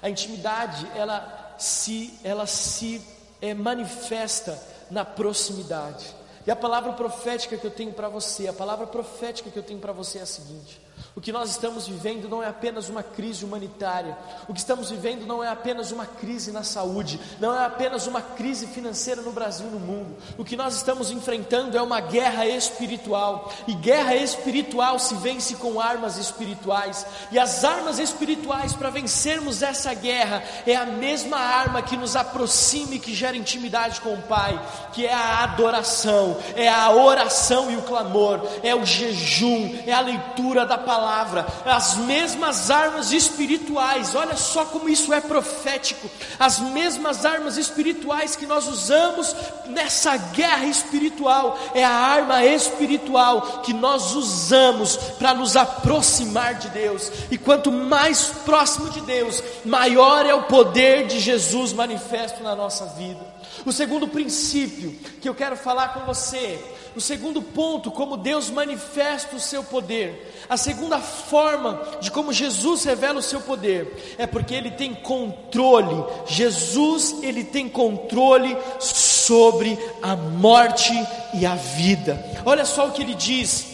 A 0.00 0.08
intimidade, 0.08 0.86
ela 0.96 1.56
se, 1.58 2.18
ela 2.24 2.46
se 2.46 3.02
é, 3.42 3.52
manifesta 3.52 4.58
na 4.90 5.04
proximidade. 5.04 6.19
E 6.46 6.50
a 6.50 6.56
palavra 6.56 6.92
profética 6.92 7.56
que 7.56 7.64
eu 7.64 7.70
tenho 7.70 7.92
para 7.92 8.08
você, 8.08 8.48
a 8.48 8.52
palavra 8.52 8.86
profética 8.86 9.50
que 9.50 9.58
eu 9.58 9.62
tenho 9.62 9.78
para 9.78 9.92
você 9.92 10.18
é 10.18 10.22
a 10.22 10.26
seguinte: 10.26 10.80
o 11.14 11.20
que 11.20 11.32
nós 11.32 11.50
estamos 11.50 11.88
vivendo 11.88 12.28
não 12.28 12.42
é 12.42 12.46
apenas 12.46 12.88
uma 12.88 13.02
crise 13.02 13.44
humanitária, 13.44 14.16
o 14.48 14.54
que 14.54 14.60
estamos 14.60 14.90
vivendo 14.90 15.26
não 15.26 15.42
é 15.42 15.48
apenas 15.48 15.90
uma 15.90 16.06
crise 16.06 16.52
na 16.52 16.62
saúde, 16.62 17.20
não 17.40 17.54
é 17.54 17.64
apenas 17.64 18.06
uma 18.06 18.22
crise 18.22 18.68
financeira 18.68 19.20
no 19.20 19.32
Brasil 19.32 19.66
e 19.66 19.70
no 19.70 19.80
mundo. 19.80 20.16
O 20.38 20.44
que 20.44 20.56
nós 20.56 20.76
estamos 20.76 21.10
enfrentando 21.10 21.76
é 21.76 21.82
uma 21.82 22.00
guerra 22.00 22.46
espiritual, 22.46 23.52
e 23.66 23.74
guerra 23.74 24.14
espiritual 24.14 24.98
se 24.98 25.14
vence 25.14 25.56
com 25.56 25.80
armas 25.80 26.16
espirituais, 26.16 27.04
e 27.32 27.38
as 27.38 27.64
armas 27.64 27.98
espirituais 27.98 28.72
para 28.72 28.90
vencermos 28.90 29.62
essa 29.62 29.92
guerra 29.92 30.42
é 30.64 30.76
a 30.76 30.86
mesma 30.86 31.38
arma 31.38 31.82
que 31.82 31.96
nos 31.96 32.14
aproxima 32.14 32.94
e 32.94 33.00
que 33.00 33.14
gera 33.14 33.36
intimidade 33.36 34.00
com 34.00 34.14
o 34.14 34.22
Pai, 34.22 34.60
que 34.92 35.06
é 35.06 35.12
a 35.12 35.42
adoração, 35.42 36.36
é 36.54 36.68
a 36.68 36.90
oração 36.90 37.70
e 37.70 37.76
o 37.76 37.82
clamor, 37.82 38.40
é 38.62 38.74
o 38.74 38.86
jejum, 38.86 39.82
é 39.86 39.92
a 39.92 40.00
leitura 40.00 40.64
da 40.64 40.78
palavra 40.78 40.99
palavra, 41.00 41.46
as 41.64 41.96
mesmas 41.96 42.70
armas 42.70 43.10
espirituais, 43.10 44.14
olha 44.14 44.36
só 44.36 44.66
como 44.66 44.88
isso 44.88 45.14
é 45.14 45.20
profético, 45.20 46.10
as 46.38 46.58
mesmas 46.58 47.24
armas 47.24 47.56
espirituais 47.56 48.36
que 48.36 48.46
nós 48.46 48.68
usamos 48.68 49.34
nessa 49.66 50.16
guerra 50.16 50.66
espiritual, 50.66 51.58
é 51.74 51.82
a 51.82 51.90
arma 51.90 52.44
espiritual 52.44 53.62
que 53.62 53.72
nós 53.72 54.14
usamos 54.14 54.96
para 55.18 55.32
nos 55.32 55.56
aproximar 55.56 56.54
de 56.54 56.68
Deus, 56.68 57.10
e 57.30 57.38
quanto 57.38 57.72
mais 57.72 58.24
próximo 58.44 58.90
de 58.90 59.00
Deus, 59.00 59.42
maior 59.64 60.26
é 60.26 60.34
o 60.34 60.42
poder 60.42 61.06
de 61.06 61.18
Jesus 61.18 61.72
manifesto 61.72 62.42
na 62.42 62.54
nossa 62.54 62.84
vida. 62.86 63.20
O 63.64 63.72
segundo 63.72 64.06
princípio 64.06 64.92
que 65.20 65.28
eu 65.28 65.34
quero 65.34 65.56
falar 65.56 65.94
com 65.94 66.00
você 66.00 66.58
o 66.94 67.00
segundo 67.00 67.40
ponto, 67.40 67.90
como 67.90 68.16
Deus 68.16 68.50
manifesta 68.50 69.36
o 69.36 69.40
seu 69.40 69.62
poder. 69.62 70.44
A 70.48 70.56
segunda 70.56 70.98
forma 70.98 71.80
de 72.00 72.10
como 72.10 72.32
Jesus 72.32 72.84
revela 72.84 73.20
o 73.20 73.22
seu 73.22 73.40
poder 73.40 74.16
é 74.18 74.26
porque 74.26 74.54
ele 74.54 74.70
tem 74.72 74.94
controle. 74.94 76.04
Jesus, 76.26 77.16
ele 77.22 77.44
tem 77.44 77.68
controle 77.68 78.56
sobre 78.78 79.78
a 80.02 80.16
morte 80.16 80.92
e 81.34 81.46
a 81.46 81.54
vida. 81.54 82.24
Olha 82.44 82.64
só 82.64 82.88
o 82.88 82.92
que 82.92 83.02
ele 83.02 83.14
diz: 83.14 83.66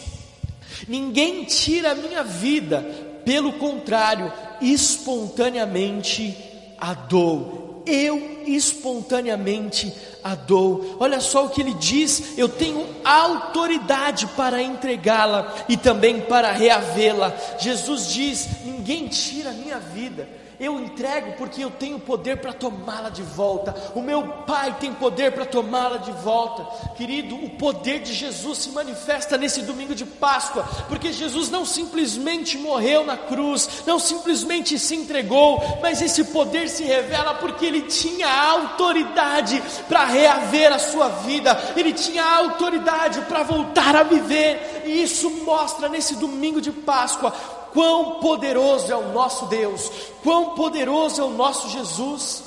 Ninguém 0.87 1.43
tira 1.45 1.91
a 1.91 1.95
minha 1.95 2.23
vida, 2.23 2.81
pelo 3.25 3.53
contrário, 3.53 4.31
espontaneamente 4.61 6.37
a 6.77 6.93
dou 6.93 7.67
eu 7.87 8.43
espontaneamente 8.45 9.91
a 10.31 10.35
dou. 10.35 10.97
Olha 10.99 11.19
só 11.19 11.45
o 11.45 11.49
que 11.49 11.61
ele 11.61 11.73
diz: 11.73 12.37
eu 12.37 12.49
tenho 12.49 12.85
autoridade 13.03 14.27
para 14.27 14.61
entregá-la 14.61 15.53
e 15.69 15.77
também 15.77 16.21
para 16.21 16.51
reavê-la. 16.51 17.33
Jesus 17.59 18.11
diz: 18.13 18.47
ninguém 18.65 19.07
tira 19.07 19.49
a 19.51 19.53
minha 19.53 19.79
vida 19.79 20.27
eu 20.59 20.79
entrego 20.79 21.33
porque 21.33 21.63
eu 21.63 21.69
tenho 21.69 21.99
poder 21.99 22.37
para 22.37 22.51
tomá-la 22.51 23.09
de 23.09 23.21
volta. 23.21 23.75
O 23.93 24.01
meu 24.01 24.23
Pai 24.47 24.75
tem 24.79 24.93
poder 24.93 25.31
para 25.31 25.45
tomá-la 25.45 25.97
de 25.97 26.11
volta. 26.11 26.65
Querido, 26.95 27.35
o 27.35 27.49
poder 27.51 27.99
de 27.99 28.13
Jesus 28.13 28.57
se 28.59 28.69
manifesta 28.69 29.37
nesse 29.37 29.61
domingo 29.61 29.93
de 29.93 30.05
Páscoa, 30.05 30.67
porque 30.87 31.13
Jesus 31.13 31.49
não 31.49 31.65
simplesmente 31.65 32.57
morreu 32.57 33.05
na 33.05 33.17
cruz, 33.17 33.83
não 33.85 33.99
simplesmente 33.99 34.79
se 34.79 34.95
entregou, 34.95 35.61
mas 35.81 36.01
esse 36.01 36.23
poder 36.25 36.69
se 36.69 36.83
revela 36.83 37.35
porque 37.35 37.65
ele 37.65 37.81
tinha 37.83 38.27
autoridade 38.27 39.61
para 39.87 40.05
reaver 40.05 40.73
a 40.73 40.79
sua 40.79 41.09
vida, 41.09 41.57
ele 41.75 41.93
tinha 41.93 42.23
autoridade 42.23 43.21
para 43.21 43.43
voltar 43.43 43.95
a 43.95 44.03
viver, 44.03 44.83
e 44.85 45.03
isso 45.03 45.29
mostra 45.43 45.87
nesse 45.87 46.15
domingo 46.15 46.59
de 46.59 46.71
Páscoa 46.71 47.33
quão 47.77 48.19
poderoso 48.19 48.91
é 48.91 48.95
o 48.95 49.13
nosso 49.13 49.45
Deus, 49.45 49.91
quão 50.23 50.55
poderoso 50.55 51.21
é 51.21 51.23
o 51.23 51.29
nosso 51.29 51.69
Jesus. 51.69 52.43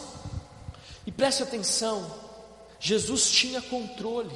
E 1.07 1.13
preste 1.13 1.45
atenção, 1.45 2.05
Jesus 2.81 3.31
tinha 3.31 3.63
controle, 3.63 4.35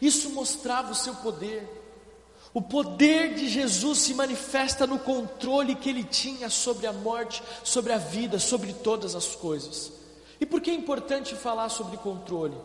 isso 0.00 0.30
mostrava 0.30 0.92
o 0.92 0.94
seu 0.94 1.14
poder. 1.16 1.68
O 2.54 2.62
poder 2.62 3.34
de 3.34 3.46
Jesus 3.46 3.98
se 3.98 4.14
manifesta 4.14 4.86
no 4.86 4.98
controle 4.98 5.74
que 5.74 5.90
ele 5.90 6.02
tinha 6.02 6.48
sobre 6.48 6.86
a 6.86 6.94
morte, 6.94 7.42
sobre 7.62 7.92
a 7.92 7.98
vida, 7.98 8.38
sobre 8.38 8.72
todas 8.72 9.14
as 9.14 9.36
coisas. 9.36 9.92
E 10.40 10.46
por 10.46 10.62
que 10.62 10.70
é 10.70 10.74
importante 10.74 11.34
falar 11.34 11.68
sobre 11.68 11.98
controle? 11.98 12.56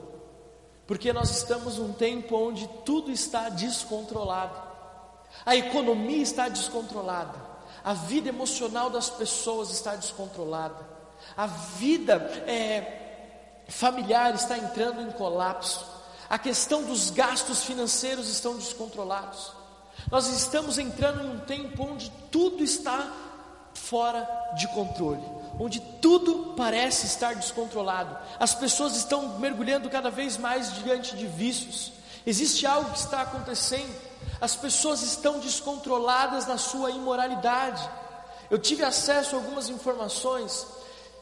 Porque 0.88 1.12
nós 1.12 1.32
estamos 1.32 1.80
num 1.80 1.92
tempo 1.92 2.38
onde 2.38 2.66
tudo 2.86 3.12
está 3.12 3.50
descontrolado. 3.50 4.76
A 5.44 5.56
economia 5.56 6.22
está 6.22 6.48
descontrolada. 6.48 7.34
A 7.84 7.94
vida 7.94 8.30
emocional 8.30 8.90
das 8.90 9.10
pessoas 9.10 9.70
está 9.72 9.96
descontrolada. 9.96 10.96
A 11.36 11.46
vida 11.46 12.16
é, 12.48 13.64
familiar 13.68 14.34
está 14.36 14.58
entrando 14.58 15.02
em 15.02 15.12
colapso. 15.12 15.86
A 16.30 16.40
questão 16.40 16.84
dos 16.84 17.10
gastos 17.10 17.64
financeiros 17.64 18.30
estão 18.30 18.56
descontrolados. 18.56 19.52
Nós 20.12 20.28
estamos 20.28 20.78
entrando 20.78 21.24
em 21.24 21.30
um 21.30 21.40
tempo 21.40 21.84
onde 21.84 22.12
tudo 22.32 22.64
está 22.64 23.12
fora 23.74 24.28
de 24.56 24.68
controle, 24.70 25.22
onde 25.60 25.80
tudo 25.80 26.54
parece 26.56 27.06
estar 27.06 27.36
descontrolado. 27.36 28.18
As 28.40 28.56
pessoas 28.56 28.96
estão 28.96 29.40
mergulhando 29.40 29.90
cada 29.90 30.10
vez 30.10 30.38
mais 30.38 30.74
diante 30.76 31.16
de 31.16 31.28
vícios. 31.28 31.92
Existe 32.26 32.66
algo 32.66 32.92
que 32.92 32.98
está 32.98 33.22
acontecendo 33.22 33.94
as 34.40 34.56
pessoas 34.56 35.02
estão 35.02 35.40
descontroladas 35.40 36.46
na 36.46 36.58
sua 36.58 36.92
imoralidade. 36.92 37.88
Eu 38.50 38.60
tive 38.60 38.84
acesso 38.84 39.36
a 39.36 39.40
algumas 39.40 39.70
informações 39.70 40.68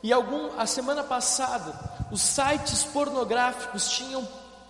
e 0.01 0.11
algum, 0.11 0.59
a 0.59 0.65
semana 0.65 1.03
passada 1.03 1.73
os 2.11 2.21
sites 2.21 2.83
pornográficos 2.83 3.89
tinham 3.89 4.27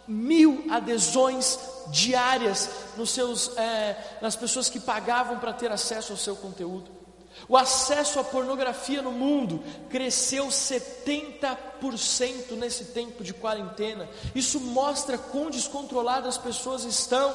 mil 0.08 0.66
adesões 0.70 1.58
diárias 1.88 2.70
nos 2.96 3.10
seus, 3.10 3.58
é, 3.58 4.20
nas 4.22 4.36
pessoas 4.36 4.70
que 4.70 4.80
pagavam 4.80 5.40
para 5.40 5.52
ter 5.52 5.72
acesso 5.72 6.14
ao 6.14 6.18
seu 6.18 6.36
conteúdo. 6.36 7.04
O 7.50 7.58
acesso 7.58 8.20
à 8.20 8.24
pornografia 8.24 9.02
no 9.02 9.12
mundo 9.12 9.62
cresceu 9.90 10.48
70% 10.48 12.52
nesse 12.52 12.86
tempo 12.86 13.24
de 13.24 13.34
quarentena. 13.34 14.08
Isso 14.34 14.60
mostra 14.60 15.18
quão 15.18 15.50
descontroladas 15.50 16.38
as 16.38 16.38
pessoas 16.38 16.86
estão. 16.86 17.34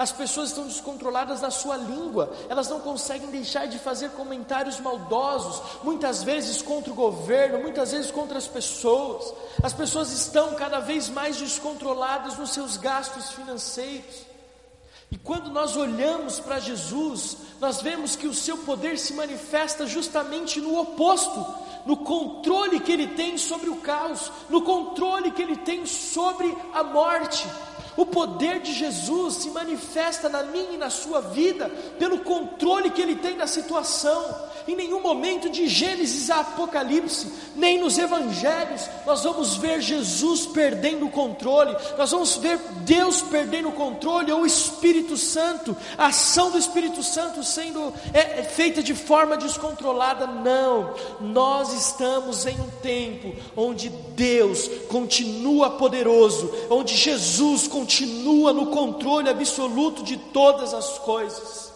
As 0.00 0.10
pessoas 0.10 0.48
estão 0.48 0.64
descontroladas 0.64 1.42
na 1.42 1.50
sua 1.50 1.76
língua, 1.76 2.32
elas 2.48 2.70
não 2.70 2.80
conseguem 2.80 3.28
deixar 3.28 3.66
de 3.66 3.78
fazer 3.78 4.08
comentários 4.12 4.80
maldosos, 4.80 5.60
muitas 5.84 6.22
vezes 6.22 6.62
contra 6.62 6.90
o 6.90 6.96
governo, 6.96 7.58
muitas 7.58 7.92
vezes 7.92 8.10
contra 8.10 8.38
as 8.38 8.46
pessoas. 8.46 9.34
As 9.62 9.74
pessoas 9.74 10.10
estão 10.10 10.54
cada 10.54 10.80
vez 10.80 11.10
mais 11.10 11.36
descontroladas 11.36 12.38
nos 12.38 12.48
seus 12.54 12.78
gastos 12.78 13.32
financeiros. 13.32 14.24
E 15.10 15.18
quando 15.18 15.50
nós 15.50 15.76
olhamos 15.76 16.40
para 16.40 16.58
Jesus, 16.58 17.36
nós 17.60 17.82
vemos 17.82 18.16
que 18.16 18.26
o 18.26 18.32
seu 18.32 18.56
poder 18.56 18.98
se 18.98 19.12
manifesta 19.12 19.86
justamente 19.86 20.62
no 20.62 20.80
oposto, 20.80 21.44
no 21.84 21.98
controle 21.98 22.80
que 22.80 22.90
ele 22.90 23.08
tem 23.08 23.36
sobre 23.36 23.68
o 23.68 23.76
caos, 23.76 24.32
no 24.48 24.62
controle 24.62 25.30
que 25.30 25.42
ele 25.42 25.58
tem 25.58 25.84
sobre 25.84 26.56
a 26.72 26.82
morte. 26.82 27.46
O 28.00 28.06
poder 28.06 28.60
de 28.60 28.72
Jesus 28.72 29.34
se 29.34 29.50
manifesta 29.50 30.26
na 30.26 30.42
minha 30.42 30.72
e 30.72 30.78
na 30.78 30.88
sua 30.88 31.20
vida 31.20 31.68
pelo 31.98 32.20
controle 32.20 32.88
que 32.88 33.02
ele 33.02 33.16
tem 33.16 33.36
da 33.36 33.46
situação. 33.46 34.48
Em 34.66 34.74
nenhum 34.74 35.02
momento 35.02 35.50
de 35.50 35.68
Gênesis 35.68 36.30
a 36.30 36.40
Apocalipse, 36.40 37.30
nem 37.54 37.78
nos 37.78 37.98
evangelhos, 37.98 38.88
nós 39.04 39.24
vamos 39.24 39.56
ver 39.56 39.82
Jesus 39.82 40.46
perdendo 40.46 41.06
o 41.06 41.10
controle, 41.10 41.76
nós 41.98 42.10
vamos 42.10 42.36
ver 42.36 42.58
Deus 42.86 43.20
perdendo 43.20 43.68
o 43.68 43.72
controle, 43.72 44.32
ou 44.32 44.42
o 44.42 44.46
Espírito 44.46 45.18
Santo, 45.18 45.76
a 45.98 46.06
ação 46.06 46.50
do 46.50 46.58
Espírito 46.58 47.02
Santo 47.02 47.44
sendo 47.44 47.92
é, 48.14 48.40
é 48.40 48.42
feita 48.44 48.82
de 48.82 48.94
forma 48.94 49.36
descontrolada. 49.36 50.26
Não, 50.26 50.94
nós 51.20 51.74
estamos 51.74 52.46
em 52.46 52.58
um 52.60 52.70
tempo 52.80 53.34
onde 53.54 53.90
Deus 53.90 54.70
continua 54.88 55.70
poderoso, 55.70 56.50
onde 56.70 56.96
Jesus 56.96 57.68
continua 57.68 57.89
no 58.06 58.66
controle 58.66 59.28
absoluto 59.28 60.02
de 60.02 60.16
todas 60.16 60.72
as 60.72 60.98
coisas 60.98 61.70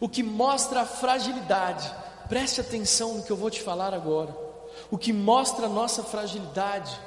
o 0.00 0.08
que 0.08 0.22
mostra 0.22 0.82
a 0.82 0.86
fragilidade. 0.86 1.90
Preste 2.28 2.60
atenção 2.60 3.14
no 3.14 3.22
que 3.22 3.30
eu 3.30 3.36
vou 3.36 3.50
te 3.50 3.62
falar 3.62 3.94
agora. 3.94 4.36
O 4.90 4.98
que 4.98 5.12
mostra 5.12 5.66
a 5.66 5.70
nossa 5.70 6.02
fragilidade 6.02 6.98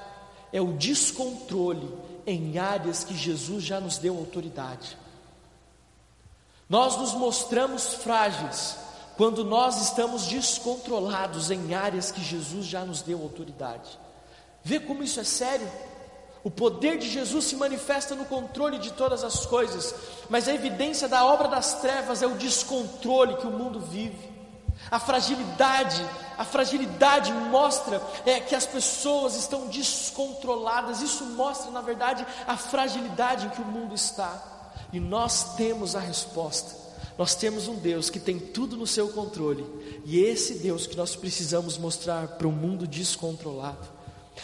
é 0.52 0.62
o 0.62 0.74
descontrole 0.74 1.94
em 2.26 2.58
áreas 2.58 3.04
que 3.04 3.16
Jesus 3.16 3.64
já 3.64 3.80
nos 3.80 3.98
deu 3.98 4.18
autoridade. 4.18 4.98
Nós 6.68 6.98
nos 6.98 7.14
mostramos 7.14 7.96
frágeis 7.96 8.78
quando 9.18 9.44
nós 9.44 9.82
estamos 9.82 10.28
descontrolados 10.28 11.52
em 11.52 11.74
áreas 11.74 12.12
que 12.12 12.24
Jesus 12.24 12.66
já 12.66 12.86
nos 12.86 13.02
deu 13.02 13.22
autoridade. 13.22 14.00
Vê 14.64 14.80
como 14.80 15.04
isso 15.04 15.20
é 15.20 15.24
sério? 15.24 15.70
O 16.44 16.50
poder 16.50 16.98
de 16.98 17.10
Jesus 17.10 17.46
se 17.46 17.56
manifesta 17.56 18.16
no 18.16 18.26
controle 18.26 18.78
de 18.78 18.92
todas 18.94 19.24
as 19.24 19.46
coisas, 19.46 19.94
mas 20.30 20.48
a 20.48 20.54
evidência 20.54 21.08
da 21.08 21.26
obra 21.26 21.48
das 21.48 21.82
trevas 21.82 22.22
é 22.22 22.28
o 22.28 22.36
descontrole 22.36 23.36
que 23.36 23.48
o 23.48 23.52
mundo 23.52 23.80
vive. 23.80 24.30
A 24.90 25.00
fragilidade, 25.00 26.04
a 26.38 26.46
fragilidade 26.46 27.34
mostra 27.34 28.02
é, 28.26 28.40
que 28.40 28.56
as 28.56 28.66
pessoas 28.66 29.36
estão 29.36 29.68
descontroladas. 29.68 31.02
Isso 31.02 31.26
mostra, 31.26 31.70
na 31.70 31.82
verdade, 31.82 32.26
a 32.48 32.56
fragilidade 32.56 33.48
em 33.48 33.50
que 33.50 33.62
o 33.62 33.66
mundo 33.66 33.94
está. 33.94 34.42
E 34.94 35.00
nós 35.00 35.56
temos 35.56 35.96
a 35.96 36.00
resposta. 36.00 36.76
Nós 37.18 37.36
temos 37.36 37.68
um 37.68 37.76
Deus 37.76 38.10
que 38.10 38.20
tem 38.20 38.40
tudo 38.40 38.78
no 38.78 38.88
seu 38.88 39.10
controle. 39.10 39.66
E 40.06 40.20
esse 40.20 40.56
Deus 40.56 40.88
que 40.88 40.96
nós 40.96 41.16
precisamos 41.16 41.78
mostrar 41.78 42.30
para 42.30 42.48
o 42.48 42.52
mundo 42.52 42.88
descontrolado. 42.88 43.99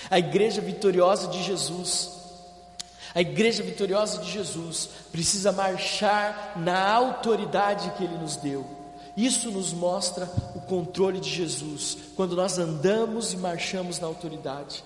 A 0.10 0.20
igreja 0.20 0.62
vitoriosa 0.62 1.28
de 1.28 1.43
Jesus, 1.43 2.12
a 3.14 3.22
igreja 3.22 3.64
vitoriosa 3.64 4.22
de 4.22 4.32
Jesus 4.32 4.89
precisa 5.12 5.52
marchar 5.52 6.54
na 6.58 6.91
autoridade 6.91 7.91
que 7.91 8.04
Ele 8.04 8.18
nos 8.18 8.36
deu. 8.36 8.66
Isso 9.16 9.50
nos 9.50 9.72
mostra 9.72 10.30
o 10.54 10.62
controle 10.62 11.22
de 11.22 11.30
Jesus, 11.30 11.98
quando 12.16 12.36
nós 12.36 12.58
andamos 12.58 13.32
e 13.32 13.38
marchamos 13.38 14.00
na 14.00 14.08
autoridade. 14.08 14.84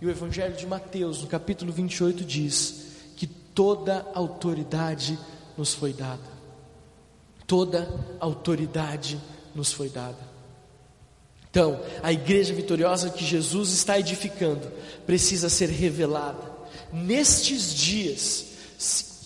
E 0.00 0.06
o 0.06 0.10
Evangelho 0.10 0.54
de 0.54 0.66
Mateus, 0.66 1.20
no 1.20 1.26
capítulo 1.26 1.72
28, 1.72 2.24
diz 2.24 2.86
que 3.16 3.26
toda 3.26 4.06
autoridade 4.14 5.18
nos 5.56 5.74
foi 5.74 5.92
dada. 5.92 6.22
Toda 7.46 7.88
autoridade 8.20 9.20
nos 9.54 9.72
foi 9.72 9.88
dada. 9.88 10.31
Então, 11.52 11.78
a 12.02 12.10
igreja 12.10 12.54
vitoriosa 12.54 13.10
que 13.10 13.22
Jesus 13.22 13.72
está 13.72 13.98
edificando 13.98 14.72
precisa 15.04 15.50
ser 15.50 15.68
revelada. 15.68 16.50
Nestes 16.90 17.74
dias, 17.74 18.46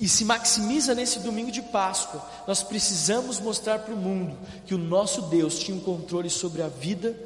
e 0.01 0.09
se 0.09 0.25
maximiza 0.25 0.93
nesse 0.93 1.21
domingo 1.21 1.53
de 1.53 1.63
Páscoa, 1.63 2.29
nós 2.45 2.65
precisamos 2.65 3.39
mostrar 3.39 3.79
para 3.79 3.95
o 3.95 3.97
mundo 3.97 4.37
que 4.67 4.75
o 4.75 4.79
nosso 4.79 5.23
Deus 5.23 5.57
tinha 5.61 5.77
um 5.77 5.81
controle 5.81 6.29
sobre 6.29 6.63
a 6.63 6.69
vida, 6.69 7.17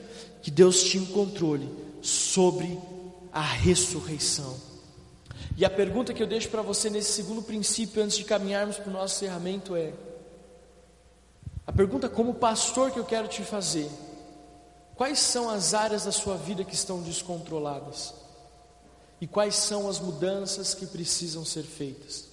que 0.43 0.51
Deus 0.51 0.83
tinha 0.83 1.03
um 1.03 1.07
controle 1.07 1.67
sobre 2.03 2.79
a 3.33 3.41
ressurreição. 3.41 4.55
E 5.57 5.65
a 5.65 5.71
pergunta 5.71 6.13
que 6.13 6.23
eu 6.23 6.27
deixo 6.27 6.51
para 6.51 6.61
você 6.61 6.91
nesse 6.91 7.13
segundo 7.13 7.41
princípio, 7.41 8.03
antes 8.03 8.19
de 8.19 8.25
caminharmos 8.25 8.77
para 8.77 8.91
o 8.91 8.93
nosso 8.93 9.17
encerramento, 9.17 9.75
é: 9.75 9.95
a 11.67 11.73
pergunta 11.73 12.07
como 12.07 12.35
pastor 12.35 12.91
que 12.91 12.99
eu 12.99 13.05
quero 13.07 13.29
te 13.29 13.43
fazer, 13.43 13.91
quais 15.01 15.19
são 15.19 15.49
as 15.49 15.73
áreas 15.73 16.05
da 16.05 16.13
sua 16.13 16.37
vida 16.37 16.63
que 16.63 16.75
estão 16.75 17.01
descontroladas? 17.01 18.13
E 19.19 19.27
quais 19.27 19.55
são 19.55 19.89
as 19.89 19.99
mudanças 19.99 20.75
que 20.75 20.85
precisam 20.85 21.43
ser 21.43 21.63
feitas? 21.63 22.27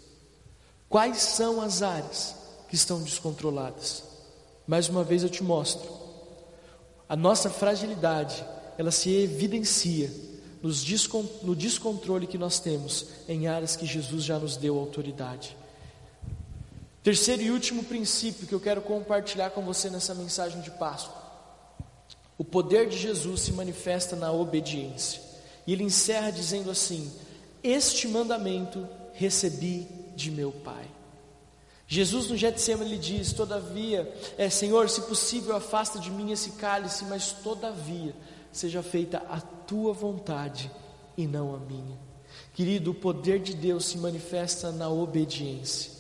Quais 0.90 1.16
são 1.16 1.62
as 1.62 1.82
áreas 1.82 2.36
que 2.68 2.76
estão 2.76 3.02
descontroladas? 3.02 4.04
Mais 4.68 4.90
uma 4.90 5.02
vez 5.02 5.24
eu 5.24 5.30
te 5.30 5.42
mostro. 5.42 5.90
A 7.08 7.16
nossa 7.16 7.50
fragilidade, 7.50 8.44
ela 8.78 8.92
se 8.92 9.16
evidencia 9.16 10.12
no 10.62 11.56
descontrole 11.56 12.28
que 12.28 12.38
nós 12.38 12.60
temos 12.60 13.06
em 13.30 13.48
áreas 13.48 13.78
que 13.78 13.86
Jesus 13.86 14.26
já 14.26 14.38
nos 14.38 14.58
deu 14.58 14.78
autoridade. 14.78 15.56
Terceiro 17.02 17.44
e 17.44 17.50
último 17.50 17.86
princípio 17.86 18.46
que 18.46 18.54
eu 18.54 18.60
quero 18.60 18.82
compartilhar 18.82 19.52
com 19.52 19.62
você 19.62 19.90
nessa 19.90 20.14
mensagem 20.14 20.60
de 20.60 20.72
Páscoa. 20.72 21.27
O 22.38 22.44
poder 22.44 22.88
de 22.88 22.98
Jesus 22.98 23.42
se 23.42 23.52
manifesta 23.52 24.16
na 24.16 24.32
obediência. 24.32 25.22
E 25.66 25.74
ele 25.74 25.84
encerra 25.84 26.32
dizendo 26.32 26.70
assim: 26.70 27.12
Este 27.64 28.08
mandamento 28.08 28.88
recebi 29.14 29.88
de 30.16 30.30
meu 30.30 30.52
Pai. 30.52 30.86
Jesus 31.88 32.30
no 32.30 32.38
Getsemane 32.38 32.92
ele 32.92 33.00
diz: 33.00 33.34
Todavia, 33.34 34.14
é, 34.38 34.50
Senhor, 34.50 34.90
se 34.90 35.02
possível, 35.02 35.56
afasta 35.56 35.98
de 36.00 36.12
mim 36.12 36.32
esse 36.32 36.52
cálice, 36.52 37.06
mas 37.06 37.32
todavia 37.32 38.14
seja 38.52 38.84
feita 38.84 39.24
a 39.30 39.40
tua 39.40 39.94
vontade 39.94 40.72
e 41.18 41.26
não 41.26 41.56
a 41.56 41.60
minha. 41.60 41.98
Querido, 42.54 42.92
o 42.92 42.96
poder 42.96 43.40
de 43.40 43.54
Deus 43.54 43.86
se 43.86 43.98
manifesta 43.98 44.72
na 44.72 44.90
obediência. 44.90 45.97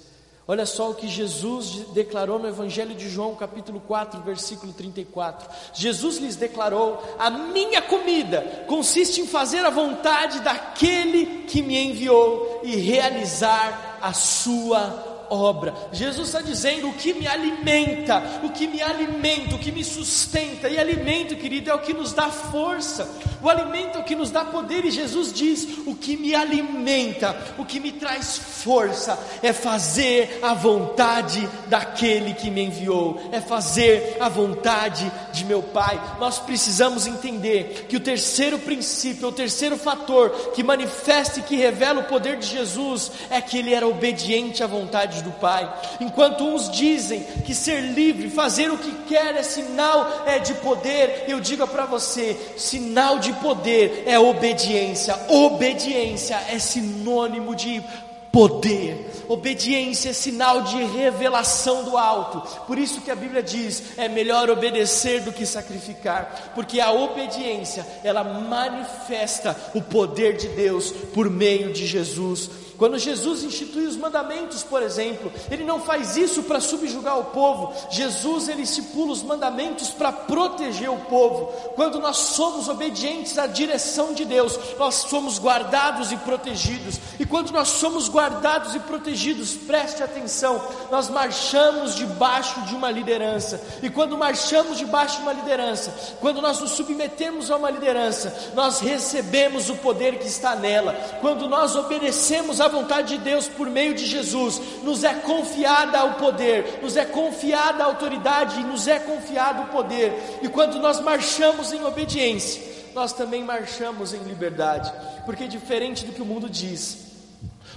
Olha 0.47 0.65
só 0.65 0.91
o 0.91 0.95
que 0.95 1.09
Jesus 1.09 1.87
declarou 1.93 2.39
no 2.39 2.47
Evangelho 2.47 2.95
de 2.95 3.09
João, 3.09 3.35
capítulo 3.35 3.81
4, 3.81 4.21
versículo 4.21 4.71
34. 4.71 5.49
Jesus 5.73 6.19
lhes 6.19 6.37
declarou: 6.37 7.03
A 7.19 7.29
minha 7.29 7.81
comida 7.81 8.63
consiste 8.65 9.19
em 9.19 9.27
fazer 9.27 9.65
a 9.65 9.69
vontade 9.69 10.39
daquele 10.39 11.43
que 11.43 11.61
me 11.61 11.77
enviou 11.77 12.61
e 12.63 12.77
realizar 12.77 13.99
a 14.01 14.13
sua 14.13 15.16
obra. 15.29 15.73
Jesus 15.91 16.27
está 16.27 16.41
dizendo: 16.41 16.89
o 16.89 16.93
que 16.93 17.13
me 17.13 17.27
alimenta, 17.27 18.21
o 18.43 18.49
que 18.49 18.67
me 18.67 18.81
alimenta, 18.81 19.55
o 19.55 19.59
que 19.59 19.71
me 19.71 19.83
sustenta. 19.83 20.69
E 20.69 20.79
alimento, 20.79 21.35
querido, 21.35 21.69
é 21.69 21.73
o 21.73 21.79
que 21.79 21.93
nos 21.93 22.13
dá 22.13 22.29
força, 22.29 23.09
o 23.41 23.49
alimento 23.49 23.97
é 23.97 24.01
o 24.01 24.03
que 24.03 24.15
nos 24.15 24.31
dá 24.31 24.45
poder. 24.45 24.85
E 24.85 24.91
Jesus 24.91 25.31
diz: 25.33 25.67
o 25.85 25.95
que 25.95 26.17
me 26.17 26.33
alimenta, 26.33 27.35
o 27.57 27.65
que 27.65 27.79
me 27.79 27.91
traz 27.91 28.37
força, 28.37 29.17
é 29.41 29.53
fazer 29.53 30.39
a 30.41 30.53
vontade 30.53 31.47
daquele 31.67 32.33
que 32.33 32.49
me 32.49 32.63
enviou, 32.63 33.21
é 33.31 33.39
fazer 33.39 34.17
a 34.19 34.29
vontade 34.29 35.11
de 35.33 35.45
meu 35.45 35.61
Pai. 35.61 35.99
Nós 36.19 36.39
precisamos 36.39 37.07
entender 37.07 37.85
que 37.87 37.95
o 37.95 37.99
terceiro 37.99 38.59
princípio, 38.59 39.27
o 39.27 39.31
terceiro 39.31 39.77
fator 39.77 40.29
que 40.53 40.63
manifesta 40.63 41.39
e 41.39 41.43
que 41.43 41.55
revela 41.55 42.01
o 42.01 42.05
poder 42.05 42.37
de 42.37 42.47
Jesus 42.47 43.11
é 43.29 43.41
que 43.41 43.57
ele 43.57 43.73
era 43.73 43.87
obediente 43.87 44.63
à 44.63 44.67
vontade 44.67 45.16
do 45.21 45.31
Pai. 45.31 45.71
Enquanto 45.99 46.43
uns 46.43 46.69
dizem 46.69 47.23
que 47.45 47.53
ser 47.53 47.81
livre, 47.81 48.29
fazer 48.29 48.71
o 48.71 48.77
que 48.77 48.91
quer 49.07 49.35
é 49.35 49.43
sinal 49.43 50.23
é 50.25 50.39
de 50.39 50.53
poder, 50.55 51.25
eu 51.27 51.39
digo 51.39 51.67
para 51.67 51.85
você, 51.85 52.37
sinal 52.57 53.19
de 53.19 53.33
poder 53.33 54.03
é 54.05 54.19
obediência. 54.19 55.17
Obediência 55.29 56.39
é 56.49 56.59
sinônimo 56.59 57.55
de 57.55 57.83
poder. 58.31 59.09
Obediência 59.27 60.09
é 60.11 60.13
sinal 60.13 60.61
de 60.61 60.83
revelação 60.83 61.83
do 61.83 61.97
alto. 61.97 62.39
Por 62.65 62.77
isso 62.77 63.01
que 63.01 63.11
a 63.11 63.15
Bíblia 63.15 63.41
diz: 63.41 63.97
é 63.97 64.07
melhor 64.07 64.49
obedecer 64.49 65.21
do 65.21 65.33
que 65.33 65.45
sacrificar, 65.45 66.51
porque 66.53 66.79
a 66.79 66.91
obediência, 66.91 67.85
ela 68.03 68.23
manifesta 68.23 69.55
o 69.73 69.81
poder 69.81 70.37
de 70.37 70.49
Deus 70.49 70.91
por 71.13 71.29
meio 71.29 71.73
de 71.73 71.85
Jesus 71.87 72.66
quando 72.77 72.99
Jesus 72.99 73.43
institui 73.43 73.87
os 73.87 73.97
mandamentos, 73.97 74.63
por 74.63 74.83
exemplo, 74.83 75.31
ele 75.49 75.63
não 75.63 75.79
faz 75.81 76.15
isso 76.15 76.43
para 76.43 76.59
subjugar 76.59 77.17
o 77.17 77.25
povo. 77.25 77.73
Jesus 77.89 78.47
ele 78.47 78.61
estipula 78.61 79.11
os 79.11 79.23
mandamentos 79.23 79.89
para 79.89 80.11
proteger 80.11 80.89
o 80.89 80.97
povo. 80.97 81.47
Quando 81.75 81.99
nós 81.99 82.17
somos 82.17 82.69
obedientes 82.69 83.37
à 83.39 83.47
direção 83.47 84.13
de 84.13 84.25
Deus, 84.25 84.59
nós 84.77 84.95
somos 84.95 85.39
guardados 85.39 86.11
e 86.11 86.17
protegidos. 86.17 86.99
E 87.19 87.25
quando 87.25 87.51
nós 87.51 87.69
somos 87.69 88.07
guardados 88.07 88.75
e 88.75 88.79
protegidos, 88.79 89.55
preste 89.55 90.03
atenção, 90.03 90.61
nós 90.91 91.09
marchamos 91.09 91.95
debaixo 91.95 92.61
de 92.61 92.75
uma 92.75 92.91
liderança. 92.91 93.59
E 93.81 93.89
quando 93.89 94.17
marchamos 94.17 94.77
debaixo 94.77 95.17
de 95.17 95.23
uma 95.23 95.33
liderança, 95.33 96.15
quando 96.19 96.41
nós 96.41 96.59
nos 96.59 96.71
submetemos 96.71 97.49
a 97.49 97.57
uma 97.57 97.71
liderança, 97.71 98.51
nós 98.53 98.79
recebemos 98.79 99.67
o 99.69 99.75
poder 99.77 100.19
que 100.19 100.27
está 100.27 100.55
nela. 100.55 100.93
Quando 101.21 101.49
nós 101.49 101.75
obedecemos 101.75 102.61
a 102.61 102.66
a 102.67 102.69
vontade 102.69 103.17
de 103.17 103.23
Deus 103.23 103.47
por 103.47 103.69
meio 103.69 103.93
de 103.93 104.05
Jesus, 104.05 104.61
nos 104.83 105.03
é 105.03 105.13
confiada 105.15 106.05
o 106.05 106.13
poder, 106.15 106.79
nos 106.81 106.95
é 106.95 107.05
confiada 107.05 107.83
a 107.83 107.87
autoridade 107.87 108.59
nos 108.63 108.87
é 108.87 108.99
confiado 108.99 109.63
o 109.63 109.67
poder. 109.67 110.13
E 110.41 110.47
quando 110.47 110.79
nós 110.79 110.99
marchamos 110.99 111.73
em 111.73 111.83
obediência, 111.83 112.61
nós 112.93 113.13
também 113.13 113.43
marchamos 113.43 114.13
em 114.13 114.19
liberdade, 114.19 114.91
porque 115.25 115.47
diferente 115.47 116.05
do 116.05 116.11
que 116.11 116.21
o 116.21 116.25
mundo 116.25 116.49
diz, 116.49 117.06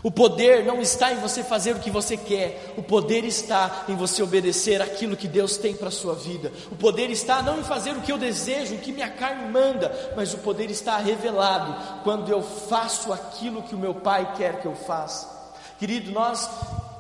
o 0.02 0.10
poder 0.10 0.64
não 0.64 0.80
está 0.80 1.12
em 1.12 1.16
você 1.16 1.42
fazer 1.42 1.76
o 1.76 1.78
que 1.78 1.90
você 1.90 2.16
quer, 2.16 2.72
o 2.76 2.82
poder 2.82 3.24
está 3.24 3.84
em 3.88 3.94
você 3.94 4.22
obedecer 4.22 4.80
aquilo 4.80 5.16
que 5.16 5.28
Deus 5.28 5.56
tem 5.56 5.74
para 5.74 5.88
a 5.88 5.92
sua 5.92 6.14
vida. 6.14 6.50
O 6.70 6.76
poder 6.76 7.10
está 7.10 7.42
não 7.42 7.60
em 7.60 7.64
fazer 7.64 7.90
o 7.90 8.00
que 8.00 8.10
eu 8.10 8.16
desejo, 8.16 8.74
o 8.74 8.78
que 8.78 8.92
minha 8.92 9.10
carne 9.10 9.50
manda, 9.50 10.12
mas 10.16 10.32
o 10.32 10.38
poder 10.38 10.70
está 10.70 10.96
revelado 10.96 12.02
quando 12.02 12.30
eu 12.30 12.42
faço 12.42 13.12
aquilo 13.12 13.62
que 13.62 13.74
o 13.74 13.78
meu 13.78 13.94
Pai 13.94 14.34
quer 14.36 14.60
que 14.60 14.66
eu 14.66 14.74
faça. 14.74 15.40
Querido, 15.78 16.12
nós 16.12 16.48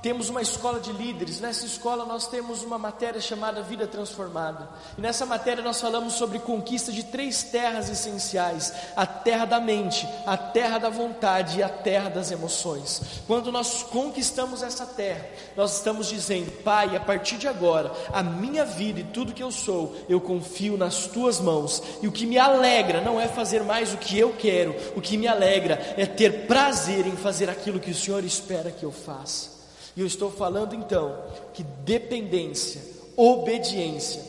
temos 0.02 0.28
uma 0.28 0.40
escola 0.40 0.80
de 0.80 0.92
líderes. 0.92 1.40
Nessa 1.40 1.66
escola 1.66 2.04
nós 2.04 2.26
temos 2.26 2.62
uma 2.62 2.78
matéria 2.78 3.20
chamada 3.20 3.62
Vida 3.62 3.86
Transformada. 3.86 4.68
E 4.96 5.00
nessa 5.00 5.26
matéria 5.26 5.62
nós 5.62 5.80
falamos 5.80 6.14
sobre 6.14 6.38
conquista 6.38 6.90
de 6.90 7.04
três 7.04 7.42
terras 7.42 7.88
essenciais: 7.90 8.72
a 8.96 9.06
terra 9.06 9.44
da 9.44 9.60
mente, 9.60 10.08
a 10.26 10.36
terra 10.36 10.78
da 10.78 10.88
vontade 10.88 11.58
e 11.58 11.62
a 11.62 11.68
terra 11.68 12.08
das 12.08 12.30
emoções. 12.30 13.02
Quando 13.26 13.52
nós 13.52 13.82
conquistamos 13.82 14.62
essa 14.62 14.86
terra, 14.86 15.26
nós 15.56 15.76
estamos 15.76 16.08
dizendo: 16.08 16.50
Pai, 16.62 16.96
a 16.96 17.00
partir 17.00 17.36
de 17.36 17.48
agora, 17.48 17.92
a 18.12 18.22
minha 18.22 18.64
vida 18.64 19.00
e 19.00 19.04
tudo 19.04 19.34
que 19.34 19.42
eu 19.42 19.52
sou, 19.52 19.94
eu 20.08 20.20
confio 20.20 20.76
nas 20.76 21.06
tuas 21.06 21.38
mãos. 21.40 21.82
E 22.02 22.08
o 22.08 22.12
que 22.12 22.26
me 22.26 22.38
alegra 22.38 23.00
não 23.00 23.20
é 23.20 23.28
fazer 23.28 23.62
mais 23.62 23.92
o 23.92 23.98
que 23.98 24.18
eu 24.18 24.32
quero, 24.32 24.74
o 24.96 25.00
que 25.00 25.16
me 25.16 25.28
alegra 25.28 25.94
é 25.96 26.06
ter 26.06 26.46
prazer 26.46 27.06
em 27.06 27.16
fazer 27.16 27.50
aquilo 27.50 27.80
que 27.80 27.90
o 27.90 27.94
Senhor 27.94 28.24
espera 28.24 28.70
que 28.70 28.84
eu 28.84 28.92
faça. 28.92 29.59
E 29.96 30.00
eu 30.00 30.06
estou 30.06 30.30
falando 30.30 30.74
então 30.74 31.22
que 31.52 31.62
dependência, 31.62 32.82
obediência, 33.16 34.22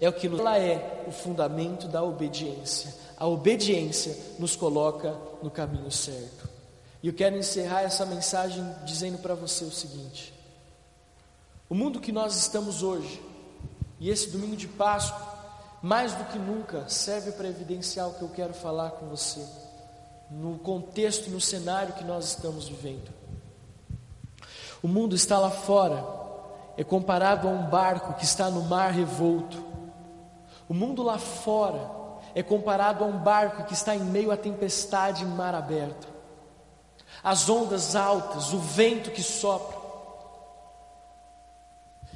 é 0.00 0.08
o 0.08 0.12
que 0.12 0.26
ela 0.26 0.58
é 0.58 1.04
o 1.06 1.12
fundamento 1.12 1.86
da 1.86 2.02
obediência. 2.02 2.92
A 3.16 3.26
obediência 3.26 4.16
nos 4.38 4.56
coloca 4.56 5.16
no 5.42 5.50
caminho 5.50 5.90
certo. 5.90 6.48
E 7.02 7.08
eu 7.08 7.14
quero 7.14 7.36
encerrar 7.36 7.82
essa 7.82 8.04
mensagem 8.04 8.64
dizendo 8.84 9.18
para 9.18 9.34
você 9.34 9.64
o 9.64 9.70
seguinte: 9.70 10.34
o 11.68 11.74
mundo 11.74 12.00
que 12.00 12.10
nós 12.10 12.36
estamos 12.36 12.82
hoje, 12.82 13.22
e 14.00 14.10
esse 14.10 14.30
domingo 14.30 14.56
de 14.56 14.66
Páscoa, 14.66 15.32
mais 15.80 16.14
do 16.14 16.24
que 16.24 16.38
nunca, 16.38 16.88
serve 16.88 17.32
para 17.32 17.48
evidenciar 17.48 18.08
o 18.08 18.14
que 18.14 18.22
eu 18.22 18.28
quero 18.28 18.54
falar 18.54 18.90
com 18.90 19.08
você, 19.08 19.44
no 20.30 20.58
contexto, 20.58 21.30
no 21.30 21.40
cenário 21.40 21.94
que 21.94 22.04
nós 22.04 22.26
estamos 22.26 22.68
vivendo. 22.68 23.21
O 24.82 24.88
mundo 24.88 25.14
está 25.14 25.38
lá 25.38 25.50
fora, 25.50 26.04
é 26.76 26.82
comparado 26.82 27.46
a 27.46 27.50
um 27.50 27.66
barco 27.66 28.14
que 28.14 28.24
está 28.24 28.50
no 28.50 28.62
mar 28.62 28.90
revolto. 28.90 29.64
O 30.68 30.74
mundo 30.74 31.02
lá 31.02 31.18
fora 31.18 31.88
é 32.34 32.42
comparado 32.42 33.04
a 33.04 33.06
um 33.06 33.18
barco 33.18 33.64
que 33.64 33.74
está 33.74 33.94
em 33.94 34.00
meio 34.00 34.32
à 34.32 34.36
tempestade 34.36 35.22
em 35.22 35.28
mar 35.28 35.54
aberto. 35.54 36.08
As 37.22 37.48
ondas 37.48 37.94
altas, 37.94 38.52
o 38.52 38.58
vento 38.58 39.12
que 39.12 39.22
sopra. 39.22 39.80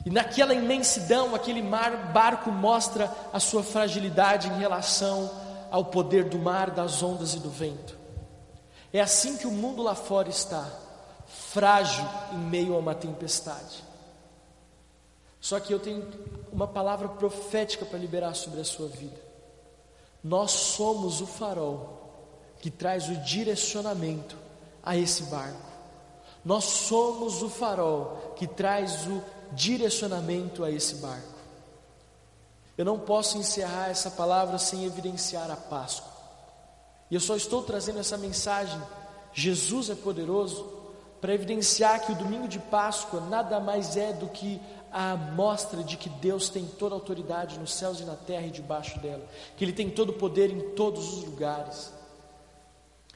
E 0.05 0.11
naquela 0.11 0.55
imensidão, 0.55 1.35
aquele 1.35 1.63
mar, 1.63 2.13
barco 2.13 2.51
mostra 2.51 3.13
a 3.33 3.39
sua 3.39 3.63
fragilidade 3.63 4.49
em 4.49 4.59
relação 4.59 5.31
ao 5.71 5.85
poder 5.85 6.25
do 6.25 6.39
mar, 6.39 6.71
das 6.71 7.03
ondas 7.03 7.35
e 7.35 7.39
do 7.39 7.51
vento. 7.51 7.97
É 8.93 9.01
assim 9.01 9.37
que 9.37 9.47
o 9.47 9.53
mundo 9.53 9.83
lá 9.83 9.95
fora 9.95 10.29
está 10.29 10.67
frágil 11.57 12.05
em 12.33 12.37
meio 12.37 12.75
a 12.75 12.79
uma 12.79 12.95
tempestade. 12.95 13.83
Só 15.41 15.59
que 15.59 15.73
eu 15.73 15.81
tenho 15.81 16.07
uma 16.53 16.69
palavra 16.69 17.09
profética 17.09 17.87
para 17.87 17.99
liberar 17.99 18.35
sobre 18.35 18.61
a 18.61 18.65
sua 18.65 18.89
vida. 18.89 19.19
Nós 20.23 20.51
somos 20.51 21.23
o 21.23 21.27
farol 21.27 22.13
que 22.61 22.71
traz 22.71 23.09
o 23.09 23.17
direcionamento 23.25 24.37
a 24.83 24.99
esse 24.99 25.23
barco. 25.25 25.67
Nós 26.45 26.65
somos 26.65 27.41
o 27.41 27.49
farol 27.49 28.35
que 28.37 28.47
traz 28.47 29.07
o 29.07 29.23
direcionamento 29.53 30.63
a 30.63 30.71
esse 30.71 30.97
barco. 30.97 31.37
Eu 32.77 32.85
não 32.85 32.99
posso 32.99 33.39
encerrar 33.39 33.89
essa 33.89 34.11
palavra 34.11 34.59
sem 34.59 34.85
evidenciar 34.85 35.51
a 35.51 35.57
Páscoa. 35.57 36.13
E 37.11 37.15
eu 37.15 37.21
só 37.21 37.35
estou 37.35 37.63
trazendo 37.63 38.01
essa 38.01 38.19
mensagem. 38.19 38.79
Jesus 39.33 39.89
é 39.89 39.95
poderoso 39.95 40.85
para 41.21 41.35
evidenciar 41.35 42.05
que 42.05 42.13
o 42.13 42.15
domingo 42.15 42.47
de 42.47 42.59
Páscoa 42.59 43.21
nada 43.21 43.59
mais 43.59 43.97
é 43.97 44.13
do 44.13 44.29
que 44.29 44.61
a 44.93 45.13
amostra 45.13 45.83
de 45.83 45.97
que 45.97 46.09
Deus 46.09 46.49
tem 46.49 46.67
toda 46.67 46.95
a 46.95 46.99
autoridade 46.99 47.59
nos 47.59 47.75
céus 47.75 48.01
e 48.01 48.05
na 48.05 48.15
terra 48.15 48.47
e 48.47 48.51
debaixo 48.51 48.99
dela, 49.01 49.27
que 49.57 49.65
Ele 49.65 49.73
tem 49.73 49.91
todo 49.91 50.11
o 50.11 50.15
poder 50.15 50.51
em 50.51 50.71
todos 50.71 51.15
os 51.15 51.25
lugares. 51.25 51.93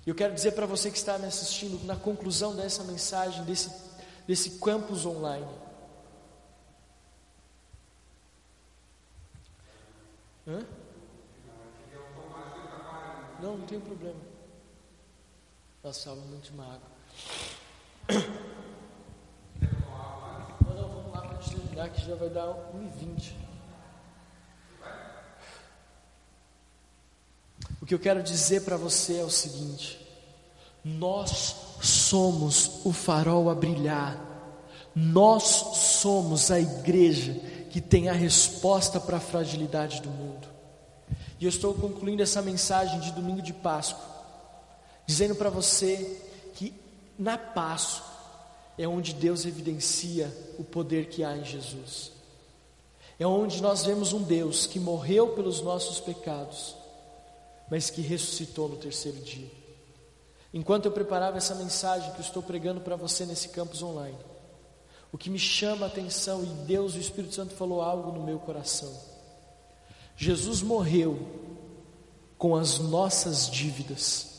Eu 0.07 0.15
quero 0.15 0.35
dizer 0.35 0.53
para 0.53 0.67
você 0.67 0.91
que 0.91 0.97
está 0.97 1.19
me 1.19 1.27
assistindo, 1.27 1.85
na 1.85 1.97
conclusão 1.97 2.57
dessa 2.57 2.83
mensagem, 2.85 3.45
desse, 3.45 3.71
desse 4.27 4.59
campus 4.59 5.07
online, 5.07 5.47
Hã? 10.51 10.67
Não, 13.41 13.57
não 13.57 13.67
tem 13.67 13.81
problema. 13.81 14.19
Nossa, 15.83 16.01
salva 16.01 16.23
muito 16.23 16.53
uma 16.53 16.65
água. 16.65 16.91
Não, 20.61 20.75
não, 20.75 20.89
vamos 20.89 21.13
lá 21.13 21.21
para 21.23 21.39
terminar 21.39 21.89
que 21.91 22.05
já 22.05 22.15
vai 22.15 22.29
dar 22.29 22.47
1h20. 22.47 23.33
O 27.81 27.87
que 27.87 27.95
eu 27.95 27.99
quero 27.99 28.23
dizer 28.23 28.63
para 28.63 28.77
você 28.77 29.19
é 29.19 29.25
o 29.25 29.31
seguinte: 29.31 30.07
nós 30.85 31.57
somos 31.81 32.85
o 32.85 32.93
farol 32.93 33.49
a 33.49 33.55
brilhar, 33.55 34.19
nós 34.95 35.43
somos 35.45 36.51
a 36.51 36.61
igreja 36.61 37.35
que 37.71 37.81
tem 37.81 38.09
a 38.09 38.13
resposta 38.13 38.99
para 38.99 39.19
a 39.19 39.21
fragilidade 39.21 40.03
do 40.03 40.11
mundo. 40.11 40.49
E 41.39 41.45
eu 41.45 41.49
estou 41.49 41.73
concluindo 41.73 42.23
essa 42.23 42.43
mensagem 42.43 43.01
de 43.01 43.13
domingo 43.13 43.41
de 43.41 43.53
Páscoa, 43.53 44.05
dizendo 45.07 45.35
para 45.35 45.49
você 45.49 46.21
que 46.55 46.75
na 47.21 47.37
Páscoa 47.37 48.09
é 48.79 48.89
onde 48.89 49.13
Deus 49.13 49.45
evidencia 49.45 50.35
o 50.59 50.65
poder 50.65 51.11
que 51.11 51.23
há 51.23 51.37
em 51.37 51.45
Jesus. 51.45 52.13
É 53.19 53.27
onde 53.27 53.61
nós 53.61 53.85
vemos 53.85 54.15
um 54.15 54.23
Deus 54.23 54.67
que 54.67 54.81
morreu 54.81 55.35
pelos 55.35 55.61
nossos 55.61 56.01
pecados, 56.01 56.75
mas 57.71 57.91
que 57.91 58.01
ressuscitou 58.01 58.71
no 58.71 58.79
terceiro 58.79 59.19
dia. 59.19 59.51
Enquanto 60.55 60.87
eu 60.87 60.93
preparava 60.93 61.37
essa 61.37 61.55
mensagem 61.55 62.11
que 62.13 62.21
eu 62.21 62.25
estou 62.25 62.43
pregando 62.43 62.81
para 62.81 62.97
você 62.97 63.27
nesse 63.27 63.51
campus 63.51 63.83
online, 63.83 64.17
o 65.13 65.19
que 65.19 65.29
me 65.29 65.39
chama 65.39 65.85
a 65.85 65.89
atenção, 65.91 66.43
e 66.43 66.47
Deus, 66.65 66.95
o 66.95 66.99
Espírito 66.99 67.35
Santo, 67.35 67.53
falou 67.55 67.83
algo 67.83 68.13
no 68.13 68.25
meu 68.25 68.39
coração. 68.39 68.91
Jesus 70.17 70.63
morreu 70.63 71.19
com 72.39 72.57
as 72.57 72.79
nossas 72.79 73.51
dívidas 73.51 74.30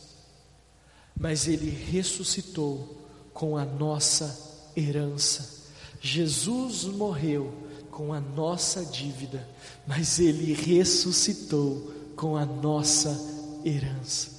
mas 1.21 1.47
ele 1.47 1.69
ressuscitou 1.69 2.99
com 3.31 3.55
a 3.55 3.63
nossa 3.63 4.71
herança. 4.75 5.69
Jesus 6.01 6.85
morreu 6.85 7.53
com 7.91 8.11
a 8.11 8.19
nossa 8.19 8.83
dívida, 8.83 9.47
mas 9.85 10.17
ele 10.17 10.51
ressuscitou 10.51 11.93
com 12.15 12.35
a 12.35 12.43
nossa 12.43 13.15
herança. 13.63 14.31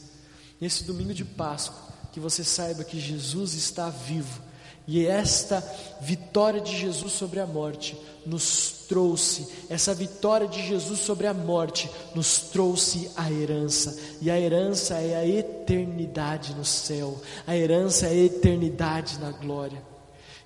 Nesse 0.61 0.83
domingo 0.83 1.15
de 1.15 1.25
Páscoa, 1.25 1.81
que 2.11 2.19
você 2.19 2.43
saiba 2.43 2.83
que 2.83 2.99
Jesus 2.99 3.55
está 3.55 3.89
vivo 3.89 4.43
e 4.87 5.07
esta 5.07 5.63
vitória 6.01 6.61
de 6.61 6.77
Jesus 6.77 7.13
sobre 7.13 7.41
a 7.41 7.47
morte 7.47 7.97
nos 8.25 8.85
trouxe, 8.89 9.49
essa 9.69 9.95
vitória 9.95 10.47
de 10.47 10.67
Jesus 10.67 11.01
sobre 11.01 11.27
a 11.27 11.35
morte 11.35 11.91
nos 12.15 12.39
trouxe 12.39 13.11
a 13.17 13.31
herança, 13.31 13.99
e 14.21 14.31
a 14.31 14.39
herança 14.39 14.95
é 14.95 15.17
a 15.17 15.27
eternidade 15.27 16.55
no 16.55 16.65
céu, 16.65 17.21
a 17.47 17.57
herança 17.57 18.07
é 18.07 18.11
a 18.11 18.15
eternidade 18.15 19.19
na 19.19 19.31
glória. 19.31 19.83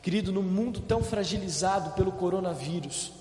Querido, 0.03 0.33
num 0.33 0.43
mundo 0.43 0.81
tão 0.81 1.03
fragilizado 1.03 1.91
pelo 1.91 2.13
coronavírus, 2.13 3.13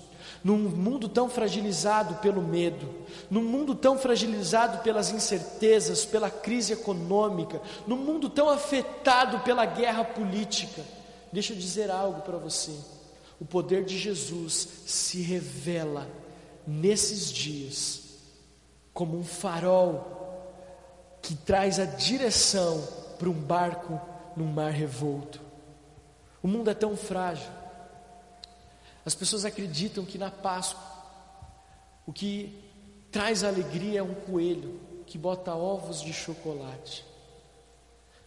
num 0.44 0.56
mundo 0.56 1.08
tão 1.08 1.28
fragilizado 1.28 2.14
pelo 2.16 2.40
medo, 2.40 2.88
num 3.28 3.42
mundo 3.42 3.74
tão 3.74 3.98
fragilizado 3.98 4.78
pelas 4.78 5.10
incertezas, 5.10 6.04
pela 6.04 6.30
crise 6.30 6.74
econômica, 6.74 7.60
num 7.86 7.96
mundo 7.96 8.30
tão 8.30 8.48
afetado 8.48 9.40
pela 9.40 9.64
guerra 9.64 10.04
política, 10.04 10.82
Deixa 11.36 11.52
eu 11.52 11.58
dizer 11.58 11.90
algo 11.90 12.22
para 12.22 12.38
você. 12.38 12.74
O 13.38 13.44
poder 13.44 13.84
de 13.84 13.98
Jesus 13.98 14.66
se 14.86 15.20
revela 15.20 16.08
nesses 16.66 17.30
dias 17.30 18.04
como 18.94 19.18
um 19.18 19.22
farol 19.22 20.48
que 21.20 21.34
traz 21.34 21.78
a 21.78 21.84
direção 21.84 22.82
para 23.18 23.28
um 23.28 23.34
barco 23.34 24.00
num 24.34 24.46
mar 24.46 24.72
revolto. 24.72 25.38
O 26.42 26.48
mundo 26.48 26.70
é 26.70 26.74
tão 26.74 26.96
frágil. 26.96 27.52
As 29.04 29.14
pessoas 29.14 29.44
acreditam 29.44 30.06
que 30.06 30.16
na 30.16 30.30
Páscoa 30.30 30.80
o 32.06 32.14
que 32.14 32.64
traz 33.12 33.44
alegria 33.44 33.98
é 34.00 34.02
um 34.02 34.14
coelho 34.14 34.80
que 35.04 35.18
bota 35.18 35.54
ovos 35.54 36.00
de 36.00 36.14
chocolate. 36.14 37.04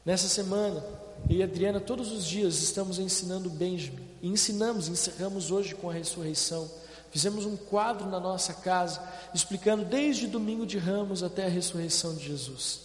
Nessa 0.09 0.27
semana, 0.27 0.83
eu 1.29 1.35
e 1.35 1.43
Adriana, 1.43 1.79
todos 1.79 2.11
os 2.11 2.25
dias 2.25 2.63
estamos 2.63 2.97
ensinando 2.97 3.47
Benjamin. 3.47 4.09
E 4.23 4.27
ensinamos, 4.27 4.87
encerramos 4.87 5.51
hoje 5.51 5.75
com 5.75 5.87
a 5.87 5.93
ressurreição. 5.93 6.67
Fizemos 7.11 7.45
um 7.45 7.55
quadro 7.55 8.09
na 8.09 8.19
nossa 8.19 8.55
casa, 8.55 8.99
explicando 9.35 9.85
desde 9.85 10.25
domingo 10.25 10.65
de 10.65 10.79
ramos 10.79 11.21
até 11.21 11.45
a 11.45 11.47
ressurreição 11.47 12.15
de 12.15 12.25
Jesus. 12.25 12.81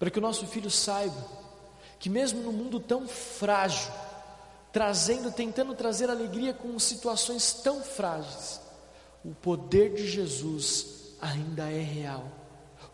Para 0.00 0.10
que 0.10 0.18
o 0.18 0.20
nosso 0.20 0.48
filho 0.48 0.68
saiba 0.68 1.24
que, 2.00 2.10
mesmo 2.10 2.42
no 2.42 2.50
mundo 2.50 2.80
tão 2.80 3.06
frágil, 3.06 3.92
trazendo, 4.72 5.30
tentando 5.30 5.76
trazer 5.76 6.10
alegria 6.10 6.52
com 6.52 6.76
situações 6.76 7.52
tão 7.52 7.84
frágeis. 7.84 8.60
O 9.24 9.32
poder 9.32 9.94
de 9.94 10.08
Jesus 10.08 11.14
ainda 11.20 11.70
é 11.70 11.82
real. 11.82 12.41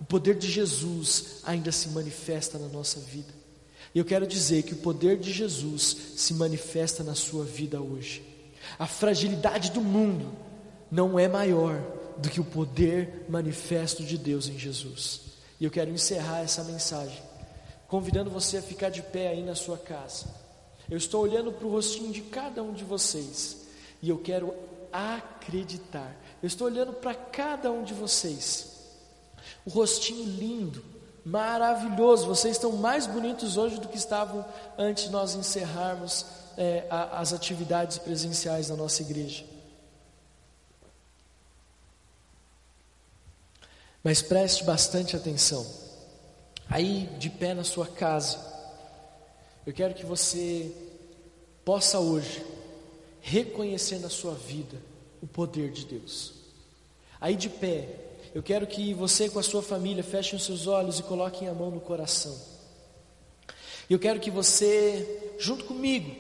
O 0.00 0.04
poder 0.04 0.36
de 0.36 0.50
Jesus 0.50 1.40
ainda 1.44 1.72
se 1.72 1.88
manifesta 1.88 2.58
na 2.58 2.68
nossa 2.68 3.00
vida. 3.00 3.32
E 3.94 3.98
eu 3.98 4.04
quero 4.04 4.26
dizer 4.26 4.62
que 4.62 4.74
o 4.74 4.78
poder 4.78 5.18
de 5.18 5.32
Jesus 5.32 5.96
se 6.16 6.34
manifesta 6.34 7.02
na 7.02 7.14
sua 7.14 7.44
vida 7.44 7.80
hoje. 7.80 8.22
A 8.78 8.86
fragilidade 8.86 9.70
do 9.70 9.80
mundo 9.80 10.30
não 10.90 11.18
é 11.18 11.26
maior 11.26 11.80
do 12.18 12.28
que 12.28 12.40
o 12.40 12.44
poder 12.44 13.24
manifesto 13.28 14.04
de 14.04 14.18
Deus 14.18 14.48
em 14.48 14.58
Jesus. 14.58 15.22
E 15.60 15.64
eu 15.64 15.70
quero 15.70 15.90
encerrar 15.90 16.40
essa 16.40 16.62
mensagem 16.64 17.28
convidando 17.88 18.30
você 18.30 18.58
a 18.58 18.62
ficar 18.62 18.90
de 18.90 19.02
pé 19.02 19.28
aí 19.28 19.42
na 19.42 19.54
sua 19.54 19.78
casa. 19.78 20.26
Eu 20.88 20.98
estou 20.98 21.22
olhando 21.22 21.50
para 21.50 21.66
o 21.66 21.70
rostinho 21.70 22.12
de 22.12 22.20
cada 22.20 22.62
um 22.62 22.72
de 22.72 22.84
vocês 22.84 23.66
e 24.00 24.10
eu 24.10 24.18
quero 24.18 24.54
acreditar. 24.92 26.14
Eu 26.42 26.46
estou 26.46 26.66
olhando 26.66 26.92
para 26.92 27.14
cada 27.14 27.72
um 27.72 27.82
de 27.82 27.94
vocês. 27.94 28.77
O 29.68 29.70
rostinho 29.70 30.24
lindo, 30.24 30.82
maravilhoso. 31.22 32.26
Vocês 32.26 32.56
estão 32.56 32.72
mais 32.72 33.06
bonitos 33.06 33.58
hoje 33.58 33.78
do 33.78 33.86
que 33.86 33.98
estavam 33.98 34.42
antes 34.78 35.04
de 35.04 35.10
nós 35.10 35.34
encerrarmos 35.34 36.24
é, 36.56 36.86
a, 36.88 37.20
as 37.20 37.34
atividades 37.34 37.98
presenciais 37.98 38.68
da 38.68 38.76
nossa 38.76 39.02
igreja. 39.02 39.44
Mas 44.02 44.22
preste 44.22 44.64
bastante 44.64 45.14
atenção. 45.14 45.66
Aí, 46.66 47.06
de 47.18 47.28
pé 47.28 47.52
na 47.52 47.62
sua 47.62 47.86
casa, 47.86 48.38
eu 49.66 49.74
quero 49.74 49.92
que 49.92 50.06
você 50.06 50.74
possa 51.62 51.98
hoje 51.98 52.42
reconhecer 53.20 53.98
na 53.98 54.08
sua 54.08 54.32
vida 54.32 54.78
o 55.20 55.26
poder 55.26 55.70
de 55.72 55.84
Deus. 55.84 56.32
Aí, 57.20 57.36
de 57.36 57.50
pé, 57.50 58.07
eu 58.38 58.42
quero 58.44 58.68
que 58.68 58.94
você 58.94 59.28
com 59.28 59.40
a 59.40 59.42
sua 59.42 59.60
família 59.60 60.04
fechem 60.04 60.36
os 60.36 60.44
seus 60.44 60.68
olhos 60.68 61.00
e 61.00 61.02
coloquem 61.02 61.48
a 61.48 61.52
mão 61.52 61.72
no 61.72 61.80
coração. 61.80 62.40
Eu 63.90 63.98
quero 63.98 64.20
que 64.20 64.30
você, 64.30 65.34
junto 65.40 65.64
comigo, 65.64 66.14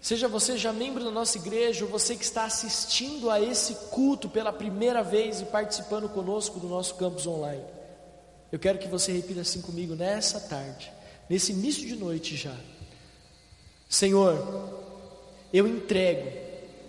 seja 0.00 0.26
você 0.28 0.56
já 0.56 0.72
membro 0.72 1.04
da 1.04 1.10
nossa 1.10 1.36
igreja 1.36 1.84
ou 1.84 1.90
você 1.90 2.16
que 2.16 2.24
está 2.24 2.44
assistindo 2.44 3.28
a 3.28 3.38
esse 3.38 3.74
culto 3.90 4.30
pela 4.30 4.50
primeira 4.50 5.02
vez 5.02 5.42
e 5.42 5.44
participando 5.44 6.08
conosco 6.08 6.58
do 6.58 6.66
nosso 6.66 6.94
campus 6.94 7.26
online. 7.26 7.66
Eu 8.50 8.58
quero 8.58 8.78
que 8.78 8.88
você 8.88 9.12
repita 9.12 9.42
assim 9.42 9.60
comigo 9.60 9.94
nessa 9.94 10.40
tarde, 10.40 10.90
nesse 11.28 11.52
início 11.52 11.86
de 11.86 11.96
noite 11.96 12.34
já. 12.34 12.56
Senhor, 13.90 14.72
eu 15.52 15.68
entrego 15.68 16.32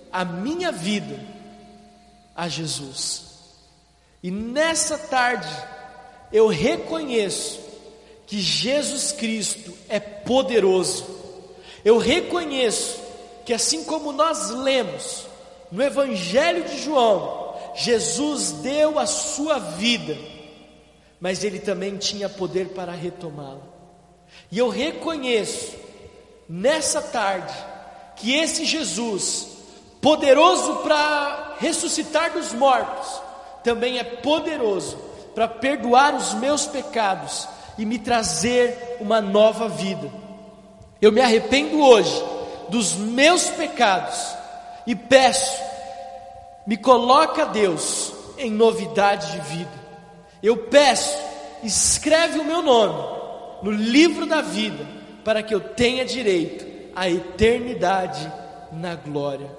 a 0.09 0.23
minha 0.23 0.71
vida 0.71 1.19
a 2.33 2.47
Jesus. 2.47 3.32
E 4.23 4.31
nessa 4.31 4.97
tarde, 4.97 5.53
eu 6.31 6.47
reconheço 6.47 7.59
que 8.25 8.39
Jesus 8.39 9.11
Cristo 9.11 9.77
é 9.89 9.99
poderoso. 9.99 11.05
Eu 11.83 11.97
reconheço 11.97 12.99
que 13.45 13.53
assim 13.53 13.83
como 13.83 14.13
nós 14.13 14.49
lemos 14.49 15.27
no 15.69 15.83
Evangelho 15.83 16.63
de 16.63 16.81
João, 16.81 17.53
Jesus 17.75 18.53
deu 18.53 18.97
a 18.97 19.05
sua 19.05 19.59
vida, 19.59 20.17
mas 21.19 21.43
ele 21.43 21.59
também 21.59 21.97
tinha 21.97 22.29
poder 22.29 22.69
para 22.69 22.93
retomá-la. 22.93 23.61
E 24.49 24.57
eu 24.57 24.69
reconheço 24.69 25.75
nessa 26.47 27.01
tarde 27.01 27.53
que 28.15 28.33
esse 28.33 28.63
Jesus, 28.63 29.47
poderoso 30.01 30.77
para 30.77 31.55
ressuscitar 31.59 32.31
dos 32.31 32.53
mortos, 32.53 33.22
também 33.63 33.97
é 33.97 34.03
poderoso 34.03 34.97
para 35.33 35.47
perdoar 35.47 36.15
os 36.15 36.33
meus 36.35 36.65
pecados 36.65 37.47
e 37.77 37.85
me 37.85 37.97
trazer 37.97 38.97
uma 38.99 39.19
nova 39.19 39.67
vida. 39.67 40.11
Eu 41.01 41.11
me 41.11 41.21
arrependo 41.21 41.81
hoje 41.81 42.23
dos 42.69 42.93
meus 42.93 43.49
pecados 43.49 44.35
e 44.85 44.95
peço, 44.95 45.61
me 46.67 46.77
coloca 46.77 47.45
Deus 47.45 48.13
em 48.37 48.51
novidade 48.51 49.31
de 49.31 49.39
vida. 49.55 49.83
Eu 50.41 50.57
peço, 50.57 51.17
escreve 51.63 52.39
o 52.39 52.45
meu 52.45 52.61
nome 52.61 53.13
no 53.63 53.71
livro 53.71 54.25
da 54.25 54.41
vida, 54.41 54.85
para 55.23 55.41
que 55.41 55.55
eu 55.55 55.59
tenha 55.59 56.05
direito 56.05 56.65
à 56.95 57.09
eternidade 57.09 58.31
na 58.71 58.95
glória. 58.95 59.49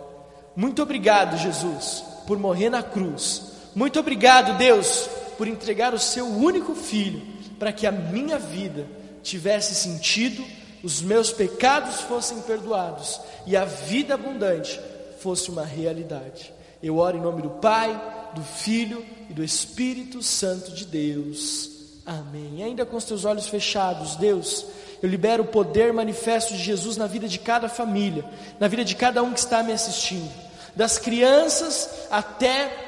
Muito 0.54 0.82
obrigado, 0.82 1.38
Jesus, 1.38 2.04
por 2.26 2.38
morrer 2.38 2.68
na 2.68 2.82
cruz 2.82 3.53
muito 3.74 3.98
obrigado, 3.98 4.56
Deus, 4.56 5.08
por 5.36 5.48
entregar 5.48 5.94
o 5.94 5.98
seu 5.98 6.26
único 6.26 6.74
filho 6.74 7.34
para 7.58 7.72
que 7.72 7.86
a 7.86 7.92
minha 7.92 8.38
vida 8.38 8.86
tivesse 9.22 9.74
sentido, 9.74 10.44
os 10.82 11.00
meus 11.00 11.32
pecados 11.32 12.00
fossem 12.02 12.40
perdoados 12.42 13.20
e 13.46 13.56
a 13.56 13.64
vida 13.64 14.14
abundante 14.14 14.78
fosse 15.18 15.50
uma 15.50 15.64
realidade. 15.64 16.52
Eu 16.82 16.98
oro 16.98 17.16
em 17.16 17.20
nome 17.20 17.40
do 17.40 17.48
Pai, 17.48 17.98
do 18.34 18.42
Filho 18.42 19.04
e 19.30 19.32
do 19.32 19.42
Espírito 19.42 20.22
Santo 20.22 20.72
de 20.72 20.84
Deus. 20.84 21.70
Amém. 22.04 22.62
Ainda 22.62 22.84
com 22.84 22.98
os 22.98 23.04
teus 23.04 23.24
olhos 23.24 23.46
fechados, 23.46 24.16
Deus, 24.16 24.66
eu 25.02 25.08
libero 25.08 25.44
o 25.44 25.46
poder 25.46 25.92
manifesto 25.92 26.52
de 26.52 26.62
Jesus 26.62 26.98
na 26.98 27.06
vida 27.06 27.26
de 27.26 27.38
cada 27.38 27.68
família, 27.68 28.24
na 28.60 28.68
vida 28.68 28.84
de 28.84 28.94
cada 28.94 29.22
um 29.22 29.32
que 29.32 29.38
está 29.38 29.62
me 29.62 29.72
assistindo, 29.72 30.30
das 30.76 30.98
crianças 30.98 31.88
até 32.10 32.83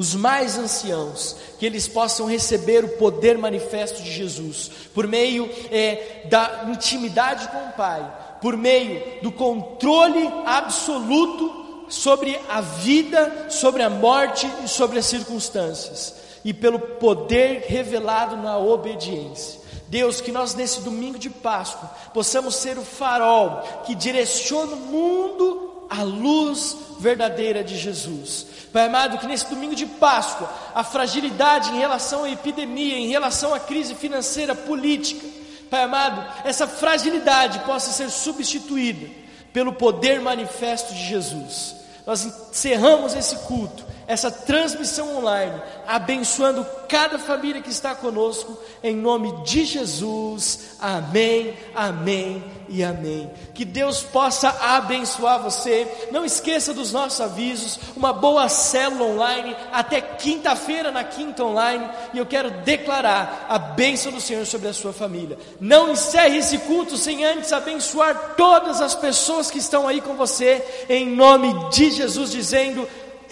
os 0.00 0.14
mais 0.14 0.58
anciãos, 0.58 1.36
que 1.58 1.66
eles 1.66 1.86
possam 1.86 2.26
receber 2.26 2.84
o 2.84 2.96
poder 2.96 3.38
manifesto 3.38 4.02
de 4.02 4.10
Jesus, 4.10 4.70
por 4.92 5.06
meio 5.06 5.48
é, 5.70 6.22
da 6.28 6.64
intimidade 6.68 7.48
com 7.48 7.68
o 7.68 7.72
Pai, 7.72 8.38
por 8.40 8.56
meio 8.56 9.22
do 9.22 9.30
controle 9.30 10.28
absoluto 10.46 11.86
sobre 11.88 12.40
a 12.48 12.60
vida, 12.60 13.46
sobre 13.50 13.82
a 13.82 13.90
morte 13.90 14.50
e 14.64 14.68
sobre 14.68 14.98
as 14.98 15.06
circunstâncias, 15.06 16.14
e 16.44 16.52
pelo 16.52 16.78
poder 16.78 17.64
revelado 17.66 18.36
na 18.36 18.58
obediência. 18.58 19.60
Deus, 19.88 20.20
que 20.20 20.32
nós 20.32 20.54
nesse 20.54 20.80
domingo 20.80 21.18
de 21.18 21.30
Páscoa 21.30 21.88
possamos 22.12 22.56
ser 22.56 22.78
o 22.78 22.84
farol 22.84 23.62
que 23.84 23.94
direciona 23.94 24.72
o 24.72 24.76
mundo 24.76 25.73
à 25.88 26.02
luz 26.02 26.76
verdadeira 26.98 27.62
de 27.62 27.76
Jesus. 27.76 28.46
Pai 28.72 28.86
amado, 28.86 29.18
que 29.18 29.26
nesse 29.26 29.48
domingo 29.48 29.74
de 29.74 29.86
Páscoa, 29.86 30.50
a 30.74 30.82
fragilidade 30.82 31.70
em 31.70 31.78
relação 31.78 32.24
à 32.24 32.30
epidemia, 32.30 32.98
em 32.98 33.08
relação 33.08 33.54
à 33.54 33.60
crise 33.60 33.94
financeira, 33.94 34.54
política, 34.54 35.26
Pai 35.70 35.82
amado, 35.82 36.24
essa 36.44 36.66
fragilidade 36.66 37.58
possa 37.60 37.90
ser 37.90 38.10
substituída 38.10 39.08
pelo 39.52 39.72
poder 39.72 40.20
manifesto 40.20 40.92
de 40.94 41.04
Jesus. 41.06 41.76
Nós 42.06 42.24
encerramos 42.24 43.14
esse 43.14 43.36
culto 43.46 43.84
essa 44.06 44.30
transmissão 44.30 45.16
online, 45.16 45.60
abençoando 45.86 46.66
cada 46.88 47.18
família 47.18 47.62
que 47.62 47.70
está 47.70 47.94
conosco, 47.94 48.58
em 48.82 48.94
nome 48.94 49.32
de 49.44 49.64
Jesus. 49.64 50.76
Amém, 50.78 51.54
amém 51.74 52.44
e 52.68 52.82
amém. 52.82 53.30
Que 53.54 53.64
Deus 53.64 54.02
possa 54.02 54.48
abençoar 54.48 55.42
você. 55.42 55.88
Não 56.10 56.24
esqueça 56.24 56.72
dos 56.72 56.92
nossos 56.92 57.20
avisos. 57.20 57.78
Uma 57.96 58.12
boa 58.12 58.48
célula 58.48 59.10
online 59.10 59.56
até 59.72 60.00
quinta-feira 60.00 60.90
na 60.90 61.04
quinta 61.04 61.44
online. 61.44 61.88
E 62.12 62.18
eu 62.18 62.26
quero 62.26 62.50
declarar 62.62 63.46
a 63.48 63.58
bênção 63.58 64.12
do 64.12 64.20
Senhor 64.20 64.46
sobre 64.46 64.68
a 64.68 64.74
sua 64.74 64.92
família. 64.92 65.38
Não 65.60 65.90
encerre 65.90 66.38
esse 66.38 66.58
culto 66.58 66.96
sem 66.96 67.24
antes 67.24 67.52
abençoar 67.52 68.34
todas 68.36 68.80
as 68.80 68.94
pessoas 68.94 69.50
que 69.50 69.58
estão 69.58 69.88
aí 69.88 70.00
com 70.00 70.14
você, 70.14 70.64
em 70.88 71.06
nome 71.06 71.52
de 71.70 71.90
Jesus, 71.90 72.30
dizendo. 72.30 72.86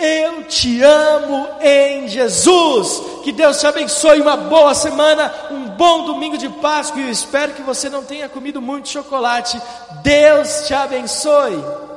Eu 0.05 0.43
te 0.43 0.83
amo 0.83 1.47
em 1.61 2.09
Jesus. 2.09 3.23
Que 3.23 3.31
Deus 3.31 3.61
te 3.61 3.69
abençoe. 3.69 4.20
Uma 4.20 4.37
boa 4.37 4.74
semana, 4.74 5.33
um 5.49 5.69
bom 5.69 6.07
domingo 6.07 6.37
de 6.37 6.49
Páscoa. 6.49 7.01
E 7.01 7.05
eu 7.05 7.11
espero 7.11 7.53
que 7.53 7.62
você 7.62 7.89
não 7.89 8.03
tenha 8.03 8.29
comido 8.29 8.61
muito 8.61 8.89
chocolate. 8.89 9.62
Deus 10.03 10.66
te 10.66 10.74
abençoe. 10.74 11.91